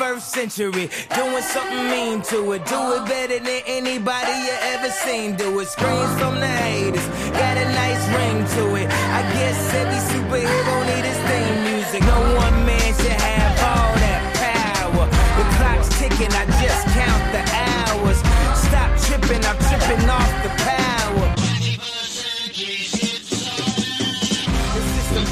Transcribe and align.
21st 0.00 0.20
century. 0.20 0.88
Doing 1.14 1.42
something 1.42 1.84
mean 1.90 2.22
to 2.32 2.52
it. 2.52 2.64
Do 2.64 2.80
it 2.96 3.04
better 3.04 3.38
than 3.38 3.60
anybody 3.66 4.32
you 4.46 4.56
ever 4.72 4.88
seen. 4.88 5.36
Do 5.36 5.60
it. 5.60 5.68
Screams 5.68 6.12
from 6.18 6.36
the 6.40 6.46
haters. 6.46 7.06
Got 7.36 7.58
a 7.58 7.66
nice 7.76 8.04
ring 8.16 8.38
to 8.56 8.64
it. 8.80 8.88
I 8.88 9.20
guess 9.36 9.74
every 9.74 10.00
superhero 10.08 10.74
need 10.88 11.04
his 11.04 11.20
theme 11.28 11.58
music. 11.68 12.00
No 12.08 12.20
one 12.40 12.56
man 12.64 12.88
should 12.96 13.20
have 13.20 13.56
all 13.68 13.92
that 14.00 14.22
power. 14.40 15.06
The 15.36 15.44
clock's 15.56 15.90
ticking. 15.98 16.32
I 16.32 16.46
just 16.64 16.84
count 16.96 17.24
the 17.36 17.44
hours. 17.68 18.18
Stop 18.56 18.90
tripping. 19.04 19.44
I'm 19.44 19.58
tripping 19.68 20.08
off 20.08 20.32
the 20.42 20.52
power. 20.64 20.76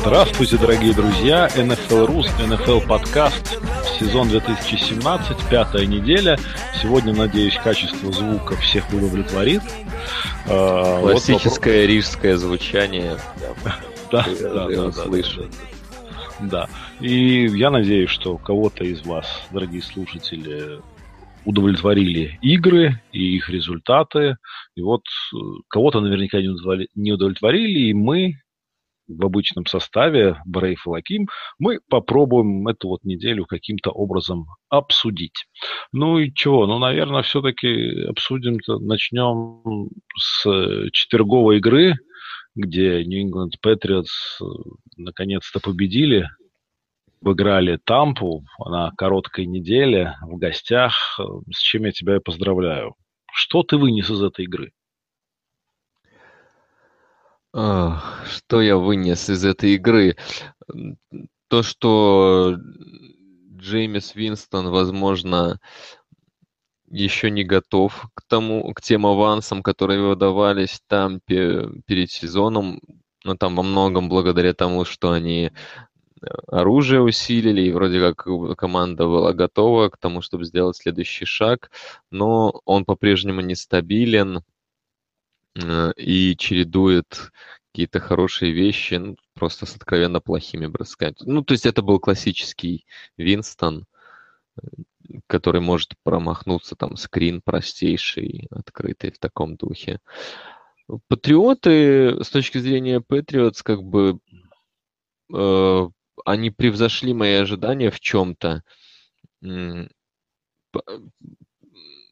Здравствуйте, 0.05 0.59
дорогие 0.59 0.92
друзья! 0.92 1.48
NFL 1.56 2.06
Рус, 2.06 2.27
NFL 2.38 2.87
подкаст, 2.87 3.56
сезон 3.99 4.30
2017, 4.30 5.49
пятая 5.49 5.85
неделя. 5.85 6.38
Сегодня, 6.81 7.13
надеюсь, 7.13 7.59
качество 7.62 8.12
звука 8.13 8.55
всех 8.55 8.88
удовлетворит. 8.94 9.62
А, 10.48 11.02
Классическое 11.02 11.81
вот 11.81 11.89
рижское 11.89 12.38
звучание. 12.38 13.17
Да, 14.12 14.25
да, 14.41 14.67
да, 14.67 14.91
слышу. 14.91 15.45
Да. 16.39 16.67
И 16.99 17.45
я 17.45 17.70
надеюсь, 17.70 18.09
что 18.09 18.39
кого-то 18.39 18.84
из 18.84 19.05
вас, 19.05 19.27
дорогие 19.52 19.84
слушатели, 19.84 20.80
удовлетворили 21.45 22.39
игры 22.41 23.00
и 23.11 23.36
их 23.36 23.52
результаты. 23.52 24.38
И 24.75 24.81
вот 24.81 25.03
э, 25.05 25.38
кого-то 25.67 26.02
наверняка 26.02 26.39
не 26.42 27.11
удовлетворили, 27.11 27.89
и 27.89 27.94
мы 27.94 28.39
в 29.09 29.25
обычном 29.25 29.65
составе, 29.65 30.38
Брейф 30.45 30.85
и 30.85 30.89
Лаким, 30.89 31.27
мы 31.57 31.79
попробуем 31.89 32.67
эту 32.67 32.89
вот 32.89 33.03
неделю 33.03 33.45
каким-то 33.45 33.91
образом 33.91 34.45
обсудить. 34.69 35.45
Ну 35.91 36.19
и 36.19 36.31
чего? 36.33 36.67
Ну, 36.67 36.79
наверное, 36.79 37.23
все-таки 37.23 38.03
обсудим, 38.03 38.59
начнем 38.67 39.89
с 40.15 40.89
четверговой 40.91 41.57
игры, 41.57 41.95
где 42.55 43.03
New 43.03 43.27
England 43.27 43.53
Patriots 43.65 44.05
э, 44.41 44.45
наконец-то 44.97 45.59
победили, 45.59 46.27
выиграли 47.21 47.80
Тампу 47.83 48.43
на 48.65 48.91
короткой 48.97 49.45
неделе 49.45 50.15
в 50.21 50.37
гостях, 50.37 51.19
с 51.52 51.59
чем 51.59 51.85
я 51.85 51.91
тебя 51.91 52.17
и 52.17 52.19
поздравляю. 52.19 52.95
Что 53.33 53.63
ты 53.63 53.77
вынес 53.77 54.09
из 54.09 54.21
этой 54.21 54.45
игры? 54.45 54.71
Что 57.52 58.61
я 58.61 58.78
вынес 58.78 59.30
из 59.30 59.44
этой 59.44 59.75
игры? 59.75 60.16
То, 61.47 61.64
что 61.64 62.58
Джеймис 63.58 64.14
Винстон, 64.14 64.69
возможно, 64.69 65.59
еще 66.89 67.31
не 67.31 67.44
готов 67.44 68.09
к 68.14 68.22
тому, 68.27 68.72
к 68.73 68.81
тем 68.81 69.05
авансам, 69.05 69.64
которые 69.64 70.02
выдавались 70.02 70.81
там 70.88 71.20
перед 71.25 72.11
сезоном, 72.11 72.81
но 73.23 73.36
там 73.36 73.55
во 73.55 73.64
многом 73.64 74.09
благодаря 74.09 74.53
тому, 74.53 74.86
что 74.86 75.11
они 75.11 75.52
э, 76.22 76.25
оружие 76.47 77.02
усилили, 77.02 77.61
и 77.64 77.72
вроде 77.72 78.00
как 78.00 78.27
команда 78.58 79.05
была 79.05 79.33
готова 79.33 79.89
к 79.89 79.97
тому, 79.97 80.22
чтобы 80.22 80.45
сделать 80.45 80.77
следующий 80.77 81.25
шаг, 81.25 81.70
но 82.11 82.61
он 82.66 82.86
по-прежнему 82.86 83.42
нестабилен, 83.42 84.44
и 85.95 86.35
чередует 86.38 87.31
какие-то 87.71 87.99
хорошие 87.99 88.52
вещи, 88.52 88.95
ну, 88.95 89.15
просто 89.35 89.65
с 89.65 89.75
откровенно 89.75 90.20
плохими 90.20 90.67
бросками. 90.67 91.15
Ну, 91.21 91.43
то 91.43 91.53
есть 91.53 91.65
это 91.65 91.81
был 91.81 91.99
классический 91.99 92.86
Винстон, 93.17 93.86
э, 94.58 94.67
который 95.27 95.61
может 95.61 95.93
промахнуться, 96.03 96.75
там, 96.75 96.98
скрин 96.98 97.42
простейший, 97.42 98.48
открытый 98.52 99.11
в 99.11 99.19
таком 99.19 99.55
духе. 99.55 99.99
Патриоты, 101.08 102.23
с 102.23 102.30
точки 102.30 102.58
зрения 102.58 103.02
Патриотс, 103.02 103.61
как 103.61 103.83
бы, 103.83 104.19
э, 105.33 105.89
они 106.25 106.52
превзошли 106.52 107.14
мои 107.14 107.36
ожидания 107.36 107.92
в 107.92 107.99
чем-то 107.99 108.64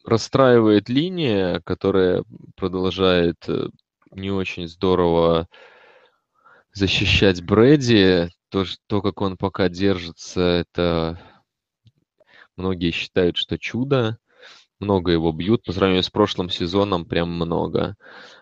расстраивает 0.08 0.88
линия, 0.88 1.60
которая 1.64 2.24
продолжает 2.56 3.36
э, 3.48 3.68
не 4.12 4.30
очень 4.30 4.66
здорово 4.66 5.48
защищать 6.72 7.42
Брэди. 7.42 8.30
То, 8.50 8.64
то, 8.86 9.02
как 9.02 9.20
он 9.20 9.36
пока 9.36 9.68
держится, 9.68 10.40
это 10.40 11.20
многие 12.56 12.90
считают, 12.90 13.36
что 13.36 13.58
чудо. 13.58 14.18
Много 14.80 15.12
его 15.12 15.32
бьют. 15.32 15.64
По 15.64 15.72
сравнению 15.72 16.04
с 16.04 16.10
прошлым 16.10 16.50
сезоном, 16.50 17.04
прям 17.04 17.30
много. 17.30 17.96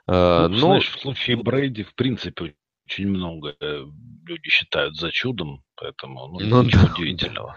А, 0.06 0.48
ну, 0.48 0.54
Но... 0.54 0.66
Знаешь, 0.66 0.94
в 0.94 1.00
случае 1.00 1.36
Брэди, 1.36 1.82
в 1.82 1.94
принципе, 1.94 2.54
очень 2.86 3.08
много 3.08 3.54
люди 3.60 4.48
считают 4.48 4.96
за 4.96 5.10
чудом, 5.10 5.62
поэтому 5.76 6.28
ну, 6.28 6.38
ну 6.40 6.62
ничего 6.62 6.86
да. 6.86 6.92
удивительного. 6.94 7.56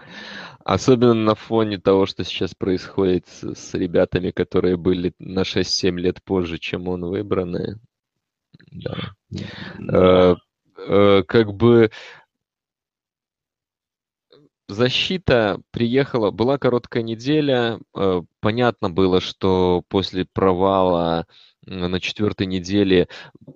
Особенно 0.64 1.14
на 1.14 1.34
фоне 1.34 1.78
того, 1.78 2.06
что 2.06 2.24
сейчас 2.24 2.54
происходит 2.54 3.26
с, 3.28 3.54
с 3.54 3.74
ребятами, 3.74 4.30
которые 4.30 4.76
были 4.76 5.14
на 5.18 5.42
6-7 5.42 5.96
лет 5.98 6.22
позже, 6.22 6.58
чем 6.58 6.88
он 6.88 7.04
выбраны. 7.04 7.78
Да. 8.70 9.14
да. 9.78 10.32
Э, 10.32 10.36
э, 10.86 11.22
как 11.26 11.54
бы 11.54 11.90
защита 14.68 15.60
приехала, 15.70 16.30
была 16.30 16.58
короткая 16.58 17.02
неделя, 17.02 17.80
э, 17.96 18.22
понятно 18.40 18.90
было, 18.90 19.20
что 19.20 19.82
после 19.88 20.24
провала 20.24 21.26
на 21.66 22.00
четвертой 22.00 22.46
неделе 22.46 23.08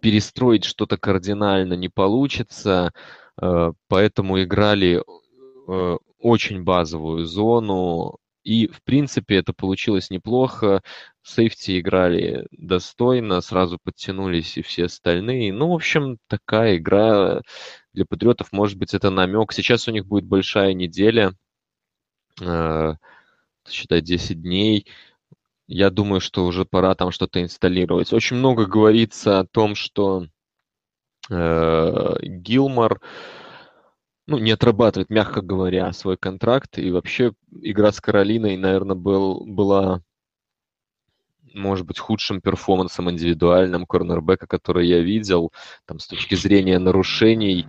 перестроить 0.03 0.65
что-то 0.65 0.97
кардинально 0.99 1.75
не 1.75 1.89
получится, 1.89 2.93
э, 3.41 3.73
поэтому 3.89 4.43
играли 4.43 5.03
э, 5.69 5.97
очень 6.19 6.63
базовую 6.65 7.25
зону, 7.27 8.19
и, 8.45 8.67
в 8.69 8.83
принципе, 8.83 9.37
это 9.37 9.55
получилось 9.55 10.11
неплохо. 10.11 10.83
Сейфти 11.23 11.81
играли 11.81 12.47
достойно, 12.53 13.41
сразу 13.41 13.79
подтянулись 13.83 14.59
и 14.59 14.63
все 14.63 14.85
остальные. 14.85 15.53
Ну, 15.55 15.71
в 15.71 15.75
общем, 15.75 16.19
такая 16.29 16.77
игра 16.77 17.41
для 17.95 18.05
патриотов, 18.05 18.53
может 18.53 18.79
быть, 18.79 18.93
это 18.93 19.11
намек. 19.11 19.53
Сейчас 19.53 19.89
у 19.89 19.93
них 19.93 20.07
будет 20.07 20.27
большая 20.27 20.75
неделя, 20.75 21.35
э, 22.43 22.95
считай, 23.69 24.03
10 24.03 24.43
дней 24.43 24.87
я 25.67 25.91
думаю, 25.91 26.21
что 26.21 26.45
уже 26.45 26.65
пора 26.65 26.95
там 26.95 27.11
что-то 27.11 27.43
инсталлировать. 27.43 28.13
Очень 28.13 28.37
много 28.37 28.67
говорится 28.67 29.41
о 29.41 29.47
том, 29.47 29.75
что 29.75 30.27
э, 31.31 32.15
Гилмор 32.23 33.01
ну, 34.27 34.39
не 34.39 34.53
отрабатывает, 34.53 35.11
мягко 35.11 35.41
говоря, 35.41 35.93
свой 35.93 36.17
контракт. 36.17 36.79
И 36.79 36.91
вообще 36.91 37.33
игра 37.63 37.93
с 37.93 38.01
Каролиной, 38.01 38.57
наверное, 38.57 38.97
был, 38.97 39.45
была, 39.47 40.03
может 41.55 41.87
быть, 41.87 41.99
худшим 41.99 42.41
перформансом 42.41 43.11
индивидуальным 43.11 43.87
корнербека, 43.87 44.47
который 44.47 44.87
я 44.87 45.01
видел. 45.01 45.53
Там, 45.87 45.99
с 45.99 46.07
точки 46.07 46.35
зрения 46.35 46.79
нарушений 46.79 47.67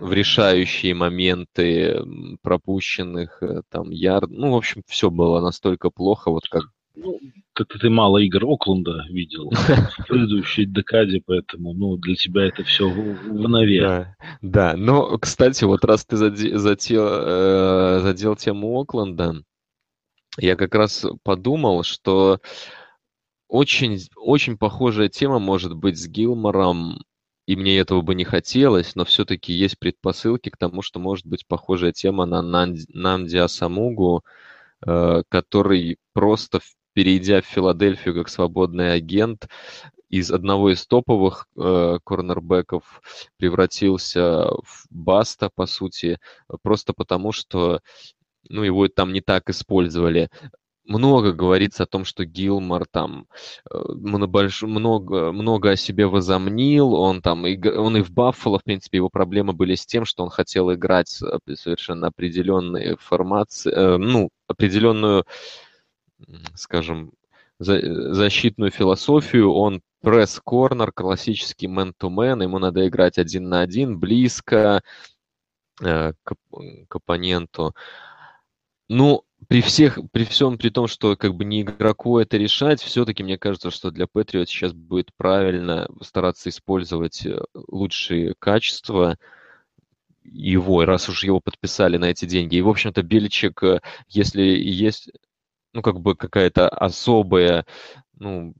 в 0.00 0.12
решающие 0.12 0.94
моменты 0.94 2.02
пропущенных 2.42 3.42
э, 3.42 3.62
там 3.70 3.90
ярд. 3.90 4.30
Ну, 4.30 4.52
в 4.52 4.56
общем, 4.56 4.82
все 4.86 5.10
было 5.10 5.40
настолько 5.40 5.90
плохо, 5.90 6.30
вот 6.30 6.48
как 6.48 6.64
ну, 6.94 7.20
как-то 7.52 7.78
ты 7.78 7.90
мало 7.90 8.18
игр 8.18 8.44
Окленда 8.44 9.04
видел 9.08 9.50
в 9.98 10.06
предыдущей 10.06 10.64
декаде, 10.66 11.22
поэтому 11.24 11.72
ну, 11.72 11.96
для 11.96 12.14
тебя 12.14 12.44
это 12.44 12.64
все 12.64 12.88
в 12.88 13.48
нове. 13.48 13.80
Да, 13.80 14.16
да, 14.42 14.74
но, 14.76 15.18
кстати, 15.18 15.64
вот 15.64 15.84
раз 15.84 16.04
ты 16.04 16.16
задел, 16.16 16.58
задел, 16.58 17.06
э, 17.06 18.00
задел 18.02 18.36
тему 18.36 18.80
Окленда, 18.80 19.42
я 20.38 20.56
как 20.56 20.74
раз 20.74 21.06
подумал, 21.22 21.82
что 21.84 22.40
очень, 23.48 24.00
очень 24.16 24.58
похожая 24.58 25.08
тема 25.08 25.38
может 25.38 25.74
быть 25.74 25.98
с 25.98 26.08
Гилмором, 26.08 27.04
и 27.46 27.56
мне 27.56 27.78
этого 27.78 28.00
бы 28.00 28.14
не 28.14 28.24
хотелось, 28.24 28.94
но 28.94 29.04
все-таки 29.04 29.52
есть 29.52 29.78
предпосылки 29.78 30.48
к 30.48 30.56
тому, 30.56 30.82
что 30.82 30.98
может 30.98 31.26
быть 31.26 31.46
похожая 31.46 31.92
тема 31.92 32.24
на 32.24 32.42
Нанди 32.42 33.36
Асамугу, 33.36 34.24
э, 34.86 35.22
который 35.28 35.98
просто 36.14 36.60
перейдя 36.94 37.42
в 37.42 37.46
Филадельфию 37.46 38.14
как 38.14 38.28
свободный 38.28 38.94
агент, 38.94 39.48
из 40.08 40.30
одного 40.30 40.72
из 40.72 40.86
топовых 40.86 41.48
э, 41.56 41.98
корнербеков 42.04 43.02
превратился 43.36 44.46
в 44.62 44.86
баста, 44.90 45.50
по 45.52 45.66
сути, 45.66 46.18
просто 46.62 46.92
потому 46.92 47.32
что 47.32 47.80
ну, 48.48 48.62
его 48.62 48.86
там 48.88 49.12
не 49.12 49.20
так 49.20 49.50
использовали. 49.50 50.30
Много 50.86 51.32
говорится 51.32 51.84
о 51.84 51.86
том, 51.86 52.04
что 52.04 52.26
Гилмор 52.26 52.84
там 52.86 53.26
э, 53.70 53.76
много, 54.62 55.32
много 55.32 55.70
о 55.70 55.76
себе 55.76 56.06
возомнил, 56.06 56.92
он 56.94 57.22
там, 57.22 57.44
он 57.44 57.96
и 57.96 58.02
в 58.02 58.10
Баффало, 58.12 58.58
в 58.58 58.64
принципе, 58.64 58.98
его 58.98 59.08
проблемы 59.08 59.54
были 59.54 59.74
с 59.74 59.86
тем, 59.86 60.04
что 60.04 60.22
он 60.22 60.28
хотел 60.28 60.72
играть 60.74 61.08
совершенно 61.08 62.08
определенные 62.08 62.96
формации, 62.98 63.72
э, 63.72 63.96
ну, 63.96 64.28
определенную, 64.46 65.24
скажем, 66.54 67.12
за, 67.58 68.14
защитную 68.14 68.70
философию. 68.70 69.52
Он 69.52 69.82
пресс-корнер, 70.02 70.92
классический 70.92 71.68
мэн-то-мэн, 71.68 72.42
ему 72.42 72.58
надо 72.58 72.86
играть 72.86 73.18
один 73.18 73.48
на 73.48 73.62
один, 73.62 73.98
близко 73.98 74.82
э, 75.80 76.12
к, 76.22 76.34
к 76.88 76.96
оппоненту. 76.96 77.74
Ну, 78.88 79.24
при 79.48 79.62
всех, 79.62 79.98
при 80.12 80.24
всем 80.24 80.58
при 80.58 80.70
том, 80.70 80.86
что 80.86 81.16
как 81.16 81.34
бы 81.34 81.44
не 81.44 81.62
игроку 81.62 82.18
это 82.18 82.36
решать, 82.36 82.82
все-таки 82.82 83.22
мне 83.22 83.38
кажется, 83.38 83.70
что 83.70 83.90
для 83.90 84.06
Патриот 84.06 84.48
сейчас 84.48 84.72
будет 84.72 85.10
правильно 85.16 85.88
стараться 86.02 86.48
использовать 86.50 87.24
э, 87.26 87.40
лучшие 87.54 88.34
качества 88.38 89.18
его, 90.22 90.84
раз 90.84 91.08
уж 91.08 91.24
его 91.24 91.40
подписали 91.40 91.96
на 91.96 92.06
эти 92.06 92.24
деньги. 92.24 92.56
И, 92.56 92.62
в 92.62 92.68
общем-то, 92.68 93.02
Беличек, 93.02 93.62
э, 93.62 93.80
если 94.08 94.42
есть, 94.42 95.10
ну, 95.74 95.82
как 95.82 96.00
бы 96.00 96.14
какая-то 96.14 96.68
особая, 96.68 97.66
ну, 98.18 98.54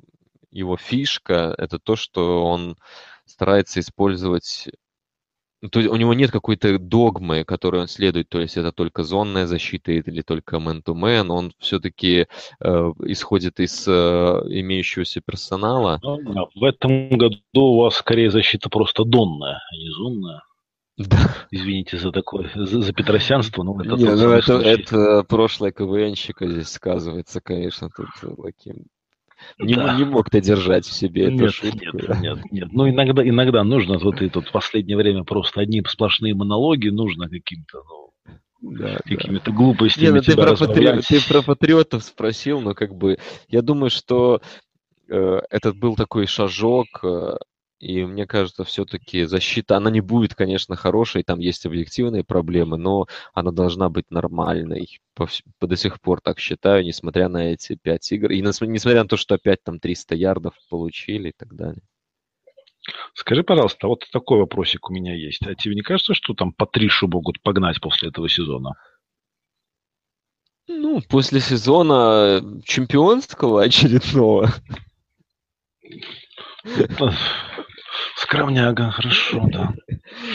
его 0.51 0.77
фишка, 0.77 1.55
это 1.57 1.79
то, 1.79 1.97
что 1.97 2.45
он 2.45 2.77
старается 3.25 3.81
использовать 3.81 4.69
ну, 5.63 5.71
то 5.71 5.79
есть 5.81 5.91
у 5.91 5.97
него 5.97 6.13
нет 6.13 6.31
какой-то 6.31 6.79
догмы, 6.79 7.43
которой 7.45 7.81
он 7.81 7.89
следует, 7.89 8.29
то 8.29 8.39
есть 8.39 8.59
это 8.59 8.71
только 8.71 9.03
зонная 9.03 9.47
защита 9.47 9.93
или 9.93 10.21
только 10.21 10.57
man-to-man, 10.59 11.29
он 11.31 11.53
все-таки 11.59 12.27
э, 12.61 12.93
исходит 13.07 13.61
из 13.61 13.89
э, 13.89 13.91
имеющегося 13.91 15.23
персонала. 15.25 16.01
В 16.55 16.65
этом 16.65 17.09
году 17.09 17.39
у 17.55 17.77
вас 17.79 17.95
скорее 17.95 18.31
защита 18.31 18.69
просто 18.69 19.05
донная, 19.07 19.63
а 19.73 19.77
не 19.77 19.89
зонная. 19.89 20.43
Да. 20.97 21.47
Извините 21.51 21.99
за 21.99 22.13
такое, 22.13 22.51
за, 22.55 22.81
за 22.81 22.93
петросянство, 22.93 23.65
но 23.65 23.81
это 23.81 23.97
не, 23.97 24.05
ну 24.05 24.31
это, 24.31 24.55
это 24.61 25.25
прошлое 25.25 25.73
КВНщика 25.73 26.49
здесь 26.49 26.69
сказывается, 26.69 27.41
конечно, 27.41 27.89
тут 27.91 28.09
таким 28.43 28.87
не, 29.59 29.75
да. 29.75 29.97
не 29.97 30.05
мог 30.05 30.31
ты 30.31 30.41
держать 30.41 30.85
в 30.85 30.93
себе 30.93 31.31
нет, 31.31 31.41
эту 31.41 31.53
шутку. 31.53 31.79
Нет, 31.79 32.21
нет, 32.21 32.39
нет. 32.51 32.69
Ну, 32.73 32.89
иногда, 32.89 33.27
иногда 33.27 33.65
нужно, 33.65 33.99
вот 33.99 34.21
и 34.21 34.29
тут 34.29 34.49
в 34.49 34.53
последнее 34.53 34.97
время 34.97 35.25
просто 35.25 35.61
одни 35.61 35.83
сплошные 35.87 36.35
монологи 36.35 36.89
нужно 36.89 37.29
каким-то, 37.29 37.83
ну, 38.61 38.73
да, 38.73 38.99
какими-то 39.05 39.51
да. 39.51 39.57
глупостями. 39.57 40.07
Не, 40.07 40.13
ну, 40.13 40.21
ты, 40.21 40.37
про 40.37 40.57
патри... 40.57 41.01
ты 41.03 41.29
про 41.29 41.43
патриотов 41.43 42.05
спросил, 42.05 42.61
но 42.61 42.75
как 42.75 42.95
бы 42.95 43.19
я 43.49 43.63
думаю, 43.63 43.91
что 43.91 44.41
э, 45.09 45.41
этот 45.51 45.77
был 45.77 45.95
такой 45.95 46.27
шажок 46.27 46.87
э, 47.03 47.37
и 47.85 48.03
мне 48.07 48.27
кажется, 48.27 48.65
все-таки 48.65 49.25
защита, 49.25 49.77
она 49.77 49.91
не 49.91 50.01
будет, 50.01 50.35
конечно, 50.35 50.75
хорошей, 50.75 51.23
там 51.23 51.39
есть 51.39 51.67
объективные 51.67 52.25
проблемы, 52.25 52.79
но 52.79 53.07
она 53.35 53.51
должна 53.51 53.91
быть 53.91 54.11
нормальной. 54.11 55.01
По, 55.15 55.29
по 55.59 55.67
до 55.67 55.77
сих 55.77 56.01
пор 56.01 56.23
так 56.23 56.39
считаю, 56.39 56.83
несмотря 56.83 57.29
на 57.29 57.53
эти 57.53 57.77
пять 57.77 58.11
игр. 58.11 58.31
И 58.31 58.41
на, 58.41 58.53
несмотря 58.63 59.03
на 59.03 59.09
то, 59.09 59.19
что 59.19 59.35
опять 59.35 59.63
там 59.63 59.79
300 59.81 60.15
ярдов 60.15 60.55
получили 60.71 61.29
и 61.29 61.35
так 61.37 61.55
далее. 61.55 61.83
Скажи, 63.13 63.43
пожалуйста, 63.43 63.87
вот 63.87 64.07
такой 64.11 64.39
вопросик 64.39 64.89
у 64.89 64.93
меня 64.93 65.15
есть. 65.15 65.47
А 65.47 65.55
тебе 65.55 65.75
не 65.75 65.83
кажется, 65.83 66.15
что 66.15 66.33
там 66.33 66.55
по 66.55 66.65
Тришу 66.65 67.07
могут 67.07 67.43
погнать 67.43 67.83
после 67.83 68.09
этого 68.09 68.31
сезона? 68.31 68.77
Ну, 70.69 71.03
после 71.03 71.41
сезона 71.41 72.43
чемпионского 72.65 73.63
очередного. 73.63 74.51
Скромняга, 78.17 78.91
хорошо, 78.91 79.49
да. 79.53 79.75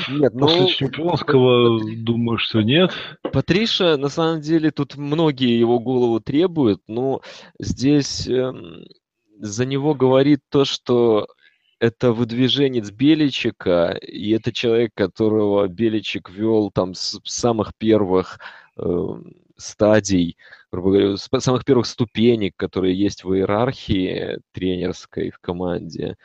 Нет, 0.09 0.33
ну... 0.33 0.47
После 0.47 0.67
чемпионского 0.67 1.79
думаю, 1.95 2.37
что 2.37 2.61
нет. 2.61 2.91
Патриша, 3.21 3.97
на 3.97 4.09
самом 4.09 4.41
деле, 4.41 4.71
тут 4.71 4.95
многие 4.95 5.57
его 5.57 5.79
голову 5.79 6.19
требуют, 6.19 6.81
но 6.87 7.21
здесь 7.59 8.27
э, 8.27 8.53
за 9.39 9.65
него 9.65 9.95
говорит 9.95 10.41
то, 10.49 10.65
что 10.65 11.27
это 11.79 12.11
выдвиженец 12.11 12.91
Беличика, 12.91 13.97
и 14.01 14.31
это 14.31 14.51
человек, 14.51 14.91
которого 14.93 15.67
Беличик 15.67 16.29
вел 16.29 16.71
там 16.71 16.93
с 16.93 17.19
самых 17.23 17.73
первых 17.77 18.39
э, 18.77 19.07
стадий, 19.55 20.37
грубо 20.71 20.91
говоря, 20.91 21.17
с 21.17 21.29
самых 21.39 21.63
первых 21.63 21.85
ступенек, 21.85 22.53
которые 22.57 22.99
есть 22.99 23.23
в 23.23 23.33
иерархии 23.33 24.39
тренерской 24.51 25.31
в 25.31 25.39
команде 25.39 26.17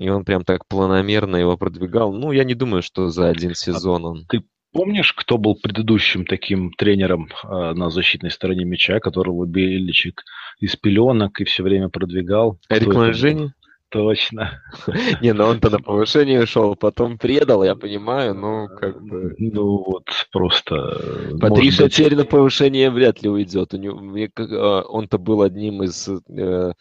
и 0.00 0.08
он 0.08 0.24
прям 0.24 0.44
так 0.44 0.66
планомерно 0.66 1.36
его 1.36 1.58
продвигал. 1.58 2.14
Ну, 2.14 2.32
я 2.32 2.44
не 2.44 2.54
думаю, 2.54 2.82
что 2.82 3.10
за 3.10 3.28
один 3.28 3.54
сезон 3.54 4.06
он... 4.06 4.24
Ты 4.26 4.42
помнишь, 4.72 5.12
кто 5.12 5.36
был 5.36 5.56
предыдущим 5.56 6.24
таким 6.24 6.72
тренером 6.72 7.28
э, 7.44 7.74
на 7.74 7.90
защитной 7.90 8.30
стороне 8.30 8.64
мяча, 8.64 8.98
которого 8.98 9.44
Беличик 9.44 10.24
из 10.58 10.74
пеленок 10.74 11.42
и 11.42 11.44
все 11.44 11.62
время 11.62 11.90
продвигал? 11.90 12.58
Эрик 12.70 12.94
Манжини? 12.94 13.52
Точно. 13.90 14.62
Не, 15.20 15.34
ну 15.34 15.44
он-то 15.44 15.68
на 15.68 15.80
повышение 15.80 16.44
ушел, 16.44 16.76
потом 16.76 17.18
предал, 17.18 17.62
я 17.62 17.74
понимаю, 17.74 18.34
но 18.34 18.68
как 18.68 19.02
бы... 19.02 19.34
Ну 19.38 19.84
вот, 19.84 20.06
просто... 20.32 20.76
Э, 20.98 21.38
Патриша 21.38 21.90
теперь 21.90 22.16
на 22.16 22.24
повышение 22.24 22.90
вряд 22.90 23.20
ли 23.20 23.28
уйдет. 23.28 23.74
У 23.74 23.76
него, 23.76 24.00
а, 24.38 24.80
он-то 24.80 25.18
был 25.18 25.42
одним 25.42 25.82
из 25.82 26.08
э, 26.08 26.72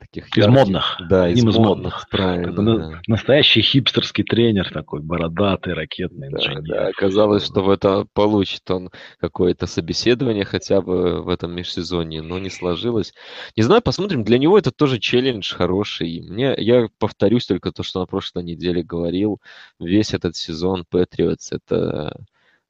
таких 0.00 0.28
из 0.28 0.36
ярких, 0.36 0.54
модных. 0.54 1.00
Да, 1.08 1.24
одним 1.24 1.48
из 1.48 1.56
модных. 1.56 1.68
модных 1.68 2.08
правильно. 2.10 2.78
Да. 2.78 3.02
Настоящий 3.06 3.62
хипстерский 3.62 4.24
тренер 4.24 4.70
такой, 4.72 5.00
бородатый, 5.00 5.74
ракетный 5.74 6.30
да, 6.30 6.38
инженер. 6.38 6.62
Да, 6.62 6.88
оказалось, 6.88 7.46
что 7.46 7.62
в 7.62 7.70
это 7.70 8.06
получит 8.12 8.68
он 8.70 8.90
какое-то 9.18 9.66
собеседование 9.66 10.44
хотя 10.44 10.80
бы 10.80 11.22
в 11.22 11.28
этом 11.28 11.54
межсезонье, 11.54 12.22
но 12.22 12.38
не 12.38 12.50
сложилось. 12.50 13.14
Не 13.56 13.62
знаю, 13.62 13.82
посмотрим. 13.82 14.24
Для 14.24 14.38
него 14.38 14.58
это 14.58 14.70
тоже 14.70 14.98
челлендж 14.98 15.54
хороший. 15.54 16.20
Мне, 16.22 16.54
я 16.58 16.88
повторюсь 16.98 17.46
только 17.46 17.72
то, 17.72 17.82
что 17.82 18.00
на 18.00 18.06
прошлой 18.06 18.44
неделе 18.44 18.82
говорил. 18.82 19.40
Весь 19.78 20.14
этот 20.14 20.36
сезон 20.36 20.84
Patriots 20.90 21.48
это 21.50 22.16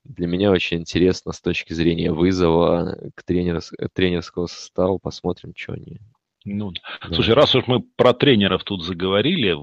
для 0.05 0.27
меня 0.27 0.51
очень 0.51 0.79
интересно 0.79 1.33
с 1.33 1.41
точки 1.41 1.75
зрения 1.75 2.13
вызова 2.13 2.97
к 3.15 3.23
тренерс, 3.25 3.73
тренерского 3.93 4.47
состава. 4.47 4.99
Посмотрим, 4.99 5.53
что 5.55 5.75
они 5.75 5.99
ну, 6.45 6.73
да. 6.73 6.81
Слушай, 7.15 7.35
раз 7.35 7.55
уж 7.55 7.67
мы 7.67 7.81
про 7.81 8.15
тренеров 8.15 8.65
тут 8.65 8.83
заговорили, 8.85 9.57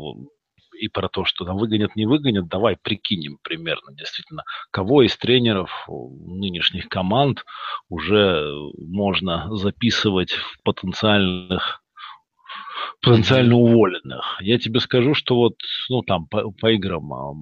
и 0.80 0.88
про 0.88 1.10
то, 1.10 1.26
что 1.26 1.46
там 1.46 1.58
выгонят, 1.58 1.96
не 1.96 2.06
выгонят, 2.06 2.48
давай 2.48 2.78
прикинем 2.78 3.38
примерно, 3.42 3.94
действительно, 3.94 4.44
кого 4.72 5.04
из 5.04 5.16
тренеров 5.18 5.88
нынешних 5.88 6.90
команд 6.90 7.46
уже 7.90 8.52
можно 8.78 9.56
записывать 9.56 10.34
в 10.34 10.62
потенциальных 10.64 11.82
потенциально 13.02 13.56
уволенных. 13.56 14.38
Я 14.42 14.58
тебе 14.58 14.80
скажу, 14.80 15.14
что 15.14 15.36
вот, 15.36 15.56
ну, 15.90 16.02
там, 16.02 16.28
по, 16.28 16.52
по 16.52 16.72
играм, 16.72 17.14
а, 17.14 17.34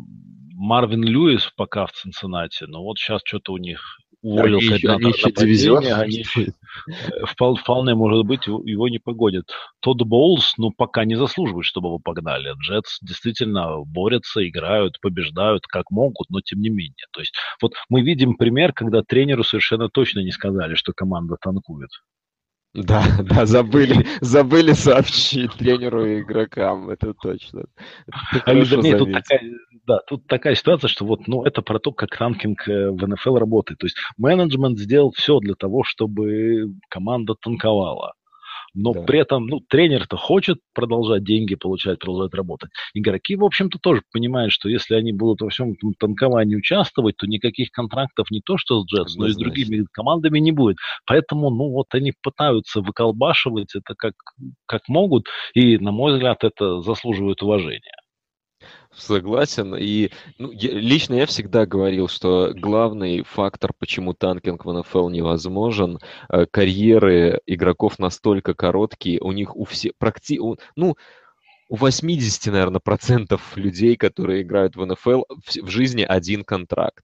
Марвин 0.55 1.03
Льюис 1.03 1.51
пока 1.55 1.85
в 1.85 1.93
Цинциннате, 1.93 2.65
но 2.67 2.83
вот 2.83 2.97
сейчас 2.97 3.21
что-то 3.25 3.53
у 3.53 3.57
них 3.57 3.99
уволил 4.23 4.59
они, 4.59 4.79
координатора 4.79 5.31
дивизион. 5.31 5.85
Они, 5.85 6.25
э, 6.37 7.25
вполне, 7.57 7.93
может 7.93 8.25
быть, 8.25 8.47
его 8.47 8.87
не 8.87 8.97
погодят. 8.97 9.51
Тодд 9.81 10.03
Боулс, 10.03 10.53
ну, 10.57 10.71
пока 10.71 11.05
не 11.05 11.15
заслуживает, 11.15 11.65
чтобы 11.65 11.89
его 11.89 11.99
погнали. 11.99 12.53
Джетс 12.61 12.99
действительно 13.01 13.83
борются, 13.85 14.47
играют, 14.47 14.99
побеждают, 15.01 15.67
как 15.67 15.91
могут, 15.91 16.29
но 16.29 16.41
тем 16.41 16.61
не 16.61 16.69
менее. 16.69 17.05
То 17.11 17.19
есть 17.19 17.35
вот 17.61 17.73
мы 17.89 18.01
видим 18.01 18.35
пример, 18.35 18.73
когда 18.73 19.03
тренеру 19.03 19.43
совершенно 19.43 19.89
точно 19.89 20.19
не 20.21 20.31
сказали, 20.31 20.75
что 20.75 20.93
команда 20.93 21.35
танкует. 21.39 21.91
Да, 22.73 23.03
да, 23.23 23.45
забыли, 23.45 24.05
забыли 24.21 24.73
сообщить 24.73 25.53
тренеру 25.53 26.05
и 26.05 26.21
игрокам, 26.21 26.89
это 26.89 27.13
точно. 27.13 27.65
Это 28.33 28.43
а 28.45 28.53
вернее, 28.53 28.97
тут 28.97 29.13
такая, 29.13 29.41
да, 29.85 29.99
тут 30.07 30.27
такая 30.27 30.55
ситуация, 30.55 30.87
что 30.87 31.05
вот, 31.05 31.27
ну, 31.27 31.43
это 31.43 31.61
про 31.61 31.79
то, 31.79 31.91
как 31.91 32.15
ранкинг 32.15 32.67
э, 32.67 32.89
в 32.89 33.07
НФЛ 33.07 33.37
работает. 33.37 33.79
То 33.79 33.85
есть 33.85 33.97
менеджмент 34.17 34.79
сделал 34.79 35.11
все 35.11 35.39
для 35.39 35.53
того, 35.53 35.83
чтобы 35.83 36.73
команда 36.89 37.35
танковала 37.35 38.13
но 38.73 38.93
да. 38.93 39.01
при 39.01 39.19
этом, 39.19 39.45
ну, 39.47 39.59
тренер-то 39.59 40.17
хочет 40.17 40.59
продолжать 40.73 41.23
деньги 41.23 41.55
получать, 41.55 41.99
продолжать 41.99 42.33
работать. 42.33 42.71
Игроки, 42.93 43.35
в 43.35 43.43
общем-то, 43.43 43.77
тоже 43.79 44.01
понимают, 44.11 44.51
что 44.51 44.69
если 44.69 44.95
они 44.95 45.13
будут 45.13 45.41
во 45.41 45.49
всем 45.49 45.73
этом 45.73 45.93
танковании 45.93 46.55
участвовать, 46.55 47.17
то 47.17 47.27
никаких 47.27 47.71
контрактов 47.71 48.31
не 48.31 48.41
то 48.41 48.57
что 48.57 48.81
с 48.81 48.85
Джетс, 48.85 49.15
но 49.15 49.27
и 49.27 49.31
с 49.31 49.37
другими 49.37 49.85
командами 49.91 50.39
не 50.39 50.51
будет. 50.51 50.77
Поэтому, 51.05 51.49
ну, 51.49 51.69
вот 51.69 51.87
они 51.93 52.13
пытаются 52.21 52.81
выколбашивать 52.81 53.75
это 53.75 53.93
как, 53.95 54.13
как 54.65 54.81
могут, 54.87 55.27
и, 55.53 55.77
на 55.77 55.91
мой 55.91 56.13
взгляд, 56.13 56.43
это 56.43 56.81
заслуживает 56.81 57.41
уважения. 57.43 58.02
Согласен. 58.95 59.75
И 59.75 60.11
ну, 60.37 60.51
я, 60.51 60.71
лично 60.71 61.15
я 61.15 61.25
всегда 61.25 61.65
говорил, 61.65 62.07
что 62.07 62.53
главный 62.53 63.23
фактор, 63.23 63.71
почему 63.77 64.13
танкинг 64.13 64.65
в 64.65 64.71
НФЛ 64.71 65.09
невозможен, 65.09 65.99
э, 66.29 66.45
карьеры 66.45 67.41
игроков 67.45 67.99
настолько 67.99 68.53
короткие, 68.53 69.19
у 69.19 69.31
них 69.31 69.55
у 69.55 69.65
всех 69.65 69.93
практи, 69.97 70.39
у, 70.39 70.57
ну 70.75 70.95
у 71.69 71.75
80, 71.75 72.51
наверное, 72.53 72.79
процентов 72.79 73.57
людей, 73.57 73.95
которые 73.95 74.43
играют 74.43 74.75
в 74.75 74.85
НФЛ, 74.85 75.23
в, 75.29 75.55
в 75.63 75.69
жизни 75.69 76.03
один 76.03 76.43
контракт. 76.43 77.03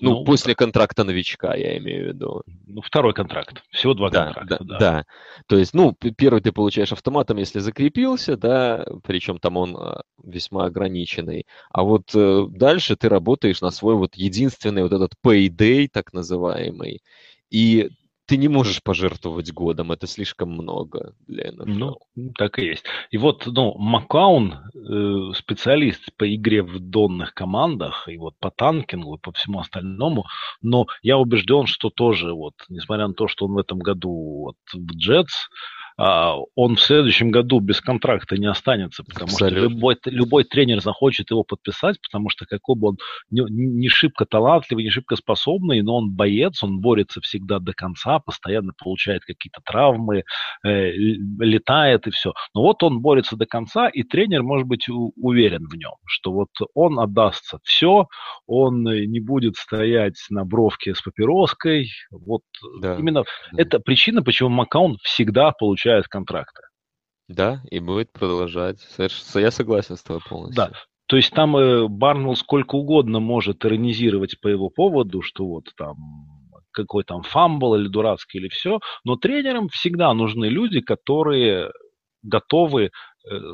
Ну, 0.00 0.10
ну 0.10 0.24
после 0.24 0.54
контракта 0.54 1.04
новичка, 1.04 1.54
я 1.54 1.78
имею 1.78 2.04
в 2.04 2.08
виду. 2.08 2.42
Ну, 2.66 2.80
второй 2.80 3.12
контракт. 3.14 3.62
Всего 3.70 3.94
два 3.94 4.10
да, 4.10 4.26
контракта, 4.26 4.58
да, 4.60 4.64
да. 4.64 4.78
Да. 4.78 5.06
То 5.46 5.56
есть, 5.56 5.74
ну, 5.74 5.94
первый 5.94 6.40
ты 6.40 6.52
получаешь 6.52 6.92
автоматом, 6.92 7.38
если 7.38 7.58
закрепился, 7.58 8.36
да, 8.36 8.84
причем 9.04 9.38
там 9.38 9.56
он 9.56 9.76
а, 9.76 10.02
весьма 10.22 10.64
ограниченный. 10.66 11.46
А 11.70 11.82
вот 11.82 12.10
э, 12.14 12.46
дальше 12.48 12.96
ты 12.96 13.08
работаешь 13.08 13.60
на 13.60 13.70
свой 13.70 13.94
вот 13.94 14.14
единственный 14.14 14.82
вот 14.82 14.92
этот 14.92 15.12
payday, 15.24 15.88
так 15.92 16.12
называемый. 16.12 17.02
И 17.50 17.90
ты 18.30 18.36
не 18.36 18.46
можешь 18.46 18.80
пожертвовать 18.80 19.52
годом, 19.52 19.90
это 19.90 20.06
слишком 20.06 20.52
много 20.52 21.14
для 21.26 21.50
НФЛ. 21.50 21.64
Ну, 22.14 22.32
так 22.38 22.60
и 22.60 22.64
есть. 22.64 22.84
И 23.10 23.18
вот, 23.18 23.44
ну, 23.44 23.74
Макаун, 23.76 24.54
э, 24.72 25.32
специалист 25.34 26.16
по 26.16 26.32
игре 26.32 26.62
в 26.62 26.78
донных 26.78 27.34
командах, 27.34 28.06
и 28.06 28.16
вот 28.16 28.34
по 28.38 28.52
танкингу, 28.52 29.16
и 29.16 29.20
по 29.20 29.32
всему 29.32 29.58
остальному, 29.58 30.26
но 30.62 30.86
я 31.02 31.18
убежден, 31.18 31.66
что 31.66 31.90
тоже 31.90 32.32
вот, 32.32 32.54
несмотря 32.68 33.08
на 33.08 33.14
то, 33.14 33.26
что 33.26 33.46
он 33.46 33.54
в 33.54 33.58
этом 33.58 33.80
году 33.80 34.12
вот, 34.44 34.56
в 34.74 34.96
Джетс, 34.96 35.48
он 36.54 36.76
в 36.76 36.80
следующем 36.80 37.30
году 37.30 37.60
без 37.60 37.80
контракта 37.80 38.38
не 38.38 38.46
останется, 38.46 39.04
потому 39.04 39.24
Абсолютно. 39.24 39.58
что 39.58 39.68
любой, 39.68 39.96
любой 40.06 40.44
тренер 40.44 40.80
захочет 40.80 41.30
его 41.30 41.44
подписать, 41.44 42.00
потому 42.00 42.30
что 42.30 42.46
какой 42.46 42.76
бы 42.76 42.88
он 42.88 42.96
не, 43.30 43.42
не 43.50 43.88
шибко 43.88 44.24
талантливый, 44.24 44.84
не 44.84 44.90
шибко 44.90 45.16
способный, 45.16 45.82
но 45.82 45.96
он 45.96 46.10
боец, 46.10 46.62
он 46.62 46.80
борется 46.80 47.20
всегда 47.20 47.58
до 47.58 47.74
конца, 47.74 48.18
постоянно 48.18 48.72
получает 48.78 49.24
какие-то 49.24 49.60
травмы, 49.64 50.24
э, 50.64 50.92
летает 50.92 52.06
и 52.06 52.10
все. 52.10 52.32
Но 52.54 52.62
вот 52.62 52.82
он 52.82 53.00
борется 53.00 53.36
до 53.36 53.44
конца, 53.44 53.88
и 53.88 54.02
тренер 54.02 54.42
может 54.42 54.66
быть 54.66 54.86
уверен 54.88 55.66
в 55.68 55.74
нем, 55.74 55.94
что 56.06 56.32
вот 56.32 56.48
он 56.74 56.98
отдастся 56.98 57.58
все, 57.64 58.06
он 58.46 58.84
не 58.84 59.20
будет 59.20 59.56
стоять 59.56 60.16
на 60.30 60.44
бровке 60.44 60.94
с 60.94 61.02
папироской. 61.02 61.90
Вот 62.10 62.42
да. 62.80 62.96
именно 62.96 63.24
да. 63.52 63.62
это 63.62 63.80
причина, 63.80 64.22
почему 64.22 64.48
Макаун 64.48 64.96
всегда 65.02 65.52
получает 65.52 65.89
получает 65.90 66.08
контракты. 66.08 66.62
Да, 67.28 67.62
и 67.70 67.78
будет 67.78 68.12
продолжать. 68.12 68.78
Я 69.34 69.50
согласен 69.50 69.96
с 69.96 70.02
тобой 70.02 70.22
полностью. 70.28 70.64
Да, 70.64 70.72
то 71.06 71.16
есть 71.16 71.30
там 71.32 71.56
э, 71.56 71.86
Барнелл 71.88 72.36
сколько 72.36 72.74
угодно 72.74 73.20
может 73.20 73.64
иронизировать 73.64 74.40
по 74.40 74.48
его 74.48 74.68
поводу, 74.68 75.22
что 75.22 75.46
вот 75.46 75.66
там 75.76 75.96
какой 76.72 77.02
там 77.02 77.22
fumble 77.22 77.74
или 77.74 77.88
дурацкий 77.88 78.38
или 78.38 78.48
все, 78.48 78.78
но 79.04 79.16
тренерам 79.16 79.68
всегда 79.68 80.14
нужны 80.14 80.46
люди, 80.46 80.80
которые 80.80 81.72
готовы 82.22 82.84
э, 82.84 82.90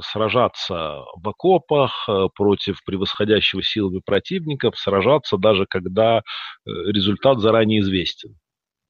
сражаться 0.03 1.03
в 1.17 1.29
окопах 1.29 2.07
э, 2.09 2.29
против 2.35 2.83
превосходящего 2.85 3.63
силами 3.63 4.01
противников, 4.05 4.79
сражаться 4.79 5.37
даже 5.37 5.67
когда 5.67 6.23
результат 6.67 7.41
заранее 7.41 7.81
известен. 7.81 8.37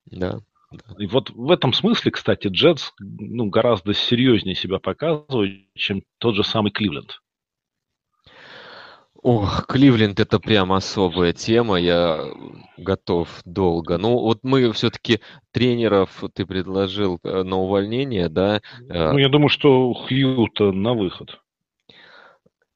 Да, 0.07 0.41
и 0.99 1.07
вот 1.07 1.31
в 1.31 1.51
этом 1.51 1.73
смысле, 1.73 2.11
кстати, 2.11 2.49
Джетс 2.49 2.91
ну, 2.99 3.47
гораздо 3.47 3.95
серьезнее 3.95 4.55
себя 4.55 4.79
показывает, 4.79 5.67
чем 5.75 6.03
тот 6.19 6.35
же 6.35 6.45
самый 6.45 6.73
Кливленд. 6.73 7.21
Ох, 9.23 9.67
Кливленд 9.67 10.21
это 10.21 10.39
прям 10.39 10.73
особая 10.73 11.33
тема, 11.33 11.81
я 11.81 12.33
готов 12.77 13.41
долго. 13.45 13.99
Ну, 13.99 14.19
вот 14.21 14.41
мы 14.43 14.71
все-таки 14.73 15.21
тренеров 15.53 16.23
ты 16.35 16.47
предложил 16.47 17.19
э, 17.25 17.43
на 17.43 17.57
увольнение, 17.57 18.29
да? 18.29 18.61
Э, 18.89 19.13
ну, 19.13 19.19
я 19.19 19.29
думаю, 19.29 19.49
что 19.49 19.93
Хьюта 19.95 20.71
на 20.71 20.95
выход. 20.95 21.41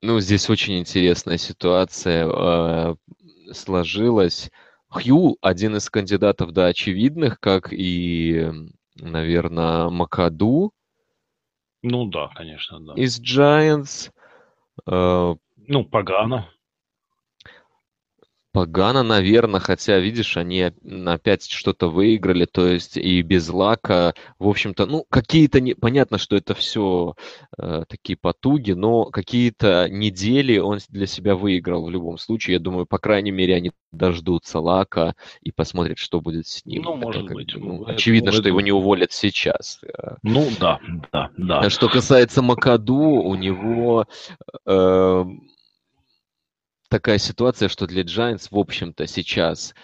Ну, 0.03 0.19
здесь 0.19 0.49
очень 0.51 0.79
интересная 0.79 1.37
ситуация 1.37 2.27
э, 2.27 2.95
сложилась. 3.53 4.51
Хью 4.91 5.37
один 5.41 5.77
из 5.77 5.89
кандидатов, 5.89 6.53
да, 6.53 6.67
очевидных, 6.67 7.39
как 7.39 7.73
и, 7.73 8.51
наверное, 8.97 9.89
Макаду. 9.89 10.73
Ну 11.83 12.07
да, 12.07 12.29
конечно, 12.35 12.81
да. 12.81 12.95
Из 12.95 13.21
Giants. 13.21 14.11
Э, 14.87 15.35
ну, 15.57 15.85
Пагана. 15.85 16.51
Погано, 18.53 19.05
наверное, 19.05 19.61
хотя, 19.61 19.99
видишь, 20.01 20.37
они 20.37 20.73
опять 21.07 21.49
что-то 21.49 21.89
выиграли, 21.89 22.47
то 22.47 22.67
есть 22.67 22.97
и 22.97 23.23
без 23.23 23.49
лака, 23.49 24.15
в 24.41 24.49
общем-то, 24.49 24.87
ну, 24.87 25.05
какие-то, 25.09 25.61
не... 25.61 25.75
понятно, 25.75 26.19
что 26.19 26.35
это 26.35 26.55
все 26.55 27.15
э, 27.57 27.85
такие 27.89 28.17
потуги, 28.17 28.73
но 28.73 29.05
какие-то 29.05 29.89
недели 29.89 30.59
он 30.59 30.81
для 30.89 31.07
себя 31.07 31.37
выиграл 31.37 31.85
в 31.85 31.91
любом 31.91 32.19
случае. 32.19 32.55
Я 32.55 32.61
думаю, 32.61 32.87
по 32.87 32.99
крайней 32.99 33.31
мере, 33.31 33.55
они 33.55 33.71
дождутся 33.93 34.59
лака 34.59 35.15
и 35.43 35.53
посмотрят, 35.53 35.99
что 35.99 36.21
будет 36.21 36.49
с 36.49 36.65
ним. 36.67 36.83
Ну, 36.83 36.97
может 36.97 37.29
как, 37.29 37.37
быть. 37.37 37.55
Ну, 37.55 37.85
очевидно, 37.87 38.31
это, 38.31 38.39
что 38.39 38.49
его 38.49 38.61
не 38.61 38.73
уволят 38.73 39.13
сейчас. 39.13 39.81
Ну, 40.25 40.49
да, 40.59 40.81
да, 41.13 41.31
да. 41.37 41.71
Что 41.71 41.89
касается 41.89 42.43
Макаду, 42.43 42.97
у 42.97 43.35
него... 43.37 44.07
Э, 44.67 45.25
такая 46.91 47.19
ситуация, 47.19 47.69
что 47.69 47.87
для 47.87 48.03
Giants, 48.03 48.49
в 48.51 48.59
общем-то, 48.59 49.07
сейчас, 49.07 49.75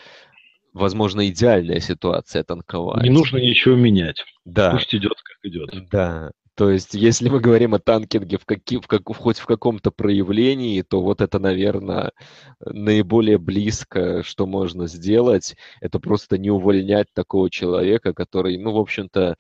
возможно, 0.75 1.26
идеальная 1.28 1.80
ситуация 1.80 2.42
танковать. 2.44 3.02
Не 3.02 3.10
нужно 3.10 3.38
ничего 3.38 3.76
менять. 3.76 4.22
Да. 4.44 4.72
Пусть 4.72 4.94
идет, 4.94 5.14
как 5.22 5.38
идет. 5.42 5.88
Да. 5.88 6.32
То 6.56 6.70
есть, 6.70 6.94
если 6.94 7.28
мы 7.28 7.38
говорим 7.38 7.75
о 7.75 7.78
танкинге 7.78 8.38
в 8.38 8.46
каки, 8.46 8.78
в 8.78 8.86
как, 8.86 9.02
хоть 9.06 9.38
в 9.38 9.44
каком-то 9.44 9.90
проявлении, 9.90 10.80
то 10.80 11.02
вот 11.02 11.20
это, 11.20 11.38
наверное, 11.38 12.12
наиболее 12.60 13.36
близко, 13.36 14.22
что 14.22 14.46
можно 14.46 14.86
сделать. 14.86 15.54
Это 15.82 16.00
просто 16.00 16.38
не 16.38 16.50
увольнять 16.50 17.08
такого 17.12 17.50
человека, 17.50 18.14
который, 18.14 18.56
ну, 18.56 18.72
в 18.72 18.78
общем-то, 18.78 19.36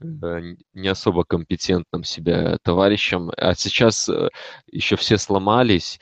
э, 0.00 0.40
не 0.72 0.88
особо 0.88 1.24
компетентным 1.24 2.04
себя 2.04 2.56
товарищем. 2.62 3.30
А 3.36 3.54
сейчас 3.54 4.08
э, 4.08 4.30
еще 4.72 4.96
все 4.96 5.18
сломались, 5.18 6.00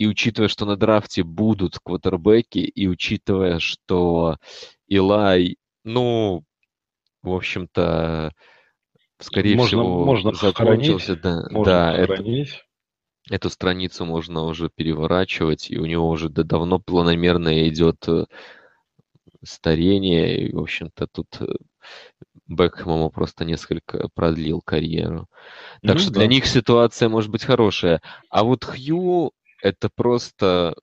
и 0.00 0.06
учитывая, 0.06 0.48
что 0.48 0.64
на 0.64 0.76
драфте 0.78 1.22
будут 1.22 1.78
квотербеки, 1.78 2.58
и 2.58 2.86
учитывая, 2.88 3.58
что 3.58 4.38
Илай, 4.88 5.58
ну, 5.84 6.42
в 7.22 7.30
общем-то, 7.30 8.32
скорее 9.18 9.56
можно, 9.56 9.66
всего, 9.66 10.04
можно 10.06 10.32
закончился. 10.32 11.16
Да, 11.16 11.46
можно 11.50 11.64
да 11.64 11.94
это, 11.94 12.24
эту 13.28 13.50
страницу 13.50 14.06
можно 14.06 14.44
уже 14.44 14.70
переворачивать, 14.74 15.70
и 15.70 15.76
у 15.76 15.84
него 15.84 16.08
уже 16.08 16.30
давно 16.30 16.78
планомерно 16.78 17.68
идет 17.68 18.08
э, 18.08 18.24
старение, 19.44 20.46
и, 20.46 20.54
в 20.54 20.60
общем-то, 20.60 21.08
тут 21.08 21.26
э, 21.42 21.44
Бекхэм 22.46 22.88
ему 22.88 23.10
просто 23.10 23.44
несколько 23.44 24.08
продлил 24.14 24.60
карьеру. 24.60 25.28
Так 25.82 25.96
ну, 25.96 25.98
что 26.00 26.10
да. 26.10 26.20
для 26.20 26.26
них 26.26 26.46
ситуация 26.46 27.10
может 27.10 27.30
быть 27.30 27.44
хорошая. 27.44 28.00
А 28.28 28.44
вот 28.44 28.64
Хью, 28.64 29.32
это 29.62 29.88
просто 29.88 30.74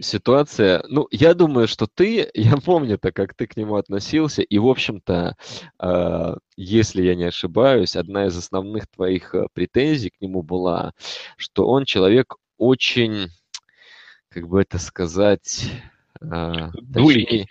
ситуация. 0.00 0.84
Ну, 0.88 1.06
я 1.10 1.34
думаю, 1.34 1.68
что 1.68 1.86
ты, 1.86 2.30
я 2.34 2.56
помню-то, 2.56 3.12
как 3.12 3.34
ты 3.34 3.46
к 3.46 3.56
нему 3.56 3.76
относился, 3.76 4.42
и, 4.42 4.58
в 4.58 4.66
общем-то, 4.66 5.36
э, 5.80 6.34
если 6.56 7.02
я 7.02 7.14
не 7.14 7.24
ошибаюсь, 7.24 7.96
одна 7.96 8.26
из 8.26 8.36
основных 8.36 8.86
твоих 8.88 9.34
э, 9.34 9.46
претензий 9.52 10.10
к 10.10 10.20
нему 10.20 10.42
была, 10.42 10.92
что 11.36 11.66
он 11.68 11.84
человек 11.84 12.34
очень, 12.58 13.28
как 14.28 14.48
бы 14.48 14.60
это 14.60 14.78
сказать, 14.78 15.70
э, 16.20 16.70
точнее, 16.92 17.46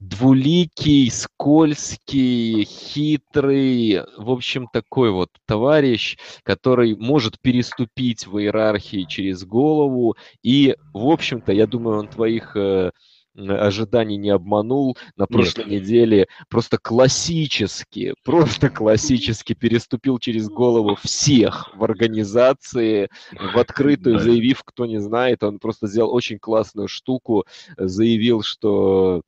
двуликий, 0.00 1.10
скользкий, 1.10 2.64
хитрый, 2.64 4.02
в 4.16 4.30
общем, 4.30 4.68
такой 4.72 5.10
вот 5.10 5.30
товарищ, 5.46 6.16
который 6.42 6.96
может 6.96 7.40
переступить 7.40 8.26
в 8.26 8.38
иерархии 8.38 9.06
через 9.08 9.44
голову. 9.44 10.16
И, 10.42 10.76
в 10.92 11.08
общем-то, 11.08 11.52
я 11.52 11.66
думаю, 11.66 11.98
он 11.98 12.08
твоих 12.08 12.56
э, 12.56 12.90
ожиданий 13.36 14.16
не 14.16 14.30
обманул. 14.30 14.96
На 15.16 15.26
прошлой 15.26 15.64
Нет. 15.64 15.82
неделе 15.82 16.26
просто 16.48 16.78
классически, 16.78 18.14
просто 18.24 18.70
классически 18.70 19.54
переступил 19.54 20.18
через 20.18 20.48
голову 20.48 20.96
всех 21.02 21.70
в 21.74 21.84
организации, 21.84 23.08
в 23.32 23.58
открытую, 23.58 24.18
заявив, 24.18 24.62
кто 24.64 24.86
не 24.86 25.00
знает, 25.00 25.42
он 25.42 25.58
просто 25.58 25.86
сделал 25.86 26.14
очень 26.14 26.38
классную 26.38 26.88
штуку, 26.88 27.44
заявил, 27.76 28.42
что 28.42 29.22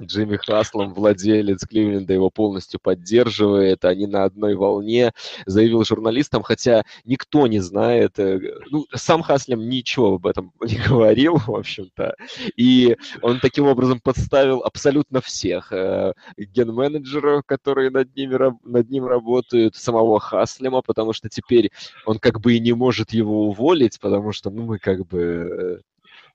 Джимми 0.00 0.36
Хаслом, 0.36 0.94
владелец 0.94 1.66
Кливленда, 1.66 2.12
его 2.12 2.30
полностью 2.30 2.78
поддерживает, 2.80 3.84
они 3.84 4.06
на 4.06 4.24
одной 4.24 4.54
волне, 4.54 5.12
заявил 5.46 5.84
журналистам, 5.84 6.42
хотя 6.42 6.84
никто 7.04 7.46
не 7.46 7.58
знает, 7.58 8.18
э, 8.18 8.40
ну, 8.70 8.86
сам 8.94 9.22
Хаслем 9.22 9.68
ничего 9.68 10.14
об 10.14 10.26
этом 10.26 10.52
не 10.62 10.76
говорил, 10.76 11.36
в 11.36 11.50
общем-то, 11.50 12.14
и 12.56 12.96
он 13.22 13.40
таким 13.40 13.66
образом 13.66 14.00
подставил 14.00 14.60
абсолютно 14.60 15.20
всех, 15.20 15.72
э, 15.72 16.12
ген-менеджеров, 16.36 17.42
которые 17.44 17.90
над, 17.90 18.14
ними, 18.14 18.38
над 18.64 18.90
ним 18.90 19.06
работают, 19.06 19.74
самого 19.74 20.20
Хаслема, 20.20 20.82
потому 20.82 21.12
что 21.12 21.28
теперь 21.28 21.70
он 22.06 22.18
как 22.18 22.40
бы 22.40 22.54
и 22.54 22.60
не 22.60 22.72
может 22.72 23.12
его 23.12 23.48
уволить, 23.48 23.98
потому 24.00 24.32
что, 24.32 24.50
ну, 24.50 24.62
мы 24.62 24.78
как 24.78 25.06
бы 25.06 25.82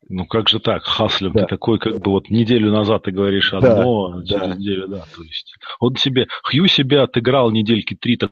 Ну 0.10 0.25
как 0.25 0.50
же 0.50 0.60
так, 0.60 0.83
Хаслер, 0.83 1.31
да. 1.31 1.41
ты 1.41 1.48
такой, 1.48 1.79
как 1.79 2.00
бы 2.00 2.12
вот 2.12 2.29
неделю 2.29 2.72
назад 2.72 3.03
ты 3.03 3.12
говоришь 3.12 3.53
одно, 3.53 4.10
да, 4.10 4.19
а 4.19 4.25
через 4.25 4.48
да. 4.50 4.55
неделю, 4.55 4.88
да, 4.88 5.05
то 5.15 5.24
есть 5.24 5.55
он 5.79 5.95
себе, 5.95 6.27
Хью 6.43 6.67
себя 6.67 7.03
отыграл 7.03 7.51
недельки 7.51 7.95
три 7.95 8.17
так 8.17 8.31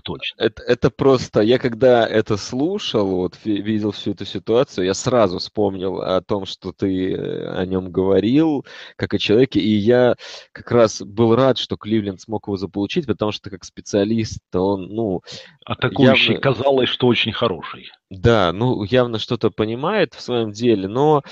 точно. 0.00 0.42
Это, 0.42 0.62
это 0.62 0.90
просто, 0.90 1.40
я 1.40 1.58
когда 1.58 2.06
это 2.06 2.36
слушал, 2.36 3.06
вот 3.06 3.36
видел 3.44 3.92
всю 3.92 4.12
эту 4.12 4.24
ситуацию, 4.24 4.86
я 4.86 4.94
сразу 4.94 5.38
вспомнил 5.38 6.00
о 6.00 6.20
том, 6.22 6.46
что 6.46 6.72
ты 6.72 7.12
э, 7.12 7.54
о 7.54 7.66
нем 7.66 7.90
говорил, 7.90 8.64
как 8.96 9.14
о 9.14 9.18
человеке, 9.18 9.60
и 9.60 9.74
я 9.74 10.16
как 10.52 10.70
раз 10.70 11.02
был 11.02 11.34
рад, 11.34 11.58
что 11.58 11.76
Кливленд 11.76 12.20
смог 12.20 12.46
его 12.46 12.56
заполучить, 12.56 13.06
потому 13.06 13.32
что 13.32 13.50
как 13.50 13.64
специалист 13.64 14.40
он, 14.54 14.88
ну... 14.88 15.22
Атакующий 15.64 16.34
явно... 16.34 16.40
казалось, 16.40 16.88
что 16.88 17.06
очень 17.06 17.32
хороший. 17.32 17.90
Да, 18.10 18.52
ну 18.52 18.82
явно 18.84 19.18
что-то 19.18 19.50
понимает 19.50 20.14
в 20.14 20.20
своем 20.20 20.52
деле, 20.52 20.88
но 20.88 21.22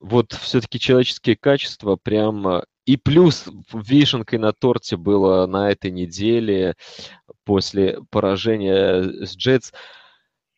вот 0.00 0.32
все-таки 0.32 0.78
человеческие 0.78 1.36
качества 1.36 1.96
прям 1.96 2.62
и 2.86 2.96
плюс 2.96 3.46
вишенкой 3.72 4.38
на 4.38 4.52
торте 4.52 4.96
было 4.96 5.46
на 5.46 5.70
этой 5.70 5.90
неделе 5.90 6.74
после 7.44 8.00
поражения 8.10 9.02
с 9.24 9.36
Джетс, 9.36 9.72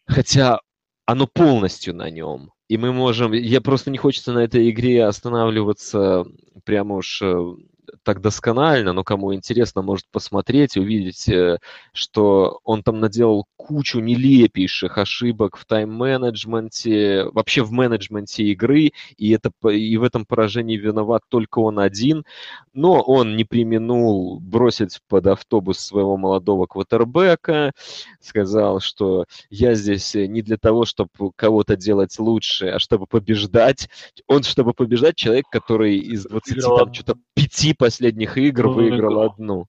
хотя 0.06 0.60
оно 1.06 1.26
полностью 1.26 1.94
на 1.94 2.10
нем. 2.10 2.52
И 2.68 2.76
мы 2.76 2.92
можем... 2.92 3.32
Я 3.32 3.60
просто 3.60 3.90
не 3.90 3.98
хочется 3.98 4.32
на 4.32 4.40
этой 4.40 4.70
игре 4.70 5.04
останавливаться 5.04 6.24
прямо 6.64 6.96
уж 6.96 7.22
э, 7.22 7.54
так 8.02 8.20
досконально, 8.20 8.92
но 8.92 9.04
кому 9.04 9.34
интересно, 9.34 9.82
может 9.82 10.06
посмотреть 10.10 10.76
и 10.76 10.80
увидеть, 10.80 11.28
э, 11.28 11.58
что 11.92 12.60
он 12.64 12.82
там 12.82 13.00
наделал 13.00 13.46
кучу 13.56 14.00
нелепейших 14.00 14.98
ошибок 14.98 15.56
в 15.56 15.66
тайм-менеджменте, 15.66 17.24
вообще 17.32 17.62
в 17.62 17.72
менеджменте 17.72 18.44
игры, 18.44 18.92
и, 19.16 19.30
это, 19.30 19.50
и 19.68 19.96
в 19.96 20.02
этом 20.02 20.24
поражении 20.26 20.76
виноват 20.76 21.22
только 21.28 21.58
он 21.58 21.78
один, 21.78 22.24
но 22.72 23.00
он 23.00 23.36
не 23.36 23.44
применул 23.44 24.40
бросить 24.40 25.00
под 25.08 25.26
автобус 25.26 25.78
своего 25.78 26.16
молодого 26.16 26.66
квотербека, 26.66 27.72
сказал, 28.20 28.80
что 28.80 29.24
я 29.50 29.74
здесь 29.74 30.14
не 30.14 30.42
для 30.42 30.56
того, 30.56 30.84
чтобы 30.84 31.10
кого-то 31.34 31.76
делать 31.76 32.18
лучше, 32.18 32.68
а 32.68 32.78
чтобы 32.78 33.06
побеждать. 33.06 33.88
Он, 34.26 34.42
чтобы 34.42 34.72
побеждать, 34.72 35.16
человек, 35.16 35.46
который 35.50 35.96
из 35.98 36.24
20, 36.24 36.62
там, 36.62 36.94
что-то 36.94 37.16
пяти 37.34 37.74
последних 37.76 38.38
игр 38.38 38.68
выиграл 38.68 39.20
одну 39.20 39.66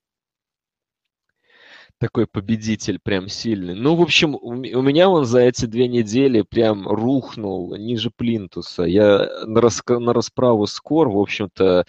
такой 2.00 2.28
победитель 2.28 3.00
прям 3.00 3.28
сильный. 3.28 3.76
Ну, 3.76 3.96
в 3.96 4.02
общем, 4.02 4.36
у 4.36 4.54
меня 4.54 5.10
он 5.10 5.26
за 5.26 5.40
эти 5.40 5.66
две 5.66 5.88
недели 5.88 6.42
прям 6.44 6.88
рухнул 6.88 7.76
ниже 7.76 8.12
плинтуса. 8.16 8.84
Я 8.84 9.28
на, 9.46 9.60
раска- 9.60 10.00
на 10.00 10.14
расправу 10.14 10.68
скор, 10.68 11.10
в 11.10 11.18
общем-то, 11.18 11.86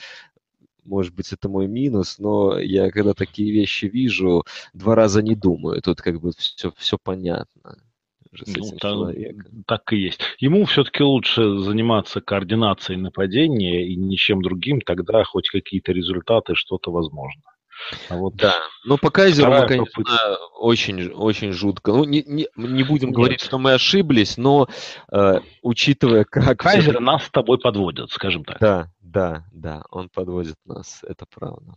может 0.85 1.15
быть, 1.15 1.33
это 1.33 1.49
мой 1.49 1.67
минус, 1.67 2.19
но 2.19 2.59
я 2.59 2.91
когда 2.91 3.13
такие 3.13 3.53
вещи 3.53 3.87
вижу, 3.87 4.45
два 4.73 4.95
раза 4.95 5.23
не 5.23 5.35
думаю. 5.35 5.83
Тут 5.83 6.01
как 6.01 6.21
бы 6.21 6.33
все, 6.37 6.73
все 6.77 6.97
понятно. 7.03 7.79
Ну, 8.33 8.79
так, 8.79 9.17
так 9.67 9.93
и 9.93 9.97
есть. 9.97 10.21
Ему 10.39 10.65
все-таки 10.67 11.03
лучше 11.03 11.59
заниматься 11.59 12.21
координацией 12.21 12.99
нападения 12.99 13.87
и 13.87 13.97
ничем 13.97 14.43
другим, 14.43 14.81
тогда 14.81 15.25
хоть 15.25 15.49
какие-то 15.49 15.93
результаты, 15.93 16.55
что-то 16.55 16.91
возможно. 16.91 17.43
А 18.09 18.17
вот 18.17 18.35
да, 18.37 18.55
ну 18.85 18.99
по 18.99 19.11
Кайзеру 19.11 19.53
мы, 19.53 19.67
конечно, 19.67 19.87
попытка. 19.87 20.37
очень, 20.59 21.11
очень 21.11 21.53
жутко. 21.53 21.93
Ну, 21.93 22.05
не, 22.05 22.23
не, 22.25 22.49
не 22.57 22.83
будем 22.83 23.09
Нет. 23.09 23.17
говорить, 23.17 23.41
что 23.41 23.59
мы 23.59 23.73
ошиблись, 23.73 24.37
но 24.37 24.69
э, 25.13 25.41
учитывая, 25.63 26.25
как... 26.25 26.59
Кайзер 26.59 26.95
все... 26.95 27.01
нас 27.01 27.25
с 27.25 27.31
тобой 27.31 27.59
подводит, 27.59 28.11
скажем 28.11 28.45
так. 28.45 28.59
Да, 28.59 28.91
да, 29.01 29.45
да, 29.53 29.85
он 29.91 30.09
подводит 30.09 30.57
нас, 30.65 31.05
это 31.05 31.25
правда. 31.33 31.75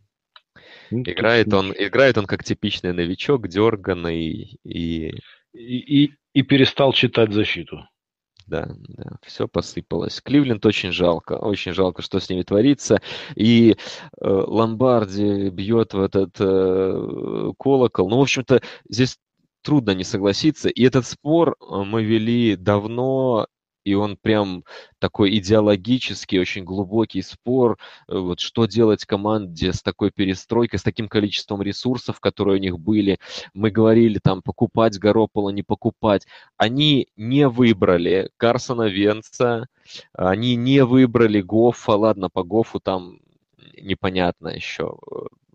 Ну, 0.90 1.04
играет, 1.04 1.54
он, 1.54 1.74
играет 1.78 2.18
он 2.18 2.26
как 2.26 2.44
типичный 2.44 2.94
новичок, 2.94 3.48
дерганный 3.48 4.60
и... 4.64 5.14
И, 5.54 6.12
и, 6.34 6.42
перестал 6.44 6.94
читать 6.94 7.34
защиту 7.34 7.86
да, 8.52 8.68
да, 8.90 9.18
все 9.24 9.48
посыпалось. 9.48 10.20
Кливленд 10.20 10.66
очень 10.66 10.92
жалко, 10.92 11.34
очень 11.34 11.74
жалко, 11.74 12.02
что 12.02 12.20
с 12.20 12.30
ними 12.30 12.44
творится. 12.44 13.02
И 13.36 13.72
э, 13.72 13.76
Ломбарди 14.22 15.50
бьет 15.50 15.94
в 15.94 16.02
этот 16.02 16.36
э, 16.40 17.52
колокол. 17.58 18.10
Ну, 18.10 18.18
в 18.18 18.22
общем-то, 18.22 18.62
здесь 18.90 19.18
трудно 19.64 19.92
не 19.92 20.04
согласиться. 20.04 20.68
И 20.68 20.84
этот 20.84 21.06
спор 21.08 21.56
э, 21.62 21.76
мы 21.84 22.04
вели 22.04 22.58
давно, 22.58 23.48
и 23.84 23.94
он 23.94 24.18
прям 24.18 24.64
такой 25.00 25.38
идеологический, 25.38 26.40
очень 26.40 26.64
глубокий 26.64 27.22
спор, 27.22 27.78
э, 28.08 28.18
вот 28.18 28.40
что 28.40 28.66
делать 28.66 29.06
команде 29.06 29.74
с 29.74 29.82
такой 29.82 30.12
перестройкой, 30.12 30.80
с 30.80 30.84
таким 30.84 31.08
количеством 31.08 31.62
ресурсов, 31.62 32.20
которые 32.20 32.58
у 32.58 32.62
них 32.62 32.80
были. 32.80 33.18
Мы 33.54 33.72
говорили 33.72 34.20
там 34.22 34.42
покупать 34.42 34.98
Garoppolo, 34.98 35.52
не 35.52 35.64
покупать. 35.64 36.26
Они 36.58 37.08
не 37.16 37.48
выбрали 37.48 38.30
Карсона 38.38 38.88
Венца, 38.88 39.68
они 40.14 40.56
не 40.56 40.84
выбрали 40.86 41.42
Гоффа, 41.42 41.92
ладно, 41.92 42.30
по 42.30 42.44
Гофу 42.44 42.80
там 42.80 43.20
непонятно 43.78 44.50
еще, 44.50 44.98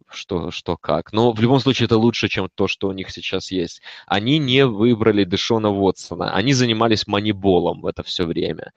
что, 0.09 0.51
что 0.51 0.77
как. 0.77 1.12
Но 1.12 1.33
в 1.33 1.40
любом 1.40 1.61
случае 1.61 1.87
это 1.87 1.97
лучше, 1.97 2.29
чем 2.29 2.49
то, 2.55 2.69
что 2.69 2.88
у 2.88 2.92
них 2.92 3.11
сейчас 3.11 3.51
есть. 3.51 3.83
Они 4.07 4.38
не 4.38 4.66
выбрали 4.66 5.25
Дэшона 5.25 5.71
Уотсона. 5.71 6.33
Они 6.35 6.53
занимались 6.53 7.07
маниболом 7.07 7.83
в 7.83 7.87
это 7.87 8.03
все 8.03 8.25
время. 8.25 8.73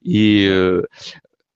И 0.00 0.82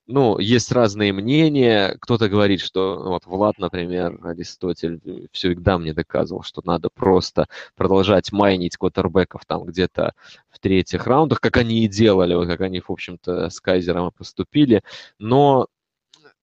ну, 0.08 0.38
есть 0.38 0.72
разные 0.72 1.12
мнения. 1.12 1.96
Кто-то 2.00 2.30
говорит, 2.30 2.60
что 2.60 2.98
ну, 3.04 3.10
вот 3.10 3.26
Влад, 3.26 3.58
например, 3.58 4.18
Аристотель 4.22 5.28
всегда 5.32 5.78
мне 5.78 5.92
доказывал, 5.92 6.42
что 6.42 6.62
надо 6.64 6.88
просто 6.88 7.46
продолжать 7.76 8.32
майнить 8.32 8.78
квотербеков 8.78 9.42
там 9.46 9.64
где-то 9.64 10.14
в 10.50 10.58
третьих 10.60 11.06
раундах, 11.06 11.40
как 11.40 11.58
они 11.58 11.84
и 11.84 11.88
делали, 11.88 12.34
вот 12.34 12.48
как 12.48 12.62
они, 12.62 12.80
в 12.80 12.90
общем-то, 12.90 13.50
с 13.50 13.60
Кайзером 13.60 14.10
поступили. 14.16 14.82
Но 15.18 15.68
Э, 15.68 15.77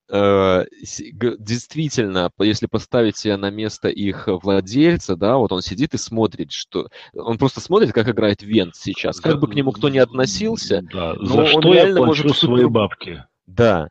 действительно, 0.08 2.30
если 2.38 2.66
поставить 2.66 3.16
себя 3.16 3.36
на 3.36 3.50
место 3.50 3.88
их 3.88 4.28
владельца, 4.28 5.16
да, 5.16 5.36
вот 5.36 5.50
он 5.52 5.62
сидит 5.62 5.94
и 5.94 5.98
смотрит, 5.98 6.52
что 6.52 6.88
он 7.14 7.38
просто 7.38 7.60
смотрит, 7.60 7.92
как 7.92 8.08
играет 8.08 8.42
Вент 8.42 8.76
сейчас, 8.76 9.20
как 9.20 9.40
бы 9.40 9.48
к 9.48 9.54
нему 9.54 9.72
кто 9.72 9.88
ни 9.88 9.98
относился, 9.98 10.82
да, 10.92 11.14
но 11.14 11.26
за 11.26 11.40
он 11.40 11.46
что 11.46 11.74
я 11.74 11.86
плачу 11.86 12.04
может 12.04 12.36
свои 12.36 12.66
бабки. 12.66 13.24
Да, 13.46 13.88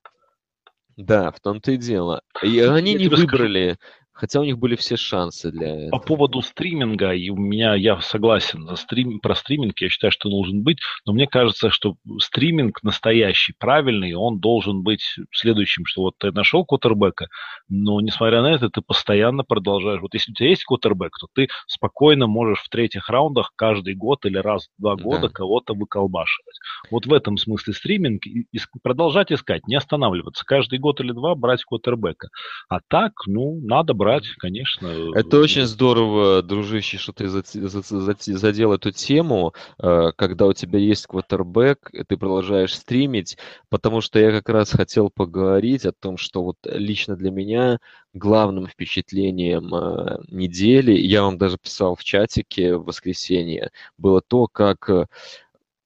да, 0.98 1.32
в 1.32 1.40
том-то 1.42 1.74
и 1.74 1.78
дело. 1.78 2.22
И 2.42 2.60
они 2.60 2.94
я 2.94 3.00
не 3.00 3.10
выбрали 3.10 3.72
скажу. 3.72 3.80
Хотя 4.16 4.40
у 4.40 4.46
них 4.46 4.58
были 4.58 4.76
все 4.76 4.96
шансы 4.96 5.52
для 5.52 5.76
этого. 5.76 5.90
По 5.90 6.00
поводу 6.00 6.42
стриминга, 6.42 7.12
и 7.12 7.30
у 7.30 7.36
меня, 7.36 7.76
я 7.76 8.00
согласен, 8.00 8.66
за 8.66 8.78
стрим, 8.78 9.20
про 9.20 9.36
стриминг 9.36 9.80
я 9.82 9.90
считаю, 9.90 10.12
что 10.12 10.30
должен 10.30 10.64
быть, 10.64 10.80
но 11.06 11.12
мне 11.12 11.28
кажется, 11.28 11.70
что 11.70 11.96
стриминг 12.20 12.82
настоящий, 12.82 13.54
правильный, 13.60 14.14
он 14.14 14.40
должен 14.40 14.84
быть 14.84 15.04
следующим, 15.32 15.86
что 15.86 16.04
вот 16.04 16.14
ты 16.18 16.32
нашел 16.32 16.64
кутербека, 16.64 17.28
но 17.68 18.00
несмотря 18.00 18.42
на 18.42 18.54
это, 18.54 18.70
ты 18.70 18.82
постоянно 18.82 19.44
продолжаешь. 19.44 20.00
Вот 20.02 20.14
если 20.14 20.32
у 20.32 20.34
тебя 20.34 20.50
есть 20.50 20.64
кутербек, 20.64 21.12
то 21.20 21.28
ты 21.34 21.50
спокойно 21.68 22.26
можешь 22.26 22.60
в 22.60 22.70
третьих 22.70 23.10
раундах 23.10 23.52
каждый 23.58 23.96
год 23.96 24.26
или 24.26 24.38
раз 24.38 24.70
в 24.78 24.82
два 24.82 24.96
года 24.96 25.28
да. 25.28 25.34
кого-то 25.34 25.74
выколбашивать. 25.74 26.56
Вот 26.90 27.06
в 27.06 27.12
этом 27.12 27.36
смысле 27.36 27.74
стриминг, 27.74 28.26
и, 28.26 28.48
и 28.50 28.60
продолжать 28.82 29.34
искать, 29.34 29.68
не 29.68 29.76
останавливаться. 29.76 30.46
Каждый 30.46 30.80
год 30.80 31.02
или 31.02 31.12
два 31.12 31.36
брать 31.36 31.66
кутербека. 31.66 32.30
А 32.70 32.80
так, 32.88 33.12
ну, 33.26 33.60
надо 33.62 33.94
брать 33.94 34.05
брать, 34.06 34.28
конечно. 34.38 34.88
Это 35.16 35.40
очень 35.40 35.66
здорово, 35.66 36.44
дружище, 36.44 36.98
что 36.98 37.12
ты 37.12 37.28
задел 37.28 38.74
эту 38.74 38.92
тему, 38.92 39.54
э, 39.80 40.12
когда 40.16 40.46
у 40.46 40.54
тебя 40.54 40.78
есть 40.78 41.08
квотербек, 41.08 41.90
ты 42.08 42.16
продолжаешь 42.16 42.76
стримить, 42.76 43.38
потому 43.70 44.02
что 44.02 44.20
я 44.20 44.32
как 44.32 44.48
раз 44.50 44.72
хотел 44.72 45.10
поговорить 45.10 45.86
о 45.86 45.92
том, 45.92 46.18
что 46.18 46.44
вот 46.44 46.58
лично 46.66 47.16
для 47.16 47.32
меня 47.32 47.80
главным 48.14 48.68
впечатлением 48.68 49.74
э, 49.74 50.20
недели, 50.30 50.92
я 50.94 51.24
вам 51.24 51.40
даже 51.40 51.58
писал 51.58 51.96
в 51.96 52.04
чатике 52.04 52.78
в 52.78 52.86
воскресенье, 52.86 53.72
было 53.98 54.22
то, 54.22 54.48
как 54.48 54.88
э, 54.90 55.08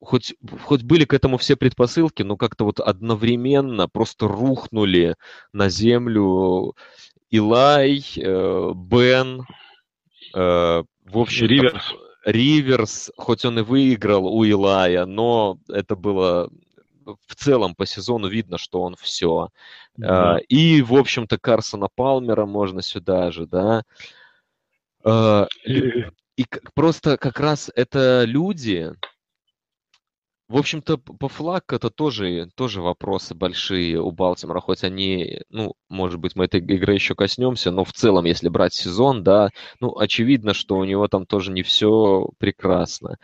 хоть, 0.01 0.35
хоть 0.63 0.83
были 0.83 1.05
к 1.05 1.13
этому 1.13 1.37
все 1.37 1.55
предпосылки, 1.55 2.23
но 2.23 2.37
как-то 2.37 2.65
вот 2.65 2.79
одновременно 2.79 3.87
просто 3.87 4.27
рухнули 4.27 5.15
на 5.53 5.69
землю 5.69 6.75
Илай, 7.29 8.03
э, 8.17 8.71
Бен, 8.75 9.45
э, 10.33 10.83
в 11.05 11.17
общем, 11.17 11.47
Риверс. 11.47 11.93
Риверс, 12.25 13.11
хоть 13.17 13.45
он 13.45 13.59
и 13.59 13.61
выиграл 13.61 14.27
у 14.27 14.43
Илая, 14.43 15.05
но 15.05 15.57
это 15.69 15.95
было 15.95 16.49
в 17.27 17.35
целом 17.35 17.75
по 17.75 17.85
сезону 17.85 18.27
видно, 18.27 18.57
что 18.57 18.81
он 18.81 18.95
все. 18.95 19.49
Да. 19.95 20.37
Э, 20.37 20.41
и, 20.47 20.81
в 20.81 20.95
общем-то, 20.95 21.37
Карсона 21.37 21.87
Палмера 21.93 22.45
можно 22.45 22.81
сюда 22.81 23.31
же, 23.31 23.47
да. 23.47 23.83
И 25.65 26.05
просто 26.73 27.17
как 27.17 27.39
раз 27.39 27.71
это 27.75 28.23
люди, 28.25 28.91
В 30.49 30.57
общем-то, 30.57 30.97
по 30.97 31.29
флаг 31.29 31.71
это 31.71 31.91
тоже, 31.91 32.49
тоже 32.55 32.81
вопросы 32.81 33.35
большие 33.35 34.01
у 34.01 34.09
Балтимора, 34.09 34.59
хоть 34.61 34.83
они, 34.83 35.41
ну, 35.51 35.75
может 35.89 36.19
быть, 36.19 36.35
мы 36.35 36.45
этой 36.45 36.59
игры 36.59 36.95
еще 36.95 37.13
коснемся, 37.13 37.69
но 37.69 37.83
в 37.83 37.93
целом, 37.93 38.25
если 38.25 38.49
брать 38.49 38.73
сезон, 38.73 39.23
да, 39.23 39.51
ну, 39.79 39.95
очевидно, 39.95 40.55
что 40.55 40.77
у 40.77 40.85
него 40.85 41.07
там 41.07 41.27
тоже 41.27 41.51
не 41.51 41.61
все 41.61 42.29
прекрасно. 42.39 43.17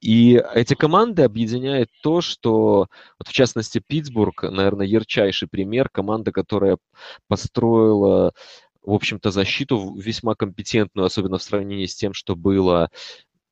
И 0.00 0.40
эти 0.54 0.74
команды 0.74 1.22
объединяет 1.22 1.88
то, 2.00 2.20
что, 2.20 2.86
вот 3.18 3.26
в 3.26 3.32
частности, 3.32 3.82
Питтсбург, 3.84 4.44
наверное, 4.44 4.86
ярчайший 4.86 5.48
пример, 5.48 5.88
команда, 5.88 6.30
которая 6.30 6.78
построила 7.26 8.32
в 8.84 8.92
общем-то, 8.92 9.32
защиту 9.32 9.96
весьма 9.96 10.34
компетентную, 10.36 11.06
особенно 11.06 11.38
в 11.38 11.42
сравнении 11.42 11.86
с 11.86 11.94
тем, 11.96 12.14
что 12.14 12.36
было. 12.36 12.88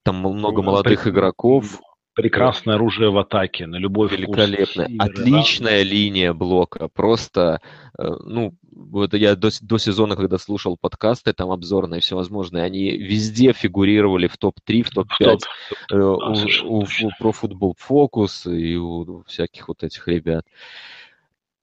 Там 0.03 0.19
много 0.19 0.63
ну, 0.63 0.71
молодых 0.71 1.09
игроков. 1.09 1.81
Прекрасное 2.17 2.77
оружие 2.77 3.11
в 3.11 3.19
атаке, 3.19 3.67
на 3.67 3.77
любой 3.77 4.09
Великолепно. 4.09 4.85
Вкус. 4.85 4.97
Отличная 4.99 5.85
да. 5.85 5.91
линия 5.91 6.33
блока. 6.33 6.89
Просто, 6.89 7.61
э, 7.99 8.09
ну, 8.25 8.55
вот 8.73 9.13
я 9.13 9.37
до, 9.37 9.51
до 9.61 9.77
сезона, 9.77 10.17
когда 10.17 10.39
слушал 10.39 10.79
подкасты, 10.81 11.35
там 11.35 11.51
обзорные 11.51 12.01
всевозможные, 12.01 12.65
они 12.65 12.97
везде 12.97 13.53
фигурировали 13.53 14.29
в 14.29 14.39
топ-3, 14.39 14.83
в 14.85 14.91
топ-5 14.93 15.39
э, 15.93 15.97
у, 15.99 16.17
у, 16.65 16.79
у, 16.85 17.11
про 17.19 17.33
футбол 17.33 17.77
фокус 17.79 18.47
и 18.47 18.77
у 18.77 19.23
всяких 19.27 19.69
вот 19.69 19.83
этих 19.83 20.09
ребят. 20.09 20.47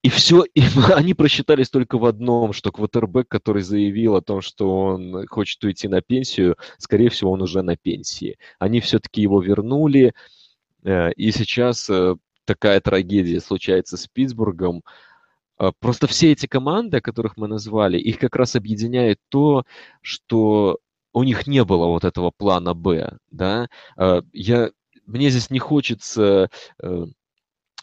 И 0.04 0.10
все, 0.10 0.44
и 0.54 0.62
они 0.94 1.16
просчитались 1.16 1.72
только 1.72 1.98
в 1.98 2.06
одном, 2.06 2.54
что 2.54 2.72
квотербек, 2.72 3.28
который 3.28 3.64
заявил 3.64 4.16
о 4.16 4.22
том, 4.22 4.42
что 4.42 4.86
он 4.86 5.26
хочет 5.26 5.64
уйти 5.64 5.88
на 5.88 6.02
пенсию, 6.02 6.58
скорее 6.78 7.10
всего, 7.10 7.32
он 7.32 7.42
уже 7.42 7.64
на 7.64 7.76
пенсии. 7.76 8.38
Они 8.60 8.82
все-таки 8.82 9.22
его 9.22 9.42
вернули, 9.42 10.14
и 10.84 11.32
сейчас 11.32 11.90
э, 11.90 12.16
такая 12.46 12.82
трагедия 12.82 13.40
случается 13.40 13.98
с 13.98 14.08
Питтсбургом. 14.08 14.84
А, 15.58 15.72
просто 15.80 16.08
все 16.08 16.32
эти 16.32 16.46
команды, 16.46 17.02
которых 17.02 17.38
мы 17.38 17.48
назвали, 17.48 17.98
их 17.98 18.20
как 18.20 18.36
раз 18.36 18.56
объединяет 18.56 19.20
то, 19.30 19.64
что 20.02 20.80
у 21.14 21.24
них 21.24 21.48
не 21.48 21.64
было 21.64 21.86
вот 21.86 22.04
этого 22.04 22.32
плана 22.36 22.74
Б, 22.74 23.18
да. 23.30 23.68
Я, 24.34 24.72
мне 25.06 25.30
здесь 25.30 25.52
не 25.52 25.60
хочется 25.60 26.50
э, 26.82 27.06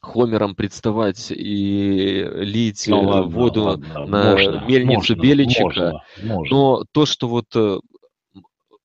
Хомером 0.02 0.54
представать 0.54 1.30
и 1.30 2.26
лить 2.34 2.86
ну, 2.88 3.02
ладно, 3.02 3.30
воду 3.30 3.62
ладно, 3.64 4.06
на 4.06 4.32
можно, 4.32 4.64
мельницу 4.66 5.14
можно, 5.14 5.22
Беличика. 5.22 5.62
Можно, 5.62 6.02
можно. 6.22 6.56
Но 6.56 6.84
то, 6.92 7.06
что 7.06 7.28
вот 7.28 7.80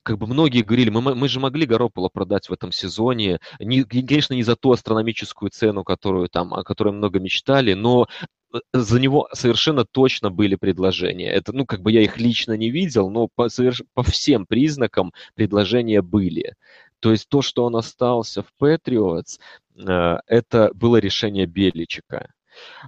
как 0.05 0.19
бы 0.19 0.27
многие 0.27 0.61
говорили, 0.61 0.91
мы, 0.91 1.15
мы 1.15 1.27
же 1.27 1.39
могли 1.39 1.65
Garoppolo 1.65 2.09
продать 2.13 2.47
в 2.47 2.53
этом 2.53 2.71
сезоне, 2.71 3.39
не, 3.59 3.83
конечно, 3.83 4.35
не 4.35 4.43
за 4.43 4.55
ту 4.55 4.71
астрономическую 4.71 5.49
цену, 5.49 5.83
которую 5.83 6.29
там, 6.29 6.53
о 6.53 6.63
которой 6.63 6.93
много 6.93 7.19
мечтали, 7.19 7.73
но 7.73 8.07
э, 8.53 8.59
за 8.71 8.99
него 8.99 9.27
совершенно 9.33 9.83
точно 9.83 10.29
были 10.29 10.55
предложения. 10.55 11.31
Это, 11.31 11.53
ну, 11.53 11.65
как 11.65 11.81
бы 11.81 11.91
я 11.91 12.01
их 12.03 12.19
лично 12.19 12.53
не 12.53 12.69
видел, 12.69 13.09
но 13.09 13.29
по, 13.33 13.49
соверш... 13.49 13.81
по 13.95 14.03
всем 14.03 14.45
признакам 14.45 15.11
предложения 15.33 16.03
были. 16.03 16.53
То 16.99 17.11
есть 17.11 17.27
то, 17.27 17.41
что 17.41 17.65
он 17.65 17.75
остался 17.75 18.43
в 18.43 18.51
Patriots, 18.61 19.39
э, 19.75 20.17
это 20.27 20.69
было 20.75 20.97
решение 20.97 21.47
Беличика. 21.47 22.31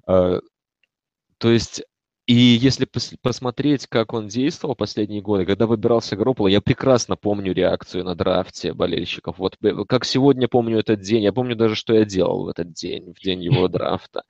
Э, 0.07 0.39
то 1.39 1.51
есть 1.51 1.83
и 2.27 2.33
если 2.33 2.83
пос 2.83 3.13
посмотреть, 3.21 3.87
как 3.87 4.11
он 4.11 4.27
действовал 4.27 4.75
последние 4.75 5.21
годы, 5.21 5.45
когда 5.45 5.65
выбирался 5.65 6.17
Гропола, 6.17 6.49
я 6.49 6.59
прекрасно 6.59 7.15
помню 7.15 7.53
реакцию 7.53 8.03
на 8.03 8.15
драфте 8.15 8.73
болельщиков. 8.73 9.39
Вот 9.39 9.55
э, 9.63 9.73
как 9.87 10.03
сегодня 10.03 10.49
помню 10.49 10.79
этот 10.79 10.99
день, 10.99 11.23
я 11.23 11.31
помню 11.31 11.55
даже, 11.55 11.75
что 11.75 11.93
я 11.93 12.03
делал 12.03 12.43
в 12.43 12.49
этот 12.49 12.73
день, 12.73 13.13
в 13.13 13.23
день 13.23 13.41
его 13.41 13.67
драфта. 13.69 14.23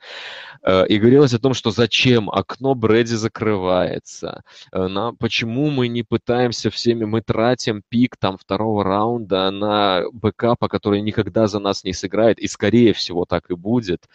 Э, 0.61 0.85
и 0.85 0.99
говорилось 0.99 1.33
о 1.33 1.39
том, 1.39 1.55
что 1.55 1.71
зачем 1.71 2.29
окно 2.29 2.75
Брэди 2.75 3.15
закрывается, 3.15 4.43
э, 4.71 4.87
на, 4.87 5.13
почему 5.13 5.71
мы 5.71 5.87
не 5.87 6.03
пытаемся 6.03 6.69
всеми, 6.69 7.05
мы 7.05 7.21
тратим 7.21 7.81
пик 7.89 8.15
там 8.15 8.37
второго 8.37 8.83
раунда 8.83 9.49
на 9.49 10.03
бэкапа, 10.13 10.67
который 10.67 11.01
никогда 11.01 11.47
за 11.47 11.57
нас 11.57 11.83
не 11.83 11.93
сыграет, 11.93 12.37
и 12.37 12.47
скорее 12.47 12.93
всего 12.93 13.25
так 13.25 13.49
и 13.49 13.55
будет. 13.55 14.07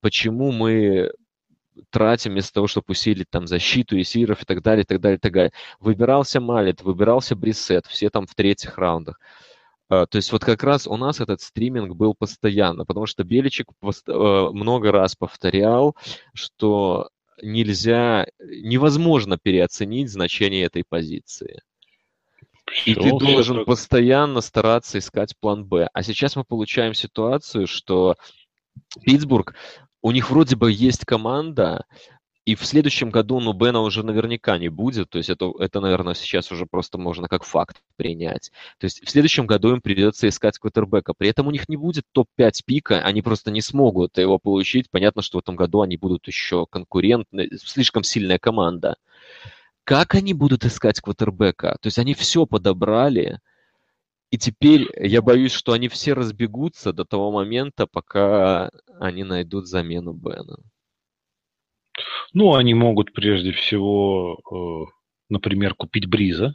Почему 0.00 0.52
мы 0.52 1.12
тратим 1.90 2.32
вместо 2.32 2.54
того, 2.54 2.66
чтобы 2.66 2.86
усилить 2.88 3.30
там 3.30 3.46
защиту, 3.46 4.00
эсиров 4.00 4.42
и 4.42 4.44
так 4.44 4.62
далее, 4.62 4.82
и 4.82 4.86
так 4.86 5.00
далее, 5.00 5.16
и 5.16 5.20
так 5.20 5.32
далее. 5.32 5.52
Выбирался 5.80 6.40
Малет, 6.40 6.82
выбирался 6.82 7.36
Брисет, 7.36 7.86
все 7.86 8.10
там 8.10 8.26
в 8.26 8.34
третьих 8.34 8.78
раундах. 8.78 9.20
Uh, 9.90 10.06
то 10.06 10.16
есть 10.16 10.32
вот 10.32 10.42
как 10.42 10.62
раз 10.62 10.86
у 10.86 10.96
нас 10.96 11.20
этот 11.20 11.42
стриминг 11.42 11.94
был 11.94 12.14
постоянно, 12.14 12.86
потому 12.86 13.04
что 13.04 13.24
Беличек 13.24 13.66
uh, 13.82 14.50
много 14.52 14.90
раз 14.90 15.16
повторял, 15.16 15.96
что 16.32 17.10
нельзя, 17.42 18.26
невозможно 18.38 19.36
переоценить 19.36 20.10
значение 20.10 20.64
этой 20.64 20.84
позиции. 20.88 21.60
И 22.86 22.94
ты 22.94 23.10
должен 23.10 23.64
постоянно 23.64 24.40
стараться 24.40 24.98
искать 24.98 25.36
план 25.38 25.66
Б. 25.66 25.88
А 25.92 26.02
сейчас 26.02 26.36
мы 26.36 26.44
получаем 26.44 26.94
ситуацию, 26.94 27.66
что 27.66 28.16
Питтсбург 29.02 29.54
у 30.02 30.10
них 30.10 30.30
вроде 30.30 30.56
бы 30.56 30.70
есть 30.70 31.04
команда, 31.04 31.84
и 32.44 32.56
в 32.56 32.64
следующем 32.66 33.10
году, 33.10 33.38
ну, 33.38 33.52
Бена 33.52 33.80
уже 33.80 34.02
наверняка 34.02 34.58
не 34.58 34.68
будет, 34.68 35.10
то 35.10 35.18
есть 35.18 35.30
это, 35.30 35.52
это, 35.60 35.80
наверное, 35.80 36.14
сейчас 36.14 36.50
уже 36.50 36.66
просто 36.66 36.98
можно 36.98 37.28
как 37.28 37.44
факт 37.44 37.80
принять. 37.96 38.50
То 38.78 38.86
есть 38.86 39.00
в 39.06 39.08
следующем 39.08 39.46
году 39.46 39.72
им 39.72 39.80
придется 39.80 40.28
искать 40.28 40.58
квотербека. 40.58 41.14
При 41.16 41.28
этом 41.28 41.46
у 41.46 41.52
них 41.52 41.68
не 41.68 41.76
будет 41.76 42.04
топ-5 42.10 42.62
пика, 42.66 43.00
они 43.00 43.22
просто 43.22 43.52
не 43.52 43.60
смогут 43.60 44.18
его 44.18 44.40
получить. 44.40 44.90
Понятно, 44.90 45.22
что 45.22 45.38
в 45.38 45.42
этом 45.42 45.54
году 45.54 45.82
они 45.82 45.96
будут 45.96 46.26
еще 46.26 46.66
конкурентны, 46.68 47.48
слишком 47.64 48.02
сильная 48.02 48.40
команда. 48.40 48.96
Как 49.84 50.16
они 50.16 50.34
будут 50.34 50.64
искать 50.64 51.00
квотербека? 51.00 51.76
То 51.80 51.86
есть 51.86 51.98
они 51.98 52.14
все 52.14 52.46
подобрали, 52.46 53.38
и 54.32 54.38
теперь 54.38 54.88
я 54.96 55.20
боюсь, 55.20 55.52
что 55.52 55.72
они 55.72 55.88
все 55.88 56.14
разбегутся 56.14 56.94
до 56.94 57.04
того 57.04 57.30
момента, 57.30 57.86
пока 57.86 58.70
они 58.98 59.24
найдут 59.24 59.68
замену 59.68 60.14
Бена. 60.14 60.56
Ну, 62.32 62.54
они 62.54 62.72
могут 62.72 63.12
прежде 63.12 63.52
всего, 63.52 64.40
э, 64.50 64.92
например, 65.28 65.74
купить 65.74 66.08
Бриза, 66.08 66.54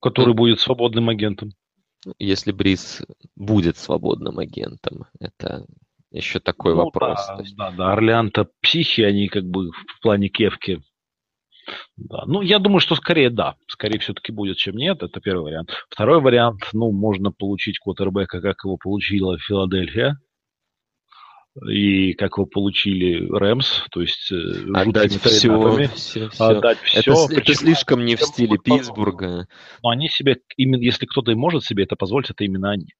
который 0.00 0.34
будет 0.34 0.58
свободным 0.58 1.08
агентом. 1.08 1.52
Если 2.18 2.50
Бриз 2.50 3.02
будет 3.36 3.76
свободным 3.76 4.40
агентом, 4.40 5.06
это 5.20 5.66
еще 6.10 6.40
такой 6.40 6.74
ну, 6.74 6.86
вопрос. 6.86 7.24
Да, 7.28 7.44
да, 7.56 7.70
да, 7.70 7.92
Орлеан-то 7.92 8.48
психи, 8.60 9.02
они 9.02 9.28
как 9.28 9.44
бы 9.44 9.70
в 9.70 10.00
плане 10.02 10.28
кевки 10.30 10.82
да. 11.96 12.24
Ну, 12.26 12.42
я 12.42 12.58
думаю, 12.58 12.80
что 12.80 12.94
скорее 12.94 13.30
да. 13.30 13.56
Скорее 13.66 13.98
все-таки 13.98 14.32
будет, 14.32 14.56
чем 14.56 14.76
нет. 14.76 15.02
Это 15.02 15.20
первый 15.20 15.44
вариант. 15.44 15.70
Второй 15.88 16.20
вариант, 16.20 16.68
ну, 16.72 16.92
можно 16.92 17.32
получить 17.32 17.78
квотербека, 17.78 18.40
как 18.40 18.64
его 18.64 18.76
получила 18.76 19.38
Филадельфия. 19.38 20.18
И 21.68 22.14
как 22.14 22.38
его 22.38 22.46
получили 22.46 23.28
Рэмс, 23.30 23.84
то 23.90 24.00
есть 24.00 24.32
э, 24.32 24.72
отдать 24.72 25.20
все, 25.20 25.88
все, 25.94 26.30
все. 26.30 26.44
Отдать 26.44 26.78
все. 26.78 27.00
Это, 27.00 27.12
это 27.30 27.54
слишком 27.54 28.06
не 28.06 28.16
в 28.16 28.22
стиле 28.22 28.56
Питтсбурга. 28.56 29.46
Но 29.82 29.90
они 29.90 30.08
себе, 30.08 30.38
именно 30.56 30.80
если 30.80 31.04
кто-то 31.04 31.30
и 31.30 31.34
может 31.34 31.64
себе 31.64 31.84
это 31.84 31.94
позволить, 31.94 32.30
это 32.30 32.44
именно 32.44 32.70
они. 32.70 32.94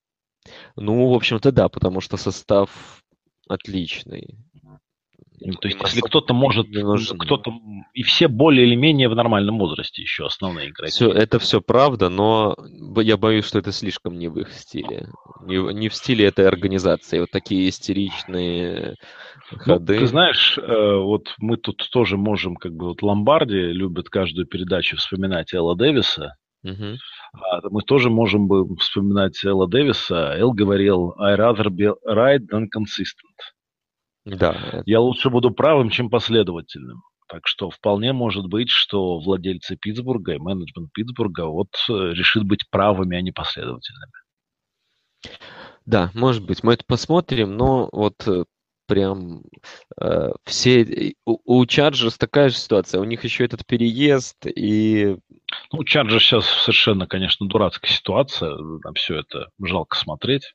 Ну, 0.75 1.09
в 1.09 1.15
общем-то, 1.15 1.51
да, 1.51 1.67
потому 1.67 1.99
что 1.99 2.17
состав 2.17 3.01
отличный. 3.49 4.37
Ну, 5.45 5.53
то 5.53 5.67
есть, 5.67 5.79
если 5.81 5.99
кто-то 5.99 6.33
может, 6.33 6.67
кто-то 7.19 7.51
и 7.93 8.03
все 8.03 8.27
более 8.27 8.65
или 8.65 8.75
менее 8.75 9.09
в 9.09 9.15
нормальном 9.15 9.59
возрасте 9.59 10.01
еще 10.01 10.25
основные 10.25 10.69
игроки. 10.69 10.91
Все, 10.91 11.11
это 11.11 11.37
все 11.39 11.59
правда, 11.59 12.09
но 12.09 12.55
я 12.97 13.17
боюсь, 13.17 13.45
что 13.45 13.59
это 13.59 13.71
слишком 13.71 14.17
не 14.17 14.29
в 14.29 14.39
их 14.39 14.53
стиле, 14.53 15.07
не, 15.41 15.73
не 15.73 15.89
в 15.89 15.95
стиле 15.95 16.25
этой 16.25 16.47
организации. 16.47 17.19
Вот 17.19 17.31
такие 17.31 17.67
истеричные 17.67 18.95
ходы. 19.49 19.93
Ну, 19.93 19.99
ты 19.99 20.07
знаешь, 20.07 20.57
э, 20.57 20.95
вот 20.97 21.33
мы 21.39 21.57
тут 21.57 21.87
тоже 21.91 22.15
можем, 22.15 22.55
как 22.55 22.73
бы 22.73 22.87
вот 22.87 23.01
Ломбарди 23.01 23.53
любит 23.53 24.09
каждую 24.09 24.47
передачу 24.47 24.95
вспоминать 24.97 25.53
Элла 25.53 25.75
Дэвиса. 25.75 26.35
Угу. 26.63 26.97
Мы 27.69 27.81
тоже 27.81 28.09
можем 28.09 28.47
бы 28.47 28.75
вспоминать 28.77 29.43
Элла 29.43 29.67
Дэвиса. 29.67 30.35
Эл 30.37 30.53
говорил, 30.53 31.13
I 31.17 31.35
rather 31.35 31.67
be 31.69 31.93
right 32.07 32.39
than 32.49 32.67
consistent. 32.69 33.35
Да. 34.25 34.83
Я 34.85 34.99
лучше 35.01 35.29
буду 35.29 35.51
правым, 35.51 35.89
чем 35.89 36.09
последовательным. 36.09 37.01
Так 37.27 37.47
что 37.47 37.69
вполне 37.69 38.13
может 38.13 38.47
быть, 38.47 38.69
что 38.69 39.19
владельцы 39.19 39.75
Питтсбурга 39.75 40.33
и 40.33 40.37
менеджмент 40.37 40.91
Питтсбурга 40.93 41.45
вот 41.45 41.69
э, 41.89 41.93
решит 42.13 42.43
быть 42.43 42.69
правыми, 42.69 43.17
а 43.17 43.21
не 43.21 43.31
последовательными. 43.31 44.11
Да, 45.85 46.11
может 46.13 46.45
быть, 46.45 46.63
мы 46.63 46.73
это 46.73 46.85
посмотрим, 46.85 47.57
но 47.57 47.89
вот 47.91 48.27
э, 48.27 48.45
прям 48.87 49.43
э, 49.99 50.31
все... 50.45 51.13
У, 51.25 51.61
у 51.61 51.65
Chargers 51.65 52.15
такая 52.17 52.49
же 52.49 52.55
ситуация, 52.55 53.01
у 53.01 53.05
них 53.05 53.23
еще 53.23 53.45
этот 53.45 53.65
переезд 53.65 54.45
и... 54.45 55.17
Ну, 55.71 55.79
у 55.79 55.83
Chargers 55.83 56.19
сейчас 56.19 56.45
совершенно, 56.45 57.07
конечно, 57.07 57.47
дурацкая 57.47 57.91
ситуация, 57.91 58.55
на 58.55 58.93
все 58.93 59.19
это 59.19 59.49
жалко 59.61 59.97
смотреть. 59.97 60.53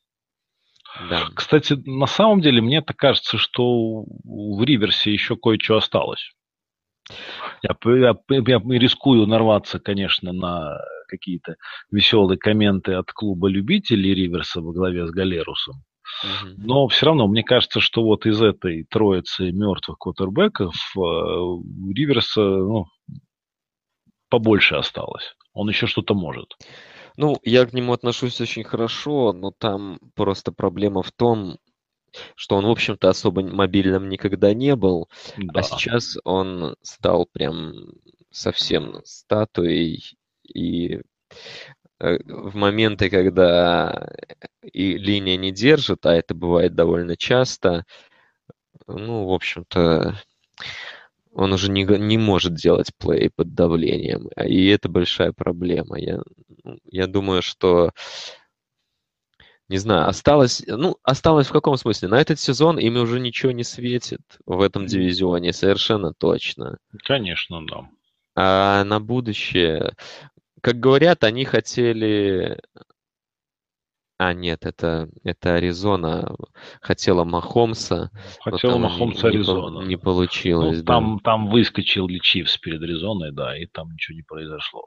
Да. 1.08 1.28
Кстати, 1.34 1.74
на 1.86 2.06
самом 2.06 2.40
деле, 2.40 2.60
мне 2.60 2.82
так 2.82 2.96
кажется, 2.96 3.38
что 3.38 4.04
в 4.24 4.62
Риверсе 4.64 5.12
еще 5.12 5.36
кое-что 5.36 5.76
осталось. 5.76 6.32
Я, 7.62 7.76
я, 7.84 8.16
я 8.28 8.78
рискую 8.78 9.26
нарваться, 9.26 9.78
конечно, 9.78 10.32
на 10.32 10.78
какие-то 11.08 11.56
веселые 11.90 12.38
комменты 12.38 12.94
от 12.94 13.12
клуба 13.12 13.48
любителей 13.48 14.14
Риверса 14.14 14.60
во 14.60 14.72
главе 14.72 15.06
с 15.06 15.10
Галерусом. 15.10 15.82
Но 16.56 16.88
все 16.88 17.06
равно, 17.06 17.28
мне 17.28 17.42
кажется, 17.42 17.80
что 17.80 18.02
вот 18.02 18.26
из 18.26 18.40
этой 18.40 18.84
троицы 18.84 19.52
мертвых 19.52 19.98
квотербеков 19.98 20.74
э, 20.96 21.00
Риверса 21.94 22.40
ну, 22.40 22.86
побольше 24.28 24.76
осталось. 24.76 25.34
Он 25.52 25.68
еще 25.68 25.86
что-то 25.86 26.14
может. 26.14 26.56
Ну, 27.18 27.36
я 27.42 27.66
к 27.66 27.72
нему 27.72 27.92
отношусь 27.94 28.40
очень 28.40 28.62
хорошо, 28.62 29.32
но 29.32 29.50
там 29.50 29.98
просто 30.14 30.52
проблема 30.52 31.02
в 31.02 31.10
том, 31.10 31.58
что 32.36 32.54
он, 32.54 32.64
в 32.64 32.70
общем-то, 32.70 33.08
особо 33.08 33.42
мобильным 33.42 34.08
никогда 34.08 34.54
не 34.54 34.76
был, 34.76 35.08
а 35.36 35.40
да. 35.40 35.60
а 35.60 35.62
сейчас 35.64 36.16
он 36.22 36.76
стал 36.80 37.26
прям 37.26 37.72
совсем 38.30 39.00
статуей, 39.02 40.16
и 40.44 41.00
э, 41.98 42.18
в 42.24 42.54
моменты, 42.54 43.10
когда 43.10 44.12
и 44.62 44.96
линия 44.96 45.36
не 45.36 45.50
держит, 45.50 46.06
а 46.06 46.14
это 46.14 46.36
бывает 46.36 46.76
довольно 46.76 47.16
часто, 47.16 47.84
ну, 48.86 49.26
в 49.26 49.32
общем-то, 49.32 50.14
он 51.38 51.52
уже 51.52 51.70
не, 51.70 51.84
не 51.84 52.18
может 52.18 52.54
делать 52.54 52.90
плей 52.98 53.30
под 53.30 53.54
давлением. 53.54 54.28
И 54.44 54.66
это 54.66 54.88
большая 54.88 55.32
проблема. 55.32 55.96
Я, 55.96 56.20
ну, 56.64 56.78
я 56.90 57.06
думаю, 57.06 57.42
что 57.42 57.92
не 59.68 59.76
знаю, 59.76 60.08
осталось, 60.08 60.64
ну, 60.66 60.96
осталось 61.04 61.46
в 61.46 61.52
каком 61.52 61.76
смысле? 61.76 62.08
На 62.08 62.20
этот 62.20 62.40
сезон 62.40 62.76
им 62.80 62.96
уже 62.96 63.20
ничего 63.20 63.52
не 63.52 63.62
светит 63.62 64.20
в 64.46 64.60
этом 64.60 64.86
дивизионе, 64.86 65.52
совершенно 65.52 66.12
точно. 66.12 66.78
Конечно, 67.04 67.64
да. 67.64 67.88
А 68.34 68.82
на 68.82 68.98
будущее, 68.98 69.92
как 70.60 70.80
говорят, 70.80 71.22
они 71.22 71.44
хотели 71.44 72.58
а, 74.18 74.34
нет, 74.34 74.66
это, 74.66 75.08
это 75.22 75.54
Аризона 75.54 76.34
хотела 76.80 77.22
Махомса. 77.22 78.10
Хотела 78.40 78.76
Махомса 78.76 79.28
не, 79.28 79.36
Аризона. 79.36 79.84
Не, 79.84 79.96
получилось, 79.96 80.78
ну, 80.78 80.84
да. 80.84 80.92
Там, 80.92 81.20
там 81.20 81.48
выскочил 81.48 82.08
ли 82.08 82.20
Чивс 82.20 82.58
перед 82.58 82.82
Аризоной, 82.82 83.30
да, 83.30 83.56
и 83.56 83.66
там 83.66 83.92
ничего 83.92 84.16
не 84.16 84.22
произошло. 84.22 84.82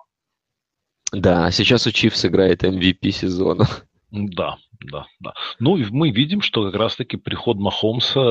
Да, 1.14 1.46
а 1.46 1.52
сейчас 1.52 1.88
у 1.88 1.92
Чивс 1.92 2.26
играет 2.26 2.64
MVP 2.64 3.12
сезона. 3.12 3.66
Да, 4.12 4.58
да, 4.82 5.06
да. 5.22 5.34
Ну, 5.60 5.78
и 5.78 5.86
мы 5.90 6.12
видим, 6.12 6.42
что 6.42 6.66
как 6.66 6.76
раз-таки 6.76 7.16
приход 7.16 7.56
Махомса 7.58 8.22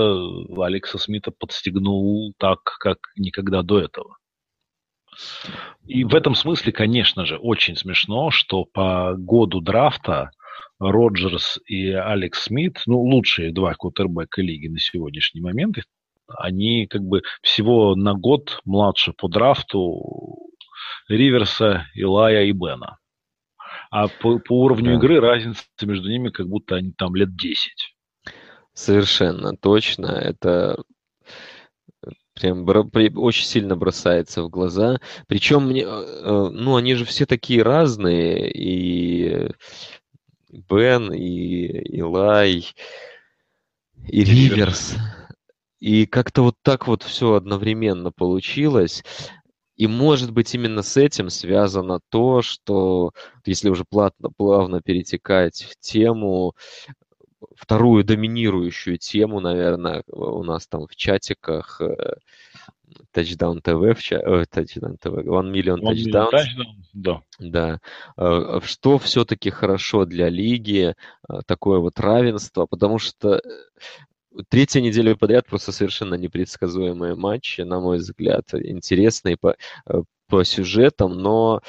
Алекса 0.63 0.99
Смита 0.99 1.31
подстегнул 1.31 2.35
так, 2.37 2.63
как 2.63 2.99
никогда 3.17 3.63
до 3.63 3.81
этого. 3.81 4.19
И 5.87 6.05
в 6.05 6.15
этом 6.15 6.35
смысле, 6.35 6.73
конечно 6.73 7.25
же, 7.25 7.37
очень 7.39 7.77
смешно, 7.77 8.31
что 8.31 8.65
по 8.65 9.15
году 9.17 9.61
драфта 9.61 10.31
Роджерс 10.81 11.59
и 11.67 11.91
Алекс 11.91 12.45
Смит, 12.45 12.83
ну, 12.87 13.01
лучшие 13.01 13.53
два 13.53 13.75
квотербека 13.75 14.41
лиги 14.41 14.67
на 14.67 14.79
сегодняшний 14.79 15.43
момент, 15.43 15.77
они 16.27 16.87
как 16.87 17.03
бы 17.03 17.23
всего 17.43 17.95
на 17.95 18.15
год 18.15 18.61
младше 18.65 19.13
по 19.13 19.29
драфту 19.29 20.51
Риверса, 21.09 21.87
Илая 21.95 22.45
и 22.45 22.53
Бена. 22.53 22.99
А 23.91 24.09
по, 24.09 24.39
по 24.39 24.65
уровню 24.65 24.93
да. 24.93 24.95
игры 24.95 25.21
разница 25.21 25.65
между 25.83 26.09
ними 26.09 26.31
как 26.31 26.49
будто 26.49 26.77
они 26.77 26.93
там 26.93 27.15
лет 27.15 27.37
10. 27.37 27.73
Совершенно 28.73 29.57
точно. 29.57 30.07
Это 30.07 30.83
прям 32.35 32.67
очень 33.19 33.45
сильно 33.45 33.77
бросается 33.77 34.43
в 34.43 34.49
глаза. 34.49 34.99
Причем, 35.27 35.69
э, 35.71 35.83
э, 35.83 36.49
ну, 36.53 36.77
они 36.77 36.95
же 36.95 37.05
все 37.05 37.27
такие 37.27 37.63
разные, 37.63 38.51
и 38.51 39.51
Бен, 40.53 41.13
и 41.13 41.67
Илай, 41.99 42.67
и 44.09 44.25
Риверс. 44.25 44.97
И 45.79 46.07
как-то 46.07 46.43
вот 46.43 46.57
так 46.63 46.87
вот 46.87 47.03
все 47.03 47.35
одновременно 47.35 48.13
получилось. 48.13 49.03
И, 49.77 49.87
может 49.87 50.31
быть, 50.31 50.55
именно 50.55 50.83
с 50.83 50.99
этим 50.99 51.31
связано 51.31 52.01
то, 52.11 52.43
что, 52.43 53.13
если 53.47 53.71
уже 53.71 53.85
плавно, 53.89 54.31
плавно 54.37 54.83
перетекать 54.83 55.63
в 55.63 55.79
тему, 55.79 56.55
вторую 57.57 58.05
доминирующую 58.05 58.99
тему, 58.99 59.41
наверное, 59.41 60.03
у 60.09 60.43
нас 60.43 60.67
там 60.67 60.87
в 60.87 60.95
чатиках 60.97 61.81
э, 61.81 62.17
Touchdown 63.13 63.61
TV, 63.63 63.95
в 63.95 64.03
ча... 64.03 64.21
Ой, 64.25 64.45
Touchdown 64.45 64.97
TV, 65.03 65.25
One 65.25 65.53
Million 65.53 65.81
Touchdowns. 65.81 66.31
Touchdown, 66.31 66.65
да. 66.93 67.23
Да. 67.39 67.81
Э, 68.17 68.61
что 68.63 68.99
все-таки 68.99 69.51
хорошо 69.51 70.05
для 70.05 70.29
лиги, 70.29 70.95
э, 71.29 71.41
такое 71.47 71.79
вот 71.79 71.99
равенство, 71.99 72.67
потому 72.67 72.99
что 72.99 73.37
э, 73.37 74.43
третья 74.49 74.81
неделя 74.81 75.15
подряд 75.17 75.47
просто 75.47 75.73
совершенно 75.73 76.15
непредсказуемые 76.15 77.15
матчи, 77.15 77.63
на 77.63 77.81
мой 77.81 77.99
взгляд, 77.99 78.53
интересные 78.55 79.37
по, 79.37 79.57
по 80.29 80.45
сюжетам, 80.45 81.15
но 81.15 81.63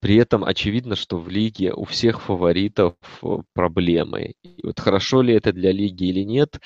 при 0.00 0.16
этом 0.16 0.44
очевидно, 0.44 0.96
что 0.96 1.18
в 1.18 1.28
лиге 1.28 1.72
у 1.72 1.84
всех 1.84 2.22
фаворитов 2.22 2.94
проблемы. 3.52 4.34
И 4.42 4.60
вот 4.62 4.80
хорошо 4.80 5.20
ли 5.20 5.34
это 5.34 5.52
для 5.52 5.72
лиги 5.72 6.04
или 6.04 6.20
нет, 6.20 6.60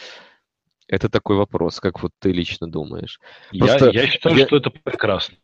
это 0.88 1.09
такой 1.09 1.37
вопрос, 1.37 1.81
как 1.81 2.03
вот 2.03 2.12
ты 2.18 2.33
лично 2.33 2.70
думаешь? 2.70 3.20
Просто 3.57 3.90
я, 3.90 4.03
я 4.03 4.07
считаю, 4.09 4.37
я... 4.37 4.46
что 4.46 4.57
это 4.57 4.70
прекрасно. 4.70 5.37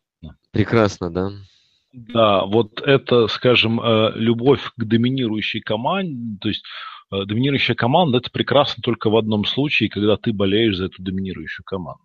Прекрасно, 0.51 1.13
да? 1.13 1.31
Да, 1.93 2.45
вот 2.45 2.81
это, 2.81 3.29
скажем, 3.29 3.81
э, 3.81 4.13
любовь 4.17 4.73
к 4.77 4.85
доминирующей 4.85 5.61
команде, 5.61 6.39
то 6.41 6.49
есть 6.49 6.65
э, 7.13 7.25
доминирующая 7.25 7.77
команда 7.77 8.19
это 8.19 8.31
прекрасно 8.33 8.83
только 8.83 9.11
в 9.11 9.17
одном 9.17 9.45
случае, 9.45 9.91
когда 9.91 10.17
ты 10.17 10.33
болеешь 10.33 10.77
за 10.77 10.87
эту 10.87 11.03
доминирующую 11.03 11.65
команду. 11.65 12.03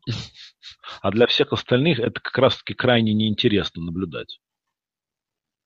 А 1.01 1.11
для 1.11 1.25
всех 1.25 1.53
остальных 1.53 1.99
это 1.99 2.19
как 2.19 2.37
раз-таки 2.37 2.73
крайне 2.73 3.13
неинтересно 3.13 3.81
наблюдать. 3.81 4.39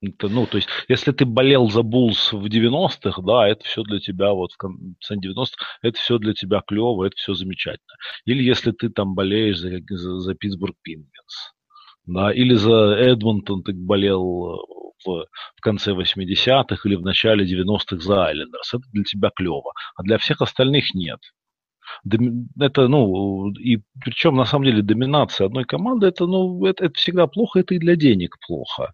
Это, 0.04 0.28
ну, 0.28 0.46
то 0.46 0.58
есть, 0.58 0.68
если 0.88 1.12
ты 1.12 1.24
болел 1.24 1.70
за 1.70 1.82
Буллс 1.82 2.32
в 2.32 2.44
90-х, 2.46 3.22
да, 3.22 3.48
это 3.48 3.64
все 3.64 3.82
для 3.82 4.00
тебя, 4.00 4.32
вот 4.32 4.52
в 4.52 4.56
конце 4.56 5.14
90-х, 5.14 5.64
это 5.82 5.98
все 5.98 6.18
для 6.18 6.34
тебя 6.34 6.62
клево, 6.66 7.04
это 7.04 7.16
все 7.16 7.34
замечательно. 7.34 7.94
Или 8.26 8.42
если 8.42 8.72
ты 8.72 8.90
там 8.90 9.14
болеешь 9.14 9.58
за, 9.58 9.80
за, 9.88 10.20
за 10.20 10.34
Питтсбург 10.34 10.76
Пингвинс, 10.82 11.54
да, 12.06 12.32
или 12.32 12.54
за 12.54 12.96
Эдмонтон 12.96 13.62
ты 13.62 13.72
болел 13.72 14.66
в, 15.04 15.26
в 15.56 15.60
конце 15.60 15.92
80-х 15.92 16.88
или 16.88 16.96
в 16.96 17.02
начале 17.02 17.44
90-х 17.46 17.98
за 17.98 18.26
Айлендерс, 18.26 18.74
это 18.74 18.84
для 18.92 19.04
тебя 19.04 19.30
клево, 19.34 19.72
а 19.96 20.02
для 20.02 20.18
всех 20.18 20.42
остальных 20.42 20.94
нет. 20.94 21.20
Это, 22.60 22.88
ну, 22.88 23.50
и 23.52 23.78
причем, 24.02 24.36
на 24.36 24.44
самом 24.44 24.64
деле, 24.64 24.82
доминация 24.82 25.46
одной 25.46 25.64
команды, 25.64 26.06
это, 26.08 26.26
ну, 26.26 26.64
это, 26.66 26.86
это 26.86 26.94
всегда 26.94 27.26
плохо, 27.26 27.60
это 27.60 27.74
и 27.74 27.78
для 27.78 27.96
денег 27.96 28.36
плохо. 28.46 28.92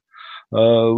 Э, 0.52 0.90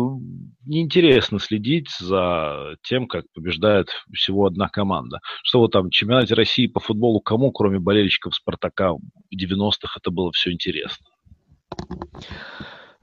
неинтересно 0.64 1.38
следить 1.38 1.90
за 1.98 2.76
тем, 2.82 3.06
как 3.06 3.24
побеждает 3.34 3.88
всего 4.12 4.46
одна 4.46 4.68
команда. 4.68 5.20
Что 5.42 5.60
вот 5.60 5.72
там, 5.72 5.90
чемпионате 5.90 6.34
России 6.34 6.66
по 6.66 6.80
футболу 6.80 7.20
кому, 7.20 7.52
кроме 7.52 7.78
болельщиков 7.78 8.34
«Спартака» 8.34 8.94
в 8.94 9.00
90-х, 9.36 9.98
это 9.98 10.10
было 10.10 10.32
все 10.32 10.52
интересно? 10.52 11.06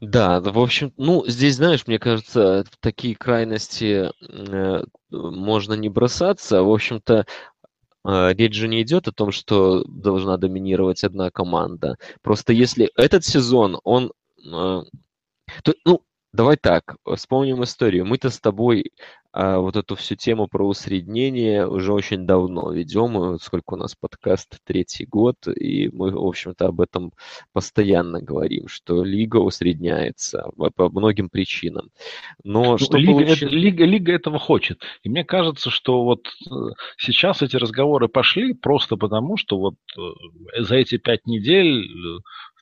Да, 0.02 0.40
в 0.40 0.58
общем, 0.58 0.94
ну, 0.98 1.26
здесь, 1.28 1.56
знаешь, 1.56 1.86
мне 1.86 2.00
кажется, 2.00 2.64
в 2.72 2.78
такие 2.80 3.16
крайности 3.16 4.10
э, 4.22 4.84
можно 5.12 5.74
не 5.74 5.90
бросаться. 5.90 6.64
В 6.64 6.72
общем-то, 6.72 7.26
э, 8.08 8.34
речь 8.34 8.56
же 8.56 8.70
не 8.70 8.82
идет 8.82 9.10
о 9.10 9.12
том, 9.12 9.32
что 9.32 9.84
должна 9.84 10.38
доминировать 10.38 11.04
одна 11.04 11.30
команда. 11.32 11.98
Просто 12.22 12.54
если 12.54 12.90
этот 12.96 13.26
сезон, 13.26 13.80
он... 13.84 14.14
Э, 14.46 14.84
то, 15.64 15.74
ну, 15.84 16.02
Давай 16.32 16.58
так, 16.58 16.96
вспомним 17.16 17.64
историю. 17.64 18.06
Мы-то 18.06 18.30
с 18.30 18.40
тобой 18.40 18.92
а, 19.32 19.58
вот 19.58 19.76
эту 19.76 19.96
всю 19.96 20.16
тему 20.16 20.48
про 20.48 20.68
усреднение 20.68 21.68
уже 21.68 21.92
очень 21.92 22.28
давно 22.28 22.72
ведем. 22.72 23.40
Сколько 23.40 23.74
у 23.74 23.78
нас 23.78 23.96
подкаст? 23.96 24.58
Третий 24.64 25.06
год. 25.06 25.36
И 25.48 25.90
мы, 25.92 26.12
в 26.12 26.24
общем-то, 26.24 26.68
об 26.68 26.82
этом 26.82 27.14
постоянно 27.52 28.22
говорим, 28.22 28.68
что 28.68 29.04
лига 29.04 29.38
усредняется 29.38 30.52
по 30.76 30.90
многим 30.90 31.30
причинам. 31.30 31.90
Но 32.44 32.74
ну, 32.74 32.78
что 32.78 32.98
лига, 32.98 33.24
получ... 33.24 33.42
это, 33.42 33.48
лига, 33.48 33.86
лига 33.86 34.14
этого 34.14 34.38
хочет. 34.38 34.84
И 35.02 35.10
мне 35.10 35.24
кажется, 35.24 35.72
что 35.72 36.04
вот 36.04 36.28
э, 36.28 36.54
сейчас 36.98 37.42
эти 37.42 37.56
разговоры 37.56 38.08
пошли 38.08 38.54
просто 38.54 38.98
потому, 38.98 39.36
что 39.36 39.58
вот 39.58 39.76
э, 39.98 40.62
за 40.62 40.76
эти 40.76 40.98
пять 40.98 41.26
недель 41.26 41.86
э, 41.86 42.20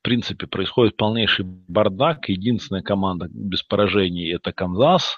принципе, 0.07 0.47
происходит 0.47 0.95
полнейший 0.95 1.43
бардак. 1.45 2.29
Единственная 2.29 2.81
команда 2.81 3.27
без 3.29 3.61
поражений– 3.61 4.33
это 4.33 4.53
Канзас. 4.53 5.17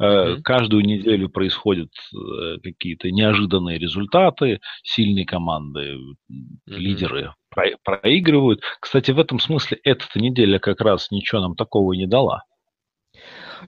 Mm-hmm. 0.00 0.40
Каждую 0.42 0.84
неделю 0.84 1.28
происходят 1.28 1.90
э, 2.14 2.58
какие-то 2.62 3.10
неожиданные 3.10 3.78
результаты, 3.78 4.60
сильные 4.82 5.26
команды, 5.26 5.96
mm-hmm. 5.96 6.38
лидеры 6.66 7.34
про- 7.50 7.76
проигрывают. 7.84 8.62
Кстати, 8.80 9.10
в 9.10 9.18
этом 9.18 9.38
смысле 9.38 9.78
эта 9.84 10.06
неделя 10.14 10.58
как 10.58 10.80
раз 10.80 11.10
ничего 11.10 11.42
нам 11.42 11.54
такого 11.54 11.92
не 11.92 12.06
дала. 12.06 12.42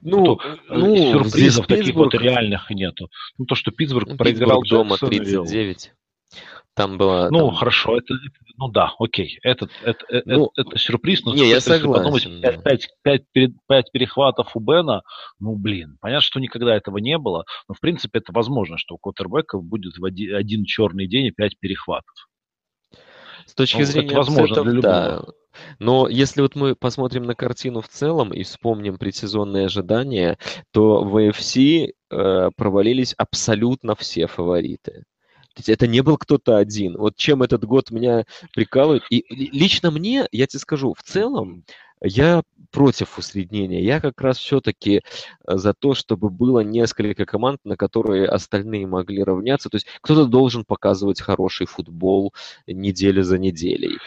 Ну, 0.01 0.35
то, 0.35 0.57
ну 0.69 0.95
сюрпризов 1.11 1.67
таких 1.67 1.85
Питтсбург... 1.85 2.13
вот 2.13 2.21
реальных 2.21 2.71
нету. 2.71 3.09
Ну, 3.37 3.45
то, 3.45 3.53
что 3.53 3.71
Питтсбург 3.71 4.09
ну, 4.09 4.17
проиграл 4.17 4.63
дома 4.63 4.97
39. 4.97 5.91
Там 6.79 6.97
было... 6.97 7.27
Ну, 7.29 7.47
там... 7.47 7.55
хорошо, 7.55 7.97
это, 7.97 8.13
ну 8.55 8.69
да, 8.69 8.93
окей, 8.99 9.37
это, 9.43 9.67
это, 9.83 10.05
э, 10.07 10.21
ну, 10.23 10.49
это, 10.55 10.69
это 10.69 10.79
сюрприз, 10.79 11.25
но 11.25 11.35
не, 11.35 11.49
я 11.49 11.59
согласен, 11.59 11.93
подумать, 11.93 12.41
5, 12.63 12.87
5, 13.03 13.21
5, 13.33 13.51
5 13.67 13.91
перехватов 13.91 14.55
у 14.55 14.61
Бена, 14.61 15.01
ну, 15.41 15.57
блин, 15.57 15.97
понятно, 15.99 16.21
что 16.21 16.39
никогда 16.39 16.73
этого 16.73 16.99
не 16.99 17.17
было, 17.17 17.43
но, 17.67 17.73
в 17.75 17.81
принципе, 17.81 18.19
это 18.19 18.31
возможно, 18.31 18.77
что 18.77 18.95
у 18.95 18.97
Коттербека 18.97 19.57
будет 19.57 19.97
в 19.97 20.05
один, 20.05 20.33
один 20.33 20.63
черный 20.63 21.05
день 21.05 21.25
и 21.25 21.31
5 21.31 21.59
перехватов. 21.59 22.29
С 23.45 23.53
точки 23.55 23.79
ну, 23.79 23.83
зрения 23.83 24.07
это 24.07 24.15
возможно 24.15 24.47
цветов, 24.47 24.63
для 24.63 24.73
любого. 24.73 24.93
да. 24.93 25.25
Но 25.79 26.07
если 26.07 26.39
вот 26.39 26.55
мы 26.55 26.75
посмотрим 26.75 27.23
на 27.23 27.35
картину 27.35 27.81
в 27.81 27.89
целом 27.89 28.33
и 28.33 28.43
вспомним 28.43 28.97
предсезонные 28.97 29.65
ожидания, 29.65 30.37
то 30.71 31.03
в 31.03 31.17
AFC 31.17 31.91
э, 32.09 32.49
провалились 32.55 33.13
абсолютно 33.17 33.95
все 33.97 34.27
фавориты 34.27 35.03
это 35.67 35.87
не 35.87 36.01
был 36.01 36.17
кто-то 36.17 36.57
один. 36.57 36.97
Вот 36.97 37.15
чем 37.15 37.43
этот 37.43 37.65
год 37.65 37.91
меня 37.91 38.25
прикалывает. 38.53 39.03
И 39.09 39.25
лично 39.29 39.91
мне, 39.91 40.27
я 40.31 40.47
тебе 40.47 40.59
скажу, 40.59 40.93
в 40.93 41.03
целом 41.03 41.63
я 42.01 42.43
против 42.71 43.17
усреднения. 43.17 43.81
Я 43.81 43.99
как 43.99 44.21
раз 44.21 44.37
все-таки 44.37 44.97
э, 44.97 45.57
за 45.57 45.73
то, 45.73 45.95
чтобы 45.95 46.29
было 46.29 46.59
несколько 46.59 47.25
команд, 47.25 47.59
на 47.63 47.75
которые 47.75 48.27
остальные 48.27 48.87
могли 48.87 49.23
равняться. 49.23 49.69
То 49.69 49.77
есть 49.77 49.87
кто-то 50.01 50.25
должен 50.25 50.65
показывать 50.65 51.21
хороший 51.21 51.67
футбол 51.67 52.33
неделя 52.67 53.23
за 53.23 53.37
неделей. 53.37 53.97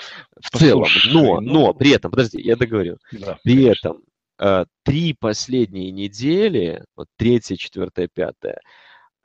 В 0.40 0.52
Послушай, 0.52 1.10
целом. 1.10 1.24
Но, 1.24 1.40
ну... 1.40 1.52
но 1.52 1.74
при 1.74 1.90
этом, 1.90 2.10
подожди, 2.10 2.40
я 2.40 2.56
договорю. 2.56 2.98
Да, 3.10 3.38
при 3.42 3.64
конечно. 3.64 3.88
этом 3.88 4.02
э, 4.38 4.64
три 4.84 5.14
последние 5.18 5.90
недели, 5.90 6.84
вот 6.96 7.08
третья, 7.16 7.56
четвертая, 7.56 8.08
пятая, 8.12 8.60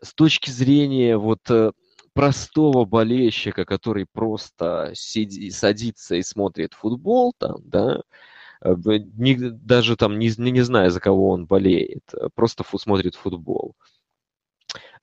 с 0.01 0.13
точки 0.13 0.49
зрения 0.49 1.17
вот 1.17 1.41
э, 1.49 1.71
простого 2.17 2.85
болельщика, 2.85 3.63
который 3.63 4.07
просто 4.11 4.91
сиди, 4.95 5.51
садится 5.51 6.15
и 6.15 6.23
смотрит 6.23 6.73
футбол 6.73 7.33
там, 7.37 7.57
да, 7.63 8.01
э, 8.61 8.75
не, 9.15 9.35
даже 9.35 9.95
там 9.95 10.17
не, 10.17 10.33
не 10.37 10.61
зная, 10.61 10.89
за 10.89 10.99
кого 10.99 11.29
он 11.29 11.45
болеет, 11.45 12.03
э, 12.13 12.29
просто 12.33 12.63
фу, 12.63 12.79
смотрит 12.79 13.15
футбол. 13.15 13.75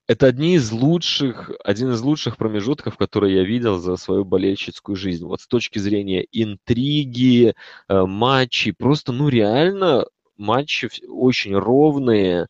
Это 0.07 0.27
одни 0.27 0.55
из 0.55 0.71
лучших, 0.71 1.51
один 1.63 1.91
из 1.93 2.01
лучших 2.01 2.35
промежутков, 2.35 2.97
которые 2.97 3.37
я 3.37 3.43
видел 3.43 3.79
за 3.79 3.95
свою 3.95 4.25
болельщицкую 4.25 4.97
жизнь. 4.97 5.25
Вот 5.25 5.41
с 5.41 5.47
точки 5.47 5.79
зрения 5.79 6.27
интриги, 6.33 7.55
э, 7.87 8.05
матчей, 8.05 8.73
просто, 8.73 9.13
ну, 9.13 9.29
реально 9.29 10.05
матчи 10.37 10.89
очень 11.07 11.55
ровные. 11.55 12.47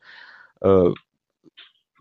То 0.60 0.96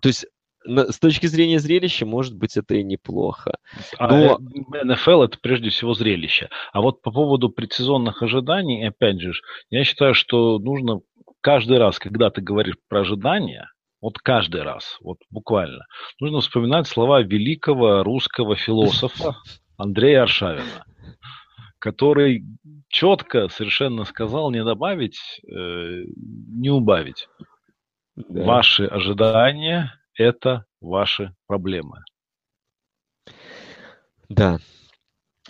есть 0.08 0.26
с 0.64 0.98
точки 0.98 1.26
зрения 1.26 1.58
зрелища, 1.58 2.06
может 2.06 2.34
быть, 2.34 2.56
это 2.56 2.74
и 2.74 2.82
неплохо. 2.82 3.58
А, 3.98 4.08
Но... 4.08 4.36
А 4.36 4.84
НФЛ 4.84 5.22
это 5.22 5.38
прежде 5.38 5.70
всего 5.70 5.94
зрелище. 5.94 6.48
А 6.72 6.80
вот 6.80 7.02
по 7.02 7.10
поводу 7.10 7.50
предсезонных 7.50 8.22
ожиданий, 8.22 8.86
опять 8.86 9.20
же, 9.20 9.32
я 9.70 9.84
считаю, 9.84 10.14
что 10.14 10.58
нужно 10.58 11.00
каждый 11.40 11.78
раз, 11.78 11.98
когда 11.98 12.30
ты 12.30 12.40
говоришь 12.40 12.76
про 12.88 13.00
ожидания, 13.00 13.70
вот 14.00 14.18
каждый 14.18 14.62
раз, 14.62 14.98
вот 15.00 15.18
буквально, 15.30 15.86
нужно 16.20 16.40
вспоминать 16.40 16.86
слова 16.86 17.22
великого 17.22 18.02
русского 18.02 18.56
философа 18.56 19.36
Андрея 19.76 20.22
Аршавина, 20.22 20.84
который 21.78 22.44
четко 22.88 23.48
совершенно 23.48 24.04
сказал 24.04 24.50
не 24.50 24.62
добавить, 24.64 25.18
э, 25.46 26.04
не 26.16 26.70
убавить. 26.70 27.28
Да. 28.16 28.44
Ваши 28.44 28.84
ожидания 28.84 29.92
это 30.16 30.64
ваши 30.80 31.34
проблемы. 31.46 32.04
Да. 34.28 34.58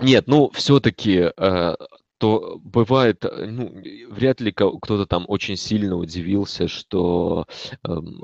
Нет, 0.00 0.26
ну, 0.26 0.50
все-таки 0.50 1.30
э, 1.36 1.74
то 2.18 2.58
бывает, 2.62 3.24
э, 3.24 3.46
ну, 3.46 3.70
вряд 4.10 4.40
ли 4.40 4.52
кто-то 4.52 5.06
там 5.06 5.24
очень 5.28 5.56
сильно 5.56 5.96
удивился, 5.96 6.68
что 6.68 7.46
эм, 7.86 8.22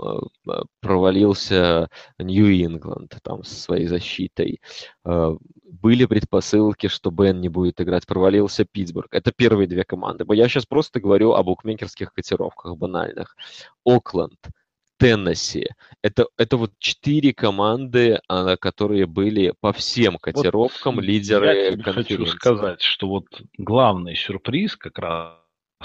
э, 0.49 0.63
провалился 0.81 1.89
Нью-Ингланд 2.19 3.19
там 3.23 3.45
со 3.45 3.55
своей 3.55 3.87
защитой. 3.87 4.61
Э, 5.05 5.37
были 5.65 6.07
предпосылки, 6.07 6.89
что 6.89 7.11
Бен 7.11 7.41
не 7.41 7.49
будет 7.49 7.81
играть, 7.81 8.07
провалился 8.07 8.65
Питтсбург. 8.65 9.09
Это 9.13 9.33
первые 9.33 9.69
две 9.69 9.85
команды. 9.85 10.25
Я 10.31 10.49
сейчас 10.49 10.67
просто 10.67 11.01
говорю 11.01 11.33
о 11.33 11.43
букмекерских 11.43 12.13
котировках 12.13 12.77
банальных. 12.77 13.37
Окленд– 13.85 14.39
Теннесси. 15.01 15.67
Это, 16.03 16.27
это 16.37 16.59
вот 16.59 16.73
четыре 16.79 17.33
команды, 17.33 18.21
а, 18.29 18.57
которые 18.59 19.07
были 19.07 19.55
по 19.61 19.73
всем 19.73 20.19
котировкам 20.19 20.97
вот 20.97 21.05
лидеры 21.05 21.47
я 21.47 21.71
конференции. 21.83 22.17
хочу 22.17 22.27
сказать, 22.27 22.83
что 22.83 23.09
вот 23.09 23.25
главный 23.57 24.15
сюрприз 24.15 24.77
как 24.77 24.99
раз 24.99 25.37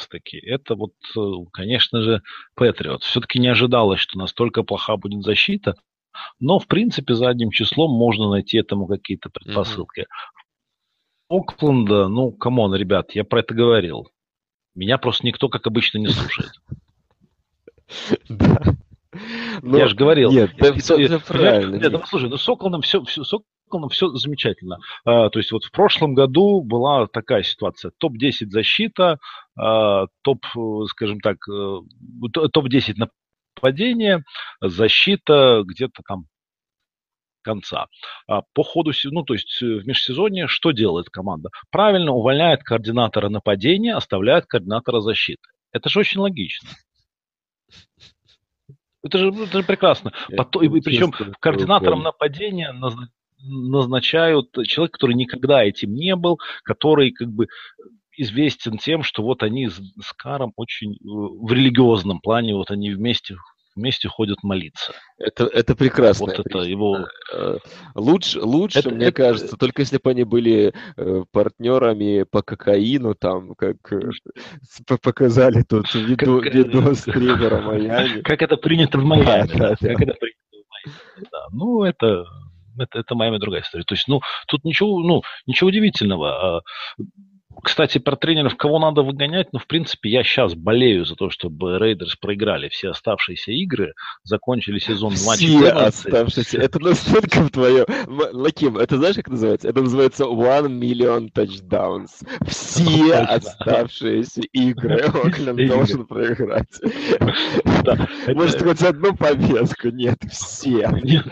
таки, 0.10 0.38
это 0.38 0.75
вот, 0.75 0.93
э, 1.17 1.21
конечно 1.54 2.01
же, 2.01 2.21
Патриотс. 2.56 3.04
Все-таки 3.04 3.39
не 3.39 3.47
ожидалось, 3.47 4.01
что 4.01 4.19
настолько 4.19 4.63
плоха 4.63 4.97
будет 4.97 5.23
защита, 5.23 5.78
но, 6.41 6.60
в 6.60 6.67
принципе, 6.67 7.13
задним 7.13 7.51
числом 7.51 7.91
можно 7.91 8.30
найти 8.30 8.58
этому 8.58 8.86
какие-то 8.86 9.30
предпосылки. 9.30 10.01
Mm-hmm. 10.01 11.38
Окленда, 11.38 12.10
ну, 12.10 12.34
come 12.34 12.58
on, 12.58 12.76
ребят, 12.75 13.15
я 13.15 13.23
про 13.23 13.39
это 13.39 13.54
говорил. 13.54 14.10
Меня 14.75 14.97
просто 14.97 15.25
никто, 15.25 15.47
как 15.47 15.65
обычно, 15.67 15.99
не 15.99 16.10
слушает. 16.10 16.51
Да. 18.28 18.75
Но... 19.62 19.78
Я 19.78 19.88
же 19.88 19.95
говорил. 19.95 20.32
Нет, 20.32 20.51
да, 20.58 20.73
все, 20.73 20.97
все 20.97 21.19
правильно. 21.19 21.73
Нет, 21.73 21.84
нет. 21.84 21.91
Ну, 21.91 22.01
слушай, 22.06 22.30
ну 22.30 22.38
Соколом 22.38 22.82
все, 22.82 23.04
все, 23.04 23.23
Соколом 23.23 23.89
все 23.89 24.10
замечательно. 24.10 24.80
А, 25.06 25.30
то 25.30 25.39
есть 25.39 25.51
вот 25.51 25.63
в 25.63 25.71
прошлом 25.71 26.13
году 26.13 26.62
была 26.62 27.08
такая 27.08 27.43
ситуация. 27.43 27.91
Топ-10 27.97 28.49
защита, 28.49 29.19
а, 29.58 30.06
топ, 30.23 30.45
скажем 30.88 31.19
так, 31.19 31.38
э, 31.49 31.78
топ-10 32.32 32.95
нападения, 33.56 34.23
защита 34.62 35.63
где-то 35.65 36.01
там 36.08 36.25
конца. 37.45 37.86
А 38.28 38.41
по 38.54 38.63
ходу, 38.63 38.91
ну, 39.06 39.23
то 39.23 39.34
есть 39.36 39.62
э, 39.62 39.65
в 39.65 39.88
межсезонье 39.88 40.47
что 40.47 40.71
делает 40.71 41.10
команда? 41.10 41.49
Правильно 41.71 42.12
увольняет 42.12 42.63
координатора 42.63 43.30
нападения, 43.30 43.93
оставляет 43.93 44.47
координатора 44.47 44.99
защиты. 44.99 45.47
Это 45.71 45.89
же 45.89 45.99
очень 45.99 46.19
логично. 46.19 46.69
Это 49.06 49.20
же, 49.20 49.28
это 49.28 49.60
же 49.60 49.63
прекрасно. 49.63 50.13
Потом, 50.36 50.63
и, 50.63 50.82
причем 50.82 51.13
координатором 51.39 52.02
нападения 52.02 52.74
назначают 53.39 54.52
человек, 54.65 54.94
который 54.94 55.15
никогда 55.15 55.63
этим 55.63 55.94
не 55.94 56.15
был, 56.15 56.39
который 56.63 57.12
как 57.12 57.30
бы 57.30 57.48
известен 58.18 58.80
тем, 58.80 59.04
что 59.04 59.22
вот 59.22 59.44
они 59.44 59.68
с, 59.68 59.76
с 59.76 60.13
Каром 60.18 60.54
очень 60.56 60.94
э, 60.94 60.98
в 61.04 61.52
религиозном 61.52 62.20
плане, 62.20 62.56
вот 62.56 62.72
они 62.72 62.91
вместе 62.91 63.36
вместе 63.76 64.08
ходят 64.08 64.42
молиться. 64.44 64.94
Это, 65.18 65.46
это 65.46 65.76
прекрасно. 65.76 66.28
Вот 66.28 66.40
это 66.40 66.60
его... 66.60 67.08
Э, 67.34 67.58
лучше, 67.95 68.39
лучше 68.41 68.80
это, 68.80 68.89
мне 68.89 69.08
это... 69.08 69.24
кажется, 69.24 69.58
только 69.58 69.82
если 69.82 69.99
бы 70.02 70.10
они 70.10 70.24
были 70.24 70.74
э, 70.97 71.24
партнерами 71.32 72.24
по 72.24 72.41
кокаину, 72.41 73.16
там, 73.16 73.56
как 73.56 73.78
э, 73.91 74.10
показали 75.02 75.64
тут 75.64 75.93
виду, 75.93 76.41
как, 76.41 76.54
видос 76.54 77.02
Тревора 77.04 77.62
Майами. 77.62 78.22
Как 78.22 78.41
это 78.41 78.58
принято 78.58 78.97
в 78.97 79.04
Майами. 79.04 79.47
Да, 79.58 79.70
да, 79.70 79.76
как 79.76 80.02
это 80.02 80.14
принято 80.14 80.39
в 80.52 80.70
Майами. 80.70 81.30
Да. 81.32 81.47
Ну, 81.52 81.84
это 81.84 82.26
это, 82.78 82.99
это 82.99 83.16
Майами 83.16 83.38
другая 83.38 83.62
история. 83.62 83.84
То 83.86 83.95
есть, 83.95 84.08
ну, 84.08 84.22
тут 84.47 84.64
ничего, 84.64 84.99
ну, 84.99 85.24
ничего 85.45 85.70
удивительного. 85.70 86.62
Кстати, 87.64 87.97
про 87.97 88.16
тренеров, 88.16 88.56
кого 88.56 88.80
надо 88.80 89.01
выгонять, 89.01 89.47
ну, 89.51 89.60
в 89.60 89.68
принципе, 89.68 90.10
я 90.10 90.24
сейчас 90.24 90.56
болею 90.56 91.06
за 91.06 91.16
то, 91.16 91.30
чтобы 91.30 91.78
Рейдерс 91.80 92.16
проиграли 92.16 92.70
все 92.70 92.89
оставшиеся 92.89 93.51
игры, 93.51 93.93
закончили 94.24 94.80
сезон 94.80 95.14
2 95.14 95.36
Все 95.36 95.70
оставшиеся. 95.70 96.60
Это 96.60 96.80
настолько 96.80 97.41
в 97.41 97.51
твое... 97.51 97.86
Лаким, 98.08 98.78
это 98.78 98.97
знаешь, 98.97 99.16
как 99.16 99.30
называется? 99.30 99.70
Это 99.70 99.82
называется 99.82 100.26
One 100.26 100.80
Million 100.80 101.30
Touchdowns. 101.34 102.26
Все 102.47 103.14
оставшиеся 103.20 104.41
игры 104.53 104.99
Окленд 105.24 105.68
должен 105.68 106.06
проиграть. 106.06 106.80
Может, 108.28 108.62
хоть 108.62 108.82
одну 108.82 109.16
повестку? 109.16 109.89
Нет, 109.89 110.18
все. 110.30 110.89
Нет, 111.03 111.28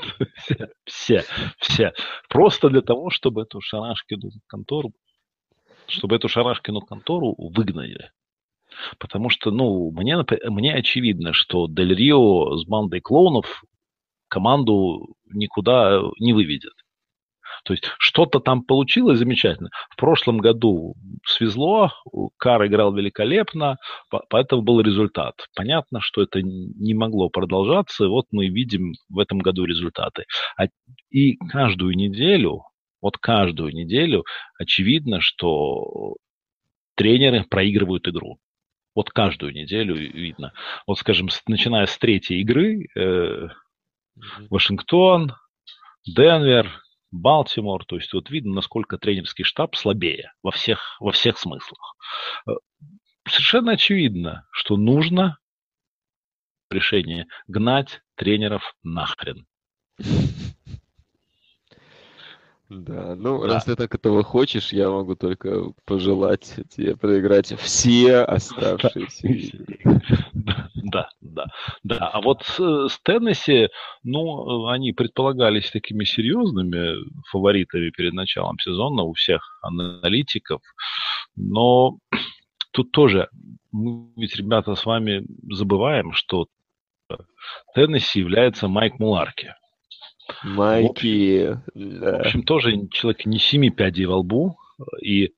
все, 0.86 1.24
все. 1.58 1.94
Просто 2.30 2.70
для 2.70 2.82
того, 2.82 3.10
чтобы 3.10 3.44
эту 3.44 3.62
шарашкину 3.62 4.32
контору 4.48 4.94
чтобы 5.88 6.16
эту 6.16 6.30
Шарашкину 6.30 6.82
контору 6.82 7.36
выгнали. 7.38 8.12
Потому 8.98 9.30
что, 9.30 9.52
ну, 9.52 9.92
мне, 9.92 10.18
мне 10.46 10.74
очевидно, 10.74 11.34
что 11.34 11.68
Дель 11.68 11.96
Рио 11.96 12.58
с 12.58 12.66
бандой 12.66 13.02
клоунов 13.02 13.64
команду 14.28 15.16
никуда 15.32 16.02
не 16.20 16.34
выведет. 16.34 16.74
То 17.66 17.74
есть 17.74 17.86
что-то 17.98 18.40
там 18.40 18.64
получилось 18.64 19.20
замечательно. 19.20 19.70
В 19.90 19.96
прошлом 19.96 20.40
году 20.40 20.96
свезло, 21.26 21.94
Кар 22.38 22.66
играл 22.66 22.94
великолепно, 22.94 23.78
поэтому 24.30 24.64
был 24.64 24.82
результат. 24.82 25.36
Понятно, 25.56 26.02
что 26.02 26.22
это 26.22 26.42
не 26.42 26.94
могло 26.94 27.30
продолжаться, 27.30 28.06
и 28.06 28.08
вот 28.08 28.26
мы 28.32 28.48
видим 28.48 28.94
в 29.10 29.20
этом 29.20 29.40
году 29.40 29.66
результаты. 29.66 30.26
А 30.58 30.66
и 31.10 31.36
каждую 31.52 31.96
неделю, 31.96 32.64
вот 33.04 33.18
каждую 33.18 33.74
неделю 33.74 34.24
очевидно, 34.58 35.20
что 35.20 36.16
тренеры 36.96 37.44
проигрывают 37.44 38.08
игру. 38.08 38.40
Вот 38.96 39.10
каждую 39.10 39.54
неделю 39.54 39.96
видно. 39.96 40.54
Вот, 40.88 40.98
скажем, 41.00 41.28
начиная 41.48 41.86
с 41.86 41.98
третьей 41.98 42.40
игры, 42.40 42.88
э, 42.96 43.50
Вашингтон, 44.50 45.34
Денвер, 46.06 46.72
Балтимор, 47.12 47.84
то 47.86 47.98
есть 47.98 48.14
вот 48.14 48.30
видно, 48.30 48.54
насколько 48.54 48.98
тренерский 48.98 49.44
штаб 49.44 49.76
слабее 49.76 50.32
во 50.42 50.52
всех, 50.52 50.96
во 51.02 51.12
всех 51.12 51.38
смыслах. 51.38 51.98
Э, 52.48 52.52
совершенно 53.28 53.74
очевидно, 53.74 54.48
что 54.52 54.78
нужно 54.78 55.40
решение 56.70 57.28
гнать 57.48 58.02
тренеров 58.16 58.76
нахрен. 58.82 59.46
Да, 62.74 63.16
ну, 63.16 63.42
да. 63.42 63.54
раз 63.54 63.66
ты 63.66 63.76
так 63.76 63.94
этого 63.94 64.24
хочешь, 64.24 64.74
я 64.74 64.90
могу 64.90 65.16
только 65.16 65.72
пожелать 65.86 66.56
тебе 66.70 66.96
проиграть 66.98 67.54
все 67.60 68.20
оставшиеся 68.20 69.28
игры. 69.28 70.02
Да, 70.74 71.10
да, 71.22 71.46
да. 71.84 72.10
А 72.10 72.22
вот 72.22 72.44
с, 72.44 72.60
с 72.60 73.00
Теннесси, 73.04 73.70
ну, 74.04 74.68
они 74.68 74.92
предполагались 74.92 75.72
такими 75.72 76.04
серьезными 76.04 76.98
фаворитами 77.32 77.90
перед 77.90 78.14
началом 78.14 78.60
сезона 78.60 79.04
у 79.04 79.14
всех 79.14 79.60
аналитиков, 79.62 80.62
но 81.36 81.98
тут 82.72 82.92
тоже 82.92 83.30
мы 83.72 84.10
ведь, 84.18 84.36
ребята, 84.36 84.76
с 84.76 84.86
вами 84.86 85.26
забываем, 85.50 86.14
что 86.14 86.48
Теннесси 87.74 88.20
является 88.20 88.68
Майк 88.68 89.00
Муларки. 89.00 89.56
Майки. 90.44 91.60
В 91.74 92.20
общем, 92.20 92.44
тоже 92.44 92.88
человек 92.92 93.26
не 93.26 93.40
семи 93.40 93.70
пядей 93.70 94.06
во 94.06 94.18
лбу. 94.18 94.58
И 95.02 95.34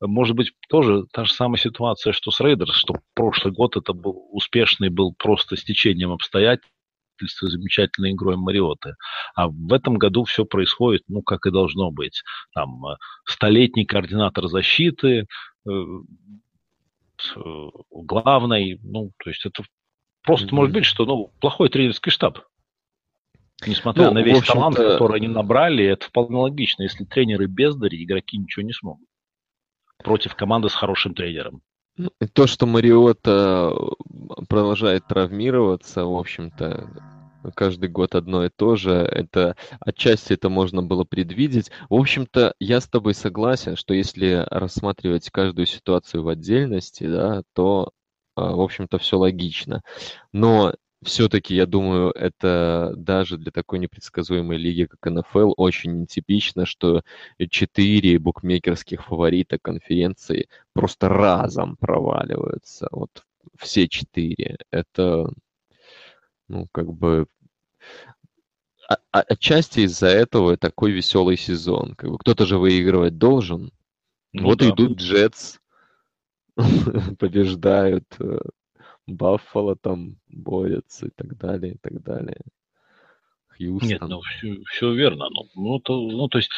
может 0.00 0.36
быть, 0.36 0.52
тоже 0.68 1.04
та 1.12 1.24
же 1.24 1.32
самая 1.32 1.58
ситуация, 1.58 2.12
что 2.12 2.30
с 2.30 2.40
Рейдерс, 2.40 2.74
что 2.74 2.94
прошлый 3.14 3.52
год 3.52 3.76
это 3.76 3.92
был 3.92 4.28
успешный, 4.32 4.88
был 4.88 5.14
просто 5.16 5.56
стечением 5.56 6.12
обстоятельств 6.12 6.70
замечательной 7.40 8.12
игрой 8.12 8.36
Мариоты. 8.36 8.94
А 9.34 9.48
в 9.48 9.72
этом 9.72 9.98
году 9.98 10.24
все 10.24 10.44
происходит, 10.44 11.02
ну, 11.08 11.22
как 11.22 11.46
и 11.46 11.50
должно 11.50 11.90
быть. 11.90 12.22
Там 12.54 12.84
э, 12.86 12.96
столетний 13.24 13.84
координатор 13.84 14.46
защиты, 14.46 15.26
э, 15.66 15.70
э, 17.36 17.40
главный, 17.90 18.78
ну, 18.82 19.10
то 19.22 19.30
есть 19.30 19.44
это 19.44 19.64
просто 20.22 20.48
mm-hmm. 20.48 20.54
может 20.54 20.72
быть, 20.74 20.84
что, 20.84 21.06
ну, 21.06 21.32
плохой 21.40 21.68
тренерский 21.68 22.12
штаб. 22.12 22.38
Несмотря 23.66 24.08
ну, 24.08 24.14
на 24.14 24.22
весь 24.22 24.42
талант, 24.44 24.76
который 24.76 25.18
они 25.18 25.28
набрали, 25.28 25.84
это 25.84 26.06
вполне 26.06 26.36
логично. 26.36 26.82
Если 26.82 27.04
тренеры 27.04 27.46
бездари, 27.46 28.02
игроки 28.02 28.38
ничего 28.38 28.64
не 28.64 28.72
смогут. 28.72 29.06
Против 30.02 30.36
команды 30.36 30.68
с 30.68 30.74
хорошим 30.74 31.14
тренером. 31.14 31.62
То, 32.32 32.46
что 32.46 32.66
Мариота 32.66 33.74
продолжает 34.48 35.08
травмироваться, 35.08 36.04
в 36.04 36.16
общем-то, 36.16 36.88
каждый 37.54 37.88
год 37.88 38.14
одно 38.14 38.44
и 38.44 38.50
то 38.54 38.76
же, 38.76 38.92
это 38.92 39.56
отчасти 39.80 40.34
это 40.34 40.48
можно 40.48 40.82
было 40.82 41.02
предвидеть. 41.02 41.70
В 41.88 41.94
общем-то, 41.94 42.54
я 42.60 42.80
с 42.80 42.86
тобой 42.86 43.14
согласен, 43.14 43.74
что 43.74 43.94
если 43.94 44.46
рассматривать 44.50 45.30
каждую 45.30 45.66
ситуацию 45.66 46.22
в 46.22 46.28
отдельности, 46.28 47.04
да, 47.04 47.42
то, 47.54 47.90
а, 48.36 48.54
в 48.54 48.60
общем-то, 48.60 48.98
все 48.98 49.18
логично. 49.18 49.82
Но 50.32 50.74
все-таки, 51.02 51.54
я 51.54 51.66
думаю, 51.66 52.10
это 52.10 52.92
даже 52.96 53.36
для 53.38 53.52
такой 53.52 53.78
непредсказуемой 53.78 54.58
лиги, 54.58 54.84
как 54.86 55.12
НФЛ, 55.12 55.52
очень 55.56 56.00
нетипично, 56.00 56.66
что 56.66 57.02
четыре 57.50 58.18
букмекерских 58.18 59.04
фаворита 59.04 59.58
конференции 59.58 60.48
просто 60.72 61.08
разом 61.08 61.76
проваливаются. 61.76 62.88
Вот 62.90 63.24
все 63.56 63.88
четыре. 63.88 64.58
Это, 64.70 65.30
ну, 66.48 66.66
как 66.72 66.92
бы... 66.92 67.26
А, 68.88 68.96
а, 69.12 69.20
отчасти 69.20 69.80
из-за 69.80 70.08
этого 70.08 70.56
такой 70.56 70.92
веселый 70.92 71.36
сезон. 71.36 71.94
Как 71.94 72.10
бы 72.10 72.18
кто-то 72.18 72.46
же 72.46 72.58
выигрывать 72.58 73.18
должен. 73.18 73.70
Ну, 74.32 74.44
вот 74.44 74.58
да. 74.58 74.70
идут 74.70 74.98
Джетс, 74.98 75.58
побеждают 77.18 78.04
э, 78.18 78.38
Баффало 79.08 79.74
там 79.74 80.16
борется 80.28 81.06
и 81.06 81.10
так 81.10 81.36
далее, 81.38 81.74
и 81.74 81.78
так 81.78 82.02
далее. 82.02 82.40
Хьюстон. 83.56 83.88
Нет, 83.88 84.00
ну 84.02 84.20
все, 84.20 84.62
все 84.66 84.92
верно. 84.92 85.28
Ну, 85.30 85.48
ну, 85.54 85.78
то, 85.80 86.00
ну, 86.00 86.28
то 86.28 86.38
есть 86.38 86.50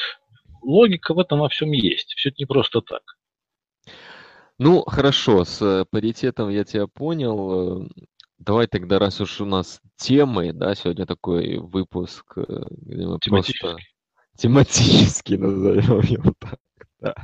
логика 0.62 1.14
в 1.14 1.18
этом 1.18 1.38
во 1.38 1.48
всем 1.48 1.70
есть. 1.72 2.14
Все 2.14 2.30
это 2.30 2.36
не 2.38 2.46
просто 2.46 2.80
так. 2.82 3.02
Ну, 4.58 4.82
хорошо, 4.82 5.44
с 5.44 5.86
паритетом 5.90 6.50
я 6.50 6.64
тебя 6.64 6.86
понял. 6.86 7.88
Давай 8.38 8.66
тогда, 8.66 8.98
раз 8.98 9.20
уж 9.20 9.40
у 9.40 9.44
нас 9.44 9.80
темы, 9.96 10.52
да, 10.52 10.74
сегодня 10.74 11.06
такой 11.06 11.58
выпуск, 11.58 12.32
э, 12.36 12.64
где 12.70 13.06
мы 13.06 13.18
просто 13.18 13.76
тематически 14.36 15.34
назовем 15.38 16.00
его 16.00 16.32
так, 16.38 16.58
да. 17.00 17.14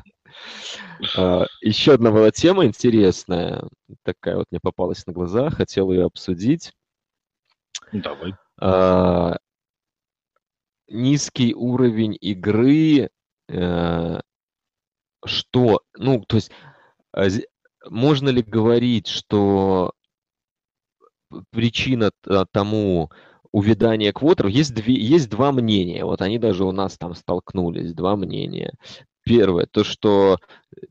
А, 1.17 1.47
еще 1.61 1.95
одна 1.95 2.11
была 2.11 2.31
тема 2.31 2.65
интересная, 2.65 3.69
такая 4.03 4.37
вот 4.37 4.47
мне 4.51 4.61
попалась 4.61 5.07
на 5.07 5.13
глаза, 5.13 5.51
хотел 5.51 5.91
ее 5.91 6.05
обсудить. 6.05 6.73
Давай. 7.93 8.35
А, 8.59 9.37
низкий 10.89 11.55
уровень 11.55 12.17
игры, 12.21 13.11
э, 13.49 14.21
что, 15.25 15.83
ну, 15.97 16.25
то 16.27 16.37
есть, 16.37 16.51
а, 17.13 17.27
можно 17.89 18.29
ли 18.29 18.43
говорить, 18.43 19.09
что 19.09 19.93
причина 21.51 22.11
тому 22.53 23.11
увядания 23.53 24.13
квотеров, 24.13 24.51
есть, 24.51 24.75
две, 24.75 24.95
есть 24.95 25.31
два 25.31 25.53
мнения, 25.53 26.05
вот 26.05 26.23
они 26.23 26.39
даже 26.39 26.65
у 26.65 26.73
нас 26.73 26.97
там 26.99 27.15
столкнулись, 27.15 27.95
два 27.95 28.17
мнения. 28.17 28.73
Первое, 29.27 29.67
то, 29.67 29.83
что 29.83 30.39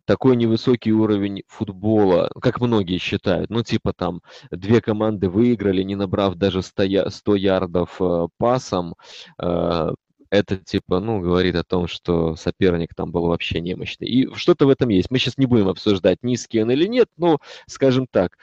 такой 0.03 0.35
невысокий 0.35 0.91
уровень 0.91 1.43
футбола, 1.47 2.29
как 2.41 2.59
многие 2.59 2.97
считают, 2.97 3.49
ну, 3.49 3.63
типа 3.63 3.93
там 3.93 4.21
две 4.51 4.81
команды 4.81 5.29
выиграли, 5.29 5.83
не 5.83 5.95
набрав 5.95 6.35
даже 6.35 6.61
100, 6.61 7.09
100 7.11 7.35
ярдов 7.35 7.95
э, 8.01 8.27
пасом, 8.37 8.95
э, 9.41 9.93
это 10.29 10.57
типа, 10.57 10.99
ну, 10.99 11.21
говорит 11.21 11.55
о 11.55 11.63
том, 11.63 11.87
что 11.87 12.35
соперник 12.35 12.93
там 12.93 13.09
был 13.13 13.27
вообще 13.27 13.61
немощный. 13.61 14.07
И 14.09 14.33
что-то 14.35 14.65
в 14.65 14.69
этом 14.69 14.89
есть. 14.89 15.09
Мы 15.11 15.17
сейчас 15.17 15.37
не 15.37 15.45
будем 15.45 15.69
обсуждать, 15.69 16.21
низкий 16.21 16.61
он 16.61 16.71
или 16.71 16.87
нет, 16.87 17.07
но, 17.15 17.39
скажем 17.67 18.05
так, 18.05 18.37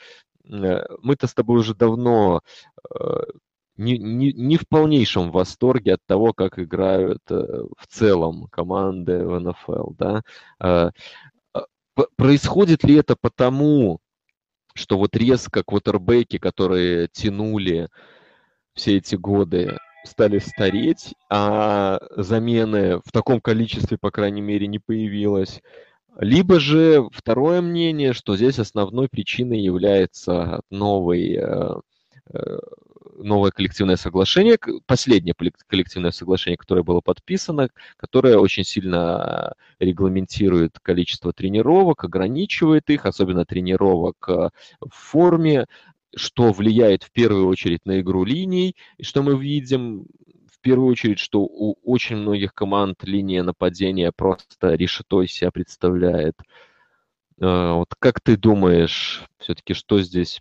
э, 0.51 0.87
мы-то 1.03 1.27
с 1.27 1.35
тобой 1.35 1.61
уже 1.61 1.75
давно 1.75 2.41
э, 2.99 3.25
не, 3.77 3.99
не, 3.99 4.33
не 4.33 4.57
в 4.57 4.69
полнейшем 4.69 5.31
восторге 5.31 5.95
от 5.95 6.01
того, 6.07 6.33
как 6.33 6.59
играют 6.59 7.21
э, 7.31 7.65
в 7.79 7.87
целом 7.89 8.47
команды 8.49 9.25
в 9.25 9.39
НФЛ. 9.39 9.93
Да? 9.99 10.23
Э, 10.61 10.91
а, 11.55 11.67
происходит 12.17 12.85
ли 12.85 12.97
это 12.97 13.17
потому, 13.21 14.01
что 14.75 14.99
вот 14.99 15.17
резко 15.17 15.63
квотербеки, 15.65 16.39
которые 16.39 17.09
тянули 17.13 17.89
все 18.75 18.97
эти 18.99 19.17
годы, 19.17 19.79
стали 20.05 20.39
стареть, 20.39 21.15
а 21.31 22.01
замены 22.17 22.99
в 22.99 23.13
таком 23.13 23.41
количестве, 23.41 23.99
по 23.99 24.11
крайней 24.11 24.41
мере, 24.41 24.67
не 24.67 24.79
появилось. 24.79 25.63
Либо 26.19 26.61
же 26.61 27.09
второе 27.13 27.63
мнение, 27.63 28.13
что 28.13 28.37
здесь 28.37 28.59
основной 28.59 29.09
причиной 29.09 29.61
является 29.61 30.61
новый 30.71 31.37
э, 31.37 32.59
новое 33.23 33.51
коллективное 33.51 33.97
соглашение, 33.97 34.59
последнее 34.87 35.35
коллективное 35.67 36.11
соглашение, 36.11 36.57
которое 36.57 36.83
было 36.83 37.01
подписано, 37.01 37.69
которое 37.97 38.39
очень 38.39 38.65
сильно 38.65 39.55
регламентирует 39.79 40.79
количество 40.81 41.33
тренировок, 41.33 42.05
ограничивает 42.05 42.91
их, 42.91 43.07
особенно 43.07 43.45
тренировок 43.45 44.29
э, 44.29 44.51
в 44.81 44.91
форме, 44.95 45.67
что 46.15 46.53
влияет 46.53 47.05
в 47.05 47.13
первую 47.13 47.47
очередь 47.47 47.87
на 47.87 48.01
игру 48.01 48.25
линий, 48.25 48.77
и 48.99 49.03
что 49.03 49.23
мы 49.23 49.41
видим 49.41 50.07
в 50.51 50.61
первую 50.61 50.91
очередь, 50.91 51.19
что 51.19 51.41
у 51.41 51.77
очень 51.83 52.17
многих 52.17 52.55
команд 52.55 53.03
линия 53.05 53.43
нападения 53.43 54.13
просто 54.13 54.75
решетой 54.75 55.27
себя 55.29 55.51
представляет. 55.51 56.35
Э, 57.41 57.73
вот 57.75 57.95
как 57.99 58.21
ты 58.21 58.37
думаешь, 58.37 59.25
Все-таки 59.39 59.75
что 59.75 60.01
здесь 60.01 60.41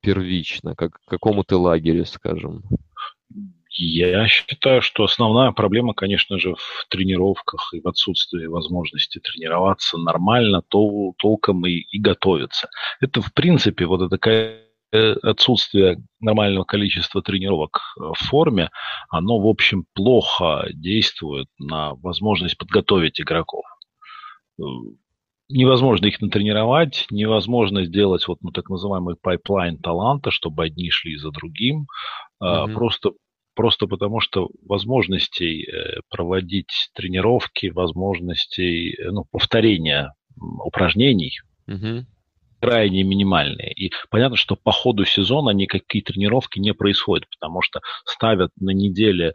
первично? 0.00 0.74
Как, 0.74 0.92
к 0.94 1.08
какому 1.08 1.44
ты 1.44 1.56
лагерю, 1.56 2.04
скажем? 2.04 2.62
Я 3.72 4.26
считаю, 4.28 4.82
что 4.82 5.04
основная 5.04 5.52
проблема, 5.52 5.94
конечно 5.94 6.38
же, 6.38 6.54
в 6.54 6.86
тренировках 6.88 7.72
и 7.72 7.80
в 7.80 7.88
отсутствии 7.88 8.46
возможности 8.46 9.20
тренироваться 9.20 9.96
нормально, 9.96 10.62
то 10.68 11.12
толком 11.16 11.64
и, 11.66 11.86
и 11.90 11.98
готовиться. 11.98 12.68
Это, 13.00 13.22
в 13.22 13.32
принципе, 13.32 13.86
вот 13.86 14.02
это 14.02 14.18
э, 14.92 15.12
отсутствие 15.22 16.02
нормального 16.18 16.64
количества 16.64 17.22
тренировок 17.22 17.80
в 17.96 18.14
форме, 18.14 18.70
оно, 19.08 19.38
в 19.38 19.46
общем, 19.46 19.86
плохо 19.94 20.66
действует 20.74 21.48
на 21.58 21.94
возможность 21.94 22.58
подготовить 22.58 23.20
игроков. 23.20 23.64
Невозможно 25.50 26.06
их 26.06 26.20
натренировать, 26.20 27.06
невозможно 27.10 27.84
сделать 27.84 28.26
вот 28.28 28.38
ну, 28.40 28.50
так 28.50 28.70
называемый 28.70 29.16
pipeline 29.20 29.78
таланта, 29.78 30.30
чтобы 30.30 30.64
одни 30.64 30.90
шли 30.90 31.16
за 31.16 31.30
другим. 31.30 31.86
Mm-hmm. 32.42 32.74
Просто 32.74 33.10
просто 33.54 33.86
потому 33.86 34.20
что 34.20 34.48
возможностей 34.66 35.64
э, 35.64 36.00
проводить 36.08 36.90
тренировки, 36.94 37.66
возможностей 37.66 38.94
э, 38.94 39.10
ну, 39.10 39.26
повторения 39.30 40.14
упражнений 40.64 41.40
угу. 41.66 42.06
крайне 42.60 43.02
минимальные. 43.02 43.72
И 43.74 43.92
понятно, 44.08 44.36
что 44.36 44.56
по 44.56 44.72
ходу 44.72 45.04
сезона 45.04 45.50
никакие 45.50 46.02
тренировки 46.02 46.58
не 46.58 46.72
происходят, 46.72 47.28
потому 47.28 47.60
что 47.60 47.80
ставят 48.06 48.50
на 48.58 48.70
неделе 48.70 49.34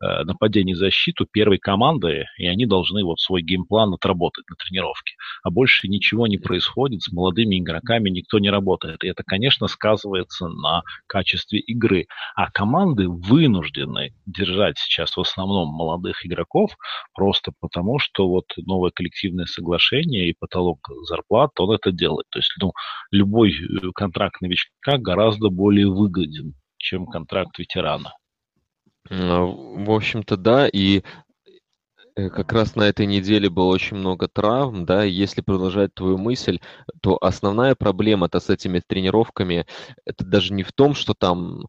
нападение 0.00 0.74
и 0.74 0.76
защиту 0.76 1.26
первой 1.30 1.58
команды, 1.58 2.26
и 2.38 2.46
они 2.46 2.66
должны 2.66 3.04
вот 3.04 3.20
свой 3.20 3.42
геймплан 3.42 3.94
отработать 3.94 4.44
на 4.48 4.56
тренировке. 4.56 5.14
А 5.42 5.50
больше 5.50 5.88
ничего 5.88 6.26
не 6.26 6.38
происходит, 6.38 7.02
с 7.02 7.12
молодыми 7.12 7.58
игроками 7.58 8.10
никто 8.10 8.38
не 8.38 8.50
работает. 8.50 9.04
И 9.04 9.08
это, 9.08 9.22
конечно, 9.24 9.68
сказывается 9.68 10.48
на 10.48 10.82
качестве 11.06 11.60
игры. 11.60 12.06
А 12.34 12.50
команды 12.50 13.08
вынуждены 13.08 14.14
держать 14.26 14.78
сейчас 14.78 15.16
в 15.16 15.20
основном 15.20 15.68
молодых 15.68 16.24
игроков, 16.26 16.76
просто 17.14 17.52
потому 17.60 17.98
что 17.98 18.28
вот 18.28 18.46
новое 18.58 18.90
коллективное 18.90 19.46
соглашение 19.46 20.28
и 20.28 20.36
потолок 20.38 20.78
зарплат, 21.04 21.50
он 21.58 21.72
это 21.72 21.92
делает. 21.92 22.26
То 22.30 22.38
есть 22.38 22.52
ну, 22.60 22.72
любой 23.10 23.52
э, 23.52 23.90
контракт 23.94 24.40
новичка 24.40 24.98
гораздо 24.98 25.48
более 25.48 25.88
выгоден, 25.88 26.54
чем 26.78 27.06
контракт 27.06 27.58
ветерана. 27.58 28.12
А, 29.10 29.42
в 29.44 29.90
общем-то, 29.90 30.36
да, 30.36 30.68
и 30.68 31.02
э, 32.16 32.30
как 32.30 32.52
раз 32.52 32.74
на 32.76 32.84
этой 32.84 33.06
неделе 33.06 33.48
было 33.50 33.66
очень 33.66 33.96
много 33.96 34.28
травм, 34.28 34.84
да, 34.84 35.04
если 35.04 35.40
продолжать 35.40 35.94
твою 35.94 36.18
мысль, 36.18 36.60
то 37.02 37.18
основная 37.20 37.74
проблема-то 37.74 38.40
с 38.40 38.50
этими 38.50 38.82
тренировками, 38.86 39.66
это 40.04 40.24
даже 40.24 40.52
не 40.52 40.62
в 40.62 40.72
том, 40.72 40.94
что 40.94 41.14
там, 41.14 41.66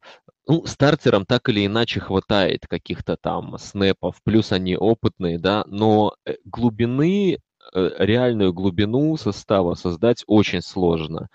ну, 0.47 0.65
стартерам 0.65 1.25
так 1.25 1.49
или 1.49 1.65
иначе 1.65 1.99
хватает 1.99 2.65
каких-то 2.67 3.17
там 3.17 3.57
снэпов, 3.57 4.21
плюс 4.23 4.51
они 4.51 4.75
опытные, 4.77 5.39
да, 5.39 5.63
но 5.67 6.15
э, 6.25 6.35
глубины, 6.45 7.39
э, 7.73 7.89
реальную 7.99 8.53
глубину 8.53 9.17
состава 9.17 9.75
создать 9.75 10.23
очень 10.27 10.61
сложно 10.61 11.27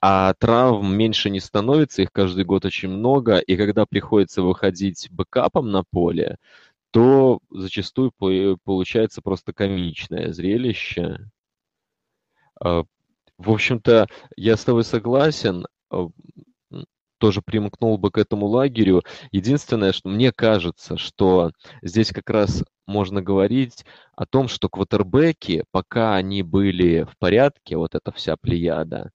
а 0.00 0.34
травм 0.34 0.94
меньше 0.96 1.30
не 1.30 1.40
становится, 1.40 2.02
их 2.02 2.12
каждый 2.12 2.44
год 2.44 2.64
очень 2.64 2.88
много, 2.88 3.38
и 3.38 3.56
когда 3.56 3.86
приходится 3.86 4.42
выходить 4.42 5.08
бэкапом 5.10 5.70
на 5.70 5.84
поле, 5.84 6.38
то 6.90 7.40
зачастую 7.50 8.12
получается 8.64 9.22
просто 9.22 9.52
комичное 9.52 10.32
зрелище. 10.32 11.30
А, 12.60 12.84
в 13.38 13.50
общем-то, 13.50 14.06
я 14.36 14.56
с 14.56 14.64
тобой 14.64 14.84
согласен, 14.84 15.66
а, 15.90 16.08
тоже 17.18 17.42
примкнул 17.42 17.98
бы 17.98 18.10
к 18.10 18.18
этому 18.18 18.46
лагерю. 18.46 19.02
Единственное, 19.30 19.92
что 19.92 20.08
мне 20.08 20.32
кажется, 20.32 20.96
что 20.96 21.52
здесь 21.82 22.10
как 22.12 22.30
раз 22.30 22.64
можно 22.86 23.20
говорить 23.22 23.84
о 24.16 24.24
том, 24.24 24.48
что 24.48 24.68
квотербеки, 24.68 25.64
пока 25.70 26.14
они 26.14 26.42
были 26.42 27.02
в 27.02 27.18
порядке, 27.18 27.76
вот 27.76 27.94
эта 27.94 28.12
вся 28.12 28.36
плеяда, 28.36 29.10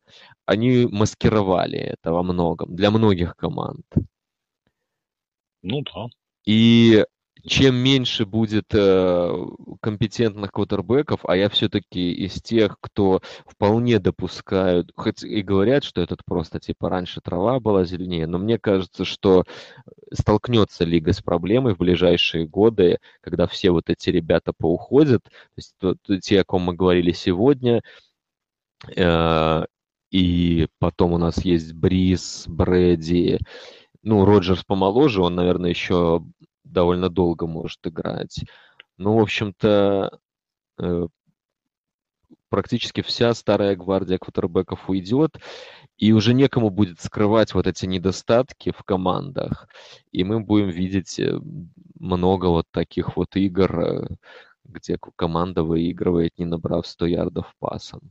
они 0.46 0.88
маскировали 0.90 1.80
это 1.80 2.12
во 2.12 2.24
многом, 2.24 2.76
для 2.76 2.92
многих 2.92 3.36
команд. 3.36 3.86
Ну 5.62 5.82
да. 5.82 6.08
И 6.46 7.06
чем 7.46 7.76
меньше 7.76 8.26
будет 8.26 8.74
э, 8.74 9.46
компетентных 9.82 10.52
квотербеков, 10.52 11.22
а 11.26 11.36
я 11.36 11.50
все-таки 11.50 12.14
из 12.14 12.42
тех, 12.42 12.78
кто 12.80 13.22
вполне 13.46 14.00
допускают, 14.00 14.92
хоть 14.96 15.24
и 15.24 15.42
говорят, 15.42 15.84
что 15.84 16.02
этот 16.02 16.24
просто 16.24 16.60
типа 16.60 16.90
раньше 16.90 17.20
трава 17.22 17.60
была 17.60 17.84
зеленее, 17.84 18.28
но 18.28 18.38
мне 18.38 18.58
кажется, 18.58 19.04
что 19.04 19.44
столкнется 20.14 20.86
лига 20.86 21.12
с 21.12 21.22
проблемой 21.22 21.76
в 21.76 21.80
ближайшие 21.80 22.48
годы, 22.48 23.00
когда 23.20 23.46
все 23.48 23.72
вот 23.72 23.90
эти 23.90 24.10
ребята 24.10 24.54
поуходят, 24.58 25.24
то 25.26 25.32
есть 25.58 25.76
то, 25.80 25.96
то, 26.02 26.20
те, 26.20 26.42
о 26.42 26.46
ком 26.46 26.62
мы 26.64 26.74
говорили 26.74 27.12
сегодня, 27.12 27.82
э, 28.96 29.66
и 30.12 30.68
потом 30.80 31.12
у 31.12 31.18
нас 31.18 31.44
есть 31.44 31.74
Бриз, 31.74 32.46
Брэди, 32.48 33.40
ну, 34.02 34.24
Роджерс 34.26 34.64
помоложе, 34.64 35.22
он, 35.22 35.36
наверное, 35.36 35.72
еще 35.72 36.24
довольно 36.64 37.10
долго 37.10 37.48
может 37.48 37.80
играть. 37.86 38.44
Ну, 38.98 39.18
в 39.18 39.22
общем-то, 39.22 40.20
э, 40.80 41.08
практически 42.50 43.02
вся 43.02 43.34
старая 43.34 43.76
гвардия 43.76 44.18
квотербеков 44.18 44.90
уйдет, 44.90 45.38
и 45.98 46.12
уже 46.12 46.34
некому 46.34 46.70
будет 46.70 47.02
скрывать 47.02 47.54
вот 47.54 47.68
эти 47.68 47.86
недостатки 47.86 48.72
в 48.72 48.84
командах. 48.84 49.68
И 50.12 50.24
мы 50.24 50.40
будем 50.40 50.70
видеть 50.70 51.20
э, 51.20 51.40
много 52.00 52.48
вот 52.48 52.66
таких 52.72 53.18
вот 53.18 53.36
игр, 53.36 53.80
э, 53.80 54.08
где 54.64 54.98
команда 55.16 55.64
выигрывает, 55.64 56.38
не 56.38 56.46
набрав 56.46 56.88
100 56.88 57.06
ярдов 57.08 57.54
пасом. 57.60 58.02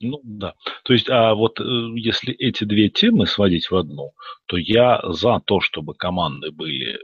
Ну 0.00 0.18
да. 0.24 0.54
То 0.84 0.94
есть, 0.94 1.10
а 1.10 1.34
вот 1.34 1.60
если 1.60 2.32
эти 2.32 2.64
две 2.64 2.88
темы 2.88 3.26
сводить 3.26 3.70
в 3.70 3.76
одну, 3.76 4.14
то 4.46 4.56
я 4.56 5.02
за 5.04 5.40
то, 5.44 5.60
чтобы 5.60 5.94
команды 5.94 6.50
были 6.50 6.98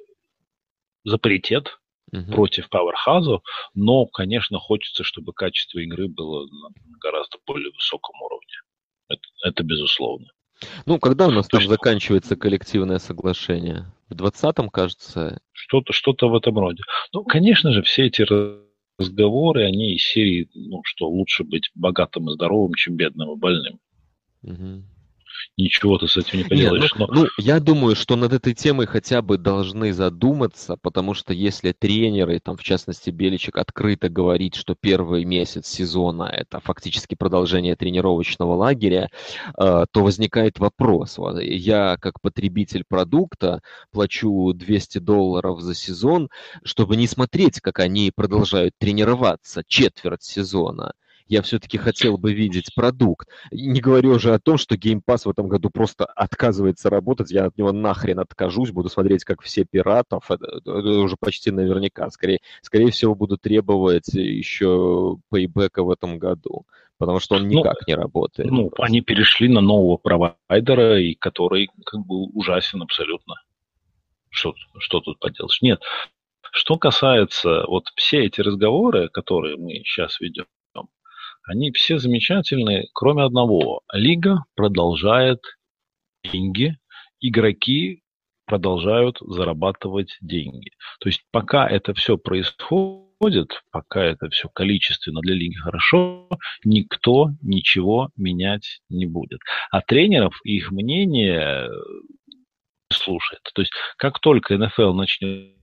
за 1.06 1.18
паритет 1.18 1.78
угу. 2.12 2.32
против 2.32 2.68
Пауэрхазов, 2.68 3.42
но, 3.74 4.06
конечно, 4.06 4.58
хочется, 4.58 5.04
чтобы 5.04 5.32
качество 5.32 5.78
игры 5.78 6.08
было 6.08 6.46
на 6.46 6.68
гораздо 7.00 7.38
более 7.46 7.70
высоком 7.72 8.20
уровне. 8.20 8.54
Это, 9.08 9.22
это 9.44 9.62
безусловно. 9.62 10.26
Ну, 10.84 10.98
когда 10.98 11.28
у 11.28 11.30
нас 11.30 11.46
То 11.46 11.58
там 11.58 11.60
есть... 11.60 11.70
заканчивается 11.70 12.34
коллективное 12.34 12.98
соглашение? 12.98 13.86
В 14.08 14.14
20-м, 14.14 14.68
кажется? 14.70 15.40
Что-то 15.52 15.92
что 15.92 16.14
в 16.18 16.34
этом 16.34 16.58
роде. 16.58 16.82
Ну, 17.12 17.24
конечно 17.24 17.72
же, 17.72 17.82
все 17.82 18.06
эти 18.06 18.26
разговоры, 18.98 19.64
они 19.64 19.94
из 19.94 20.02
серии, 20.02 20.48
ну, 20.54 20.80
что 20.84 21.08
лучше 21.08 21.44
быть 21.44 21.70
богатым 21.74 22.30
и 22.30 22.32
здоровым, 22.32 22.74
чем 22.74 22.96
бедным 22.96 23.32
и 23.32 23.36
больным. 23.36 23.80
Угу 24.42 24.84
ничего 25.56 25.98
ты 25.98 26.08
с 26.08 26.16
этим 26.16 26.38
не 26.38 26.44
поделаешь. 26.44 26.94
Не, 26.94 26.98
ну, 26.98 27.06
но... 27.12 27.20
ну, 27.22 27.28
я 27.38 27.60
думаю, 27.60 27.96
что 27.96 28.16
над 28.16 28.32
этой 28.32 28.54
темой 28.54 28.86
хотя 28.86 29.22
бы 29.22 29.38
должны 29.38 29.92
задуматься, 29.92 30.76
потому 30.80 31.14
что 31.14 31.32
если 31.32 31.72
тренеры, 31.72 32.40
там, 32.40 32.56
в 32.56 32.62
частности, 32.62 33.10
Беличек 33.10 33.56
открыто 33.56 34.08
говорит, 34.08 34.54
что 34.54 34.74
первый 34.74 35.24
месяц 35.24 35.66
сезона 35.66 36.24
это 36.24 36.60
фактически 36.60 37.14
продолжение 37.14 37.76
тренировочного 37.76 38.54
лагеря, 38.54 39.10
э, 39.58 39.84
то 39.90 40.02
возникает 40.02 40.58
вопрос. 40.58 41.18
Я, 41.40 41.96
как 42.00 42.20
потребитель 42.20 42.84
продукта, 42.88 43.60
плачу 43.92 44.52
200 44.52 44.98
долларов 44.98 45.60
за 45.60 45.74
сезон, 45.74 46.28
чтобы 46.64 46.96
не 46.96 47.06
смотреть, 47.06 47.60
как 47.60 47.78
они 47.78 48.12
продолжают 48.14 48.74
тренироваться 48.78 49.62
четверть 49.66 50.22
сезона 50.22 50.92
я 51.28 51.42
все-таки 51.42 51.78
хотел 51.78 52.18
бы 52.18 52.32
видеть 52.32 52.74
продукт. 52.74 53.28
Не 53.50 53.80
говорю 53.80 54.12
уже 54.12 54.32
о 54.34 54.38
том, 54.38 54.58
что 54.58 54.76
Game 54.76 55.00
Pass 55.06 55.22
в 55.24 55.30
этом 55.30 55.48
году 55.48 55.70
просто 55.70 56.04
отказывается 56.04 56.90
работать, 56.90 57.30
я 57.30 57.46
от 57.46 57.58
него 57.58 57.72
нахрен 57.72 58.20
откажусь, 58.20 58.70
буду 58.70 58.88
смотреть, 58.88 59.24
как 59.24 59.42
все 59.42 59.64
пиратов, 59.64 60.30
это, 60.30 60.46
это 60.64 60.70
уже 61.00 61.16
почти 61.18 61.50
наверняка. 61.50 62.10
Скорее, 62.10 62.40
скорее 62.62 62.90
всего, 62.90 63.14
буду 63.14 63.36
требовать 63.38 64.08
еще 64.14 65.18
пейбека 65.30 65.82
в 65.82 65.90
этом 65.90 66.18
году, 66.18 66.66
потому 66.98 67.18
что 67.20 67.36
он 67.36 67.42
ну, 67.42 67.58
никак 67.58 67.80
ну, 67.80 67.84
не 67.88 67.94
работает. 67.94 68.50
Ну, 68.50 68.70
просто. 68.70 68.84
они 68.84 69.00
перешли 69.00 69.48
на 69.48 69.60
нового 69.60 69.96
провайдера, 69.96 71.00
и 71.00 71.14
который 71.14 71.70
как 71.84 72.06
бы 72.06 72.24
ужасен 72.26 72.82
абсолютно. 72.82 73.34
Что, 74.30 74.54
что 74.78 75.00
тут 75.00 75.18
поделаешь? 75.18 75.62
Нет, 75.62 75.80
что 76.52 76.76
касается 76.76 77.64
вот 77.66 77.86
все 77.96 78.24
эти 78.24 78.40
разговоры, 78.40 79.08
которые 79.08 79.56
мы 79.56 79.82
сейчас 79.84 80.20
ведем, 80.20 80.46
они 81.46 81.72
все 81.72 81.98
замечательные, 81.98 82.88
кроме 82.92 83.22
одного. 83.22 83.82
Лига 83.92 84.44
продолжает 84.54 85.40
деньги, 86.24 86.76
игроки 87.20 88.02
продолжают 88.46 89.18
зарабатывать 89.20 90.16
деньги. 90.20 90.70
То 91.00 91.08
есть 91.08 91.22
пока 91.30 91.68
это 91.68 91.94
все 91.94 92.16
происходит, 92.16 93.62
пока 93.70 94.04
это 94.04 94.28
все 94.30 94.48
количественно 94.48 95.20
для 95.20 95.34
лиги 95.34 95.54
хорошо, 95.54 96.28
никто 96.64 97.30
ничего 97.42 98.10
менять 98.16 98.80
не 98.88 99.06
будет. 99.06 99.40
А 99.70 99.80
тренеров 99.80 100.38
их 100.44 100.70
мнение 100.70 101.68
слушает. 102.92 103.42
То 103.54 103.62
есть 103.62 103.72
как 103.96 104.20
только 104.20 104.56
НФЛ 104.56 104.92
начнет 104.92 105.55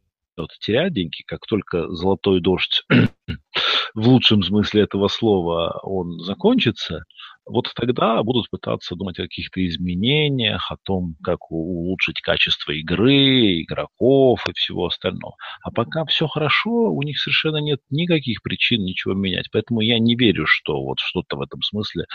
терять 0.60 0.94
деньги, 0.94 1.24
как 1.26 1.46
только 1.48 1.90
золотой 1.90 2.42
дождь 2.42 2.84
в 3.94 4.08
лучшем 4.08 4.44
смысле 4.44 4.84
этого 4.84 5.08
слова 5.08 5.80
он 5.84 6.20
закончится, 6.20 7.04
вот 7.46 7.70
тогда 7.76 8.24
будут 8.24 8.50
пытаться 8.50 8.96
думать 8.96 9.20
о 9.20 9.24
каких-то 9.24 9.66
изменениях, 9.66 10.72
о 10.72 10.78
том, 10.84 11.16
как 11.24 11.52
улучшить 11.52 12.22
качество 12.22 12.72
игры, 12.72 13.62
игроков 13.62 14.40
и 14.48 14.54
всего 14.54 14.86
остального. 14.86 15.36
А 15.62 15.72
пока 15.72 16.06
все 16.06 16.28
хорошо, 16.28 16.72
у 16.72 17.02
них 17.04 17.20
совершенно 17.20 17.58
нет 17.58 17.82
никаких 17.90 18.42
причин 18.42 18.84
ничего 18.84 19.14
менять. 19.14 19.50
Поэтому 19.52 19.82
я 19.82 20.00
не 20.00 20.16
верю, 20.16 20.46
что 20.48 20.82
вот 20.84 21.00
что-то 21.00 21.36
в 21.36 21.42
этом 21.42 21.62
смысле 21.62 22.06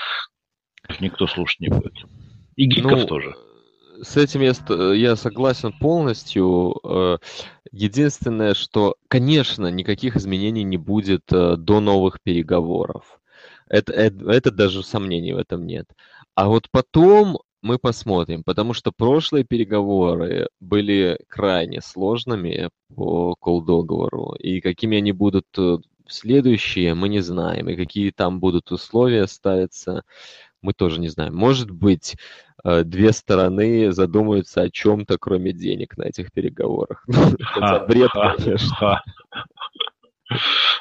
никто 1.01 1.27
слушать 1.27 1.61
не 1.61 1.69
будет. 1.69 1.95
И 2.57 2.65
гиков 2.65 3.01
ну, 3.01 3.07
тоже. 3.07 3.35
С 4.01 4.17
этим 4.17 4.41
я, 4.41 4.53
я 4.95 5.17
согласен 5.17 5.73
полностью. 5.73 7.21
Единственное, 7.73 8.55
что, 8.55 8.97
конечно, 9.09 9.69
никаких 9.69 10.17
изменений 10.17 10.65
не 10.65 10.77
будет 10.77 11.33
э, 11.33 11.57
до 11.57 11.81
новых 11.81 12.21
переговоров. 12.23 13.21
Это, 13.69 13.93
это, 13.93 14.31
это 14.31 14.51
даже 14.51 14.83
сомнений 14.83 15.33
в 15.33 15.39
этом 15.39 15.67
нет. 15.67 15.87
А 16.35 16.49
вот 16.49 16.69
потом 16.71 17.39
мы 17.63 17.79
посмотрим, 17.79 18.45
потому 18.45 18.73
что 18.73 18.93
прошлые 18.93 19.45
переговоры 19.45 20.49
были 20.61 21.19
крайне 21.29 21.81
сложными 21.81 22.71
по 22.95 23.35
колл-договору, 23.41 24.35
и 24.39 24.61
какими 24.61 24.99
они 24.99 25.13
будут 25.13 25.47
э, 25.59 25.79
следующие, 26.07 26.95
мы 26.95 27.09
не 27.09 27.21
знаем, 27.21 27.69
и 27.69 27.77
какие 27.77 28.11
там 28.11 28.41
будут 28.41 28.71
условия 28.73 29.27
ставиться, 29.27 30.03
мы 30.63 30.73
тоже 30.73 31.01
не 31.01 31.09
знаем. 31.09 31.35
Может 31.35 31.71
быть, 31.71 32.17
две 32.65 33.13
стороны 33.13 33.93
задумаются 33.93 34.63
о 34.63 34.71
чем-то, 34.71 35.19
кроме 35.19 35.53
денег 35.53 35.97
на 35.97 36.05
этих 36.05 36.33
переговорах. 36.33 37.05
Хотя 37.41 37.87
бред, 37.87 38.11
конечно. 38.13 39.03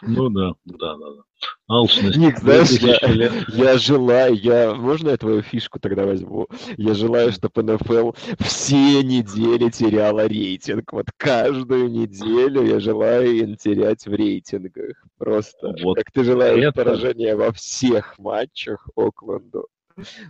Ну 0.02 0.30
да, 0.30 0.54
да, 0.66 0.96
да. 0.98 1.24
Алчность. 1.70 2.18
Ник, 2.18 2.38
знаешь, 2.40 2.70
я, 2.72 3.32
я 3.48 3.78
желаю, 3.78 4.36
я, 4.36 4.74
можно 4.74 5.10
я 5.10 5.18
твою 5.18 5.42
фишку 5.42 5.80
тогда 5.80 6.06
возьму? 6.06 6.48
Я 6.78 6.94
желаю, 6.94 7.32
чтобы 7.32 7.64
НФЛ 7.64 8.12
все 8.40 9.04
недели 9.04 9.70
теряла 9.70 10.28
рейтинг. 10.28 10.94
Вот 10.94 11.08
каждую 11.18 11.90
неделю 11.90 12.64
я 12.64 12.80
желаю 12.80 13.36
им 13.36 13.56
терять 13.56 14.06
в 14.06 14.14
рейтингах. 14.14 15.04
Просто. 15.18 15.76
Вот 15.84 15.98
как 15.98 16.12
ты 16.12 16.24
желаешь 16.24 16.64
это... 16.64 16.72
поражения 16.72 17.36
во 17.36 17.52
всех 17.52 18.18
матчах 18.18 18.88
Окленду. 18.96 19.68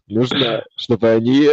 Нужно, 0.08 0.64
чтобы 0.76 1.10
они 1.10 1.50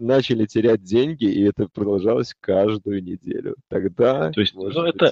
начали 0.00 0.46
терять 0.46 0.82
деньги, 0.82 1.24
и 1.24 1.42
это 1.42 1.68
продолжалось 1.68 2.34
каждую 2.40 3.02
неделю. 3.02 3.56
Тогда... 3.68 4.30
То 4.32 4.40
есть, 4.40 4.54
ну, 4.54 4.68
это 4.68 5.10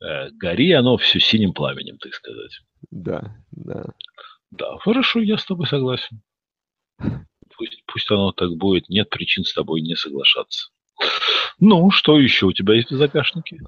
э, 0.00 0.30
гори 0.32 0.72
оно 0.72 0.96
все 0.96 1.20
синим 1.20 1.52
пламенем, 1.52 1.98
так 1.98 2.14
сказать. 2.14 2.60
Да, 2.90 3.36
да. 3.50 3.84
Да, 4.50 4.78
хорошо, 4.78 5.20
я 5.20 5.38
с 5.38 5.44
тобой 5.44 5.66
согласен. 5.66 6.22
Пусть, 7.56 7.82
пусть 7.86 8.10
оно 8.10 8.32
так 8.32 8.50
будет, 8.56 8.88
нет 8.88 9.10
причин 9.10 9.44
с 9.44 9.52
тобой 9.52 9.80
не 9.80 9.94
соглашаться. 9.94 10.70
Ну, 11.58 11.90
что 11.90 12.18
еще 12.18 12.46
у 12.46 12.52
тебя 12.52 12.74
есть 12.74 12.90
в 12.90 12.96
загашнике? 12.96 13.58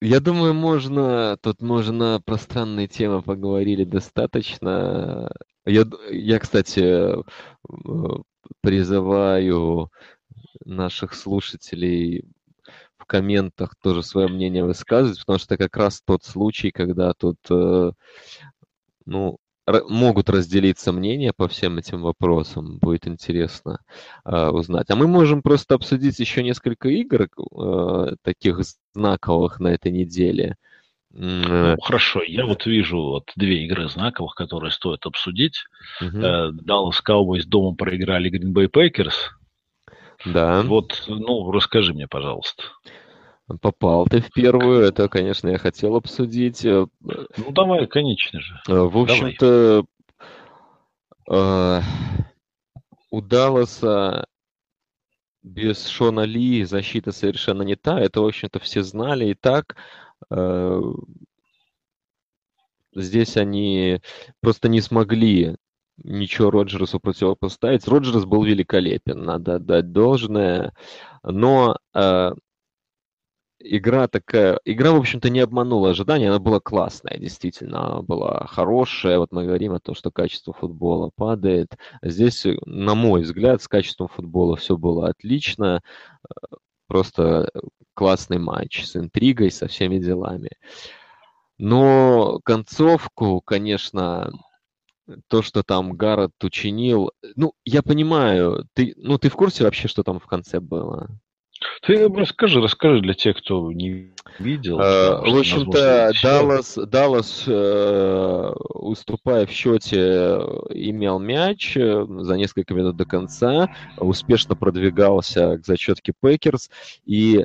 Я 0.00 0.20
думаю, 0.20 0.54
можно, 0.54 1.36
тут 1.42 1.60
можно 1.60 2.20
про 2.24 2.36
странные 2.38 2.86
темы 2.86 3.20
поговорили 3.20 3.82
достаточно. 3.84 5.28
Я, 5.66 5.84
я 6.10 6.38
кстати, 6.38 7.16
призываю 8.60 9.90
наших 10.64 11.14
слушателей 11.14 12.24
в 12.98 13.06
комментах 13.06 13.74
тоже 13.82 14.02
свое 14.02 14.28
мнение 14.28 14.64
высказывать, 14.64 15.20
потому 15.20 15.38
что 15.38 15.56
как 15.56 15.76
раз 15.76 16.02
тот 16.02 16.24
случай, 16.24 16.70
когда 16.70 17.12
тут, 17.14 17.38
э, 17.50 17.92
ну, 19.06 19.38
могут 19.88 20.30
разделиться 20.30 20.92
мнения 20.92 21.32
по 21.36 21.48
всем 21.48 21.78
этим 21.78 22.02
вопросам. 22.02 22.78
Будет 22.78 23.06
интересно 23.06 23.80
э, 24.24 24.48
узнать. 24.48 24.90
А 24.90 24.96
мы 24.96 25.06
можем 25.06 25.42
просто 25.42 25.74
обсудить 25.74 26.18
еще 26.18 26.42
несколько 26.42 26.88
игр, 26.88 27.28
э, 27.28 28.16
таких 28.22 28.60
знаковых 28.94 29.60
на 29.60 29.68
этой 29.68 29.92
неделе. 29.92 30.56
Ну, 31.10 31.76
хорошо, 31.80 32.22
я 32.22 32.44
вот 32.44 32.66
вижу 32.66 32.98
вот 32.98 33.30
две 33.34 33.64
игры 33.64 33.88
знаковых, 33.88 34.34
которые 34.34 34.70
стоит 34.70 35.06
обсудить. 35.06 35.64
Uh-huh. 36.02 36.50
Dallas 36.52 37.00
Cowboys 37.06 37.44
дома 37.46 37.74
проиграли 37.74 38.30
Green 38.30 38.52
Bay 38.52 38.68
Packers. 38.70 39.14
Да. 40.26 40.62
Вот, 40.62 41.04
ну, 41.06 41.50
расскажи 41.50 41.94
мне, 41.94 42.06
пожалуйста. 42.06 42.64
Попал 43.60 44.06
ты 44.06 44.20
в 44.20 44.30
первую, 44.30 44.82
это, 44.82 45.08
конечно, 45.08 45.48
я 45.48 45.58
хотел 45.58 45.96
обсудить. 45.96 46.64
Э, 46.66 46.86
ну, 47.00 47.50
давай, 47.50 47.86
конечно 47.86 48.40
же. 48.40 48.60
Э, 48.68 48.80
в 48.82 48.98
общем-то, 48.98 49.84
э, 51.30 51.80
у 53.10 53.20
Далласа 53.22 54.26
без 55.42 55.86
Шона 55.86 56.24
Ли 56.24 56.64
защита 56.64 57.10
совершенно 57.10 57.62
не 57.62 57.74
та. 57.74 57.98
Это, 58.00 58.20
в 58.20 58.26
общем-то, 58.26 58.58
все 58.58 58.82
знали 58.82 59.30
и 59.30 59.34
так. 59.34 59.76
Э, 60.30 60.82
здесь 62.94 63.38
они 63.38 64.02
просто 64.40 64.68
не 64.68 64.82
смогли 64.82 65.56
ничего 65.96 66.50
Роджерсу 66.50 67.00
противопоставить. 67.00 67.88
Роджерс 67.88 68.24
был 68.24 68.44
великолепен, 68.44 69.22
надо 69.22 69.56
отдать 69.56 69.90
должное. 69.92 70.74
Но 71.22 71.78
э, 71.94 72.32
игра 73.60 74.08
такая... 74.08 74.60
Игра, 74.64 74.92
в 74.92 74.96
общем-то, 74.96 75.30
не 75.30 75.40
обманула 75.40 75.90
ожидания. 75.90 76.28
Она 76.28 76.38
была 76.38 76.60
классная, 76.60 77.18
действительно. 77.18 77.86
Она 77.86 78.02
была 78.02 78.46
хорошая. 78.46 79.18
Вот 79.18 79.32
мы 79.32 79.44
говорим 79.44 79.72
о 79.72 79.80
том, 79.80 79.94
что 79.94 80.10
качество 80.10 80.52
футбола 80.52 81.10
падает. 81.14 81.76
Здесь, 82.02 82.46
на 82.64 82.94
мой 82.94 83.22
взгляд, 83.22 83.62
с 83.62 83.68
качеством 83.68 84.08
футбола 84.08 84.56
все 84.56 84.76
было 84.76 85.08
отлично. 85.08 85.82
Просто 86.86 87.50
классный 87.94 88.38
матч 88.38 88.84
с 88.84 88.96
интригой, 88.96 89.50
со 89.50 89.68
всеми 89.68 89.98
делами. 89.98 90.50
Но 91.58 92.40
концовку, 92.44 93.40
конечно, 93.40 94.30
то, 95.26 95.42
что 95.42 95.62
там 95.62 95.96
Гаррет 95.96 96.32
учинил, 96.42 97.12
ну, 97.34 97.54
я 97.64 97.82
понимаю, 97.82 98.66
ты, 98.74 98.94
ну, 98.96 99.18
ты 99.18 99.28
в 99.28 99.34
курсе 99.34 99.64
вообще, 99.64 99.88
что 99.88 100.02
там 100.02 100.20
в 100.20 100.26
конце 100.26 100.60
было? 100.60 101.08
Ты 101.82 102.08
расскажи, 102.08 102.60
расскажи 102.60 103.00
для 103.00 103.14
тех, 103.14 103.36
кто 103.38 103.70
не 103.72 104.12
видел. 104.38 104.80
Uh, 104.80 105.30
в 105.30 105.38
общем-то, 105.38 106.12
Даллас, 106.22 106.74
Даллас 106.76 107.44
uh, 107.46 108.54
уступая 108.74 109.46
в 109.46 109.50
счете, 109.50 109.96
имел 110.70 111.18
мяч 111.18 111.76
э, 111.76 112.06
за 112.08 112.36
несколько 112.36 112.74
минут 112.74 112.96
до 112.96 113.04
конца, 113.04 113.74
успешно 113.96 114.54
продвигался 114.54 115.58
к 115.58 115.66
зачетке 115.66 116.12
Пекерс, 116.20 116.70
и 117.04 117.44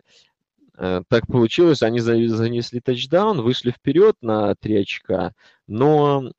э, 0.78 1.04
так 1.08 1.28
получилось, 1.28 1.82
они 1.84 2.00
занесли 2.00 2.80
тачдаун, 2.80 3.42
вышли 3.42 3.72
вперед 3.72 4.16
на 4.22 4.56
3 4.56 4.82
очка, 4.82 5.34
но 5.68 6.32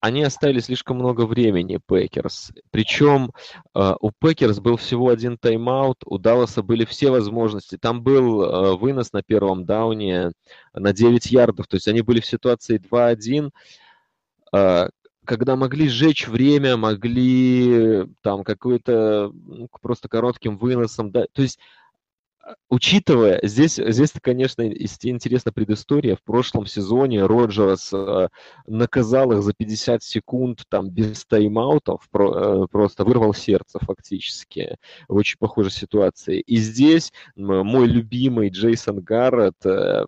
они 0.00 0.22
оставили 0.22 0.60
слишком 0.60 0.96
много 0.98 1.26
времени 1.26 1.78
Пекерс. 1.86 2.52
Причем 2.70 3.32
э, 3.74 3.92
у 4.00 4.10
Пекерс 4.10 4.58
был 4.58 4.76
всего 4.76 5.10
один 5.10 5.36
тайм-аут, 5.36 6.02
у 6.06 6.18
Далласа 6.18 6.62
были 6.62 6.84
все 6.86 7.10
возможности. 7.10 7.76
Там 7.76 8.02
был 8.02 8.42
э, 8.42 8.76
вынос 8.76 9.12
на 9.12 9.22
первом 9.22 9.66
дауне 9.66 10.32
на 10.72 10.92
9 10.92 11.26
ярдов, 11.26 11.66
то 11.68 11.76
есть 11.76 11.86
они 11.86 12.00
были 12.00 12.20
в 12.20 12.26
ситуации 12.26 12.80
2-1, 12.80 13.50
э, 14.54 14.88
когда 15.26 15.54
могли 15.54 15.88
сжечь 15.88 16.26
время, 16.26 16.78
могли 16.78 18.06
там 18.22 18.42
какой-то 18.42 19.30
ну, 19.32 19.68
просто 19.82 20.08
коротким 20.08 20.56
выносом, 20.56 21.10
да, 21.10 21.26
то 21.32 21.42
есть 21.42 21.58
учитывая, 22.68 23.40
здесь, 23.42 23.76
здесь 23.76 24.12
конечно, 24.20 24.62
интересна 24.62 25.52
предыстория. 25.52 26.16
В 26.16 26.22
прошлом 26.22 26.66
сезоне 26.66 27.24
Роджерс 27.24 27.92
э, 27.92 28.28
наказал 28.66 29.32
их 29.32 29.42
за 29.42 29.52
50 29.52 30.02
секунд 30.02 30.64
там 30.68 30.88
без 30.90 31.24
тайм-аутов, 31.26 32.08
э, 32.12 32.66
просто 32.70 33.04
вырвал 33.04 33.34
сердце 33.34 33.78
фактически 33.80 34.76
в 35.08 35.16
очень 35.16 35.38
похожей 35.38 35.72
ситуации. 35.72 36.40
И 36.40 36.56
здесь 36.56 37.12
мой 37.36 37.86
любимый 37.86 38.50
Джейсон 38.50 39.00
Гаррет 39.00 39.64
э, 39.64 40.06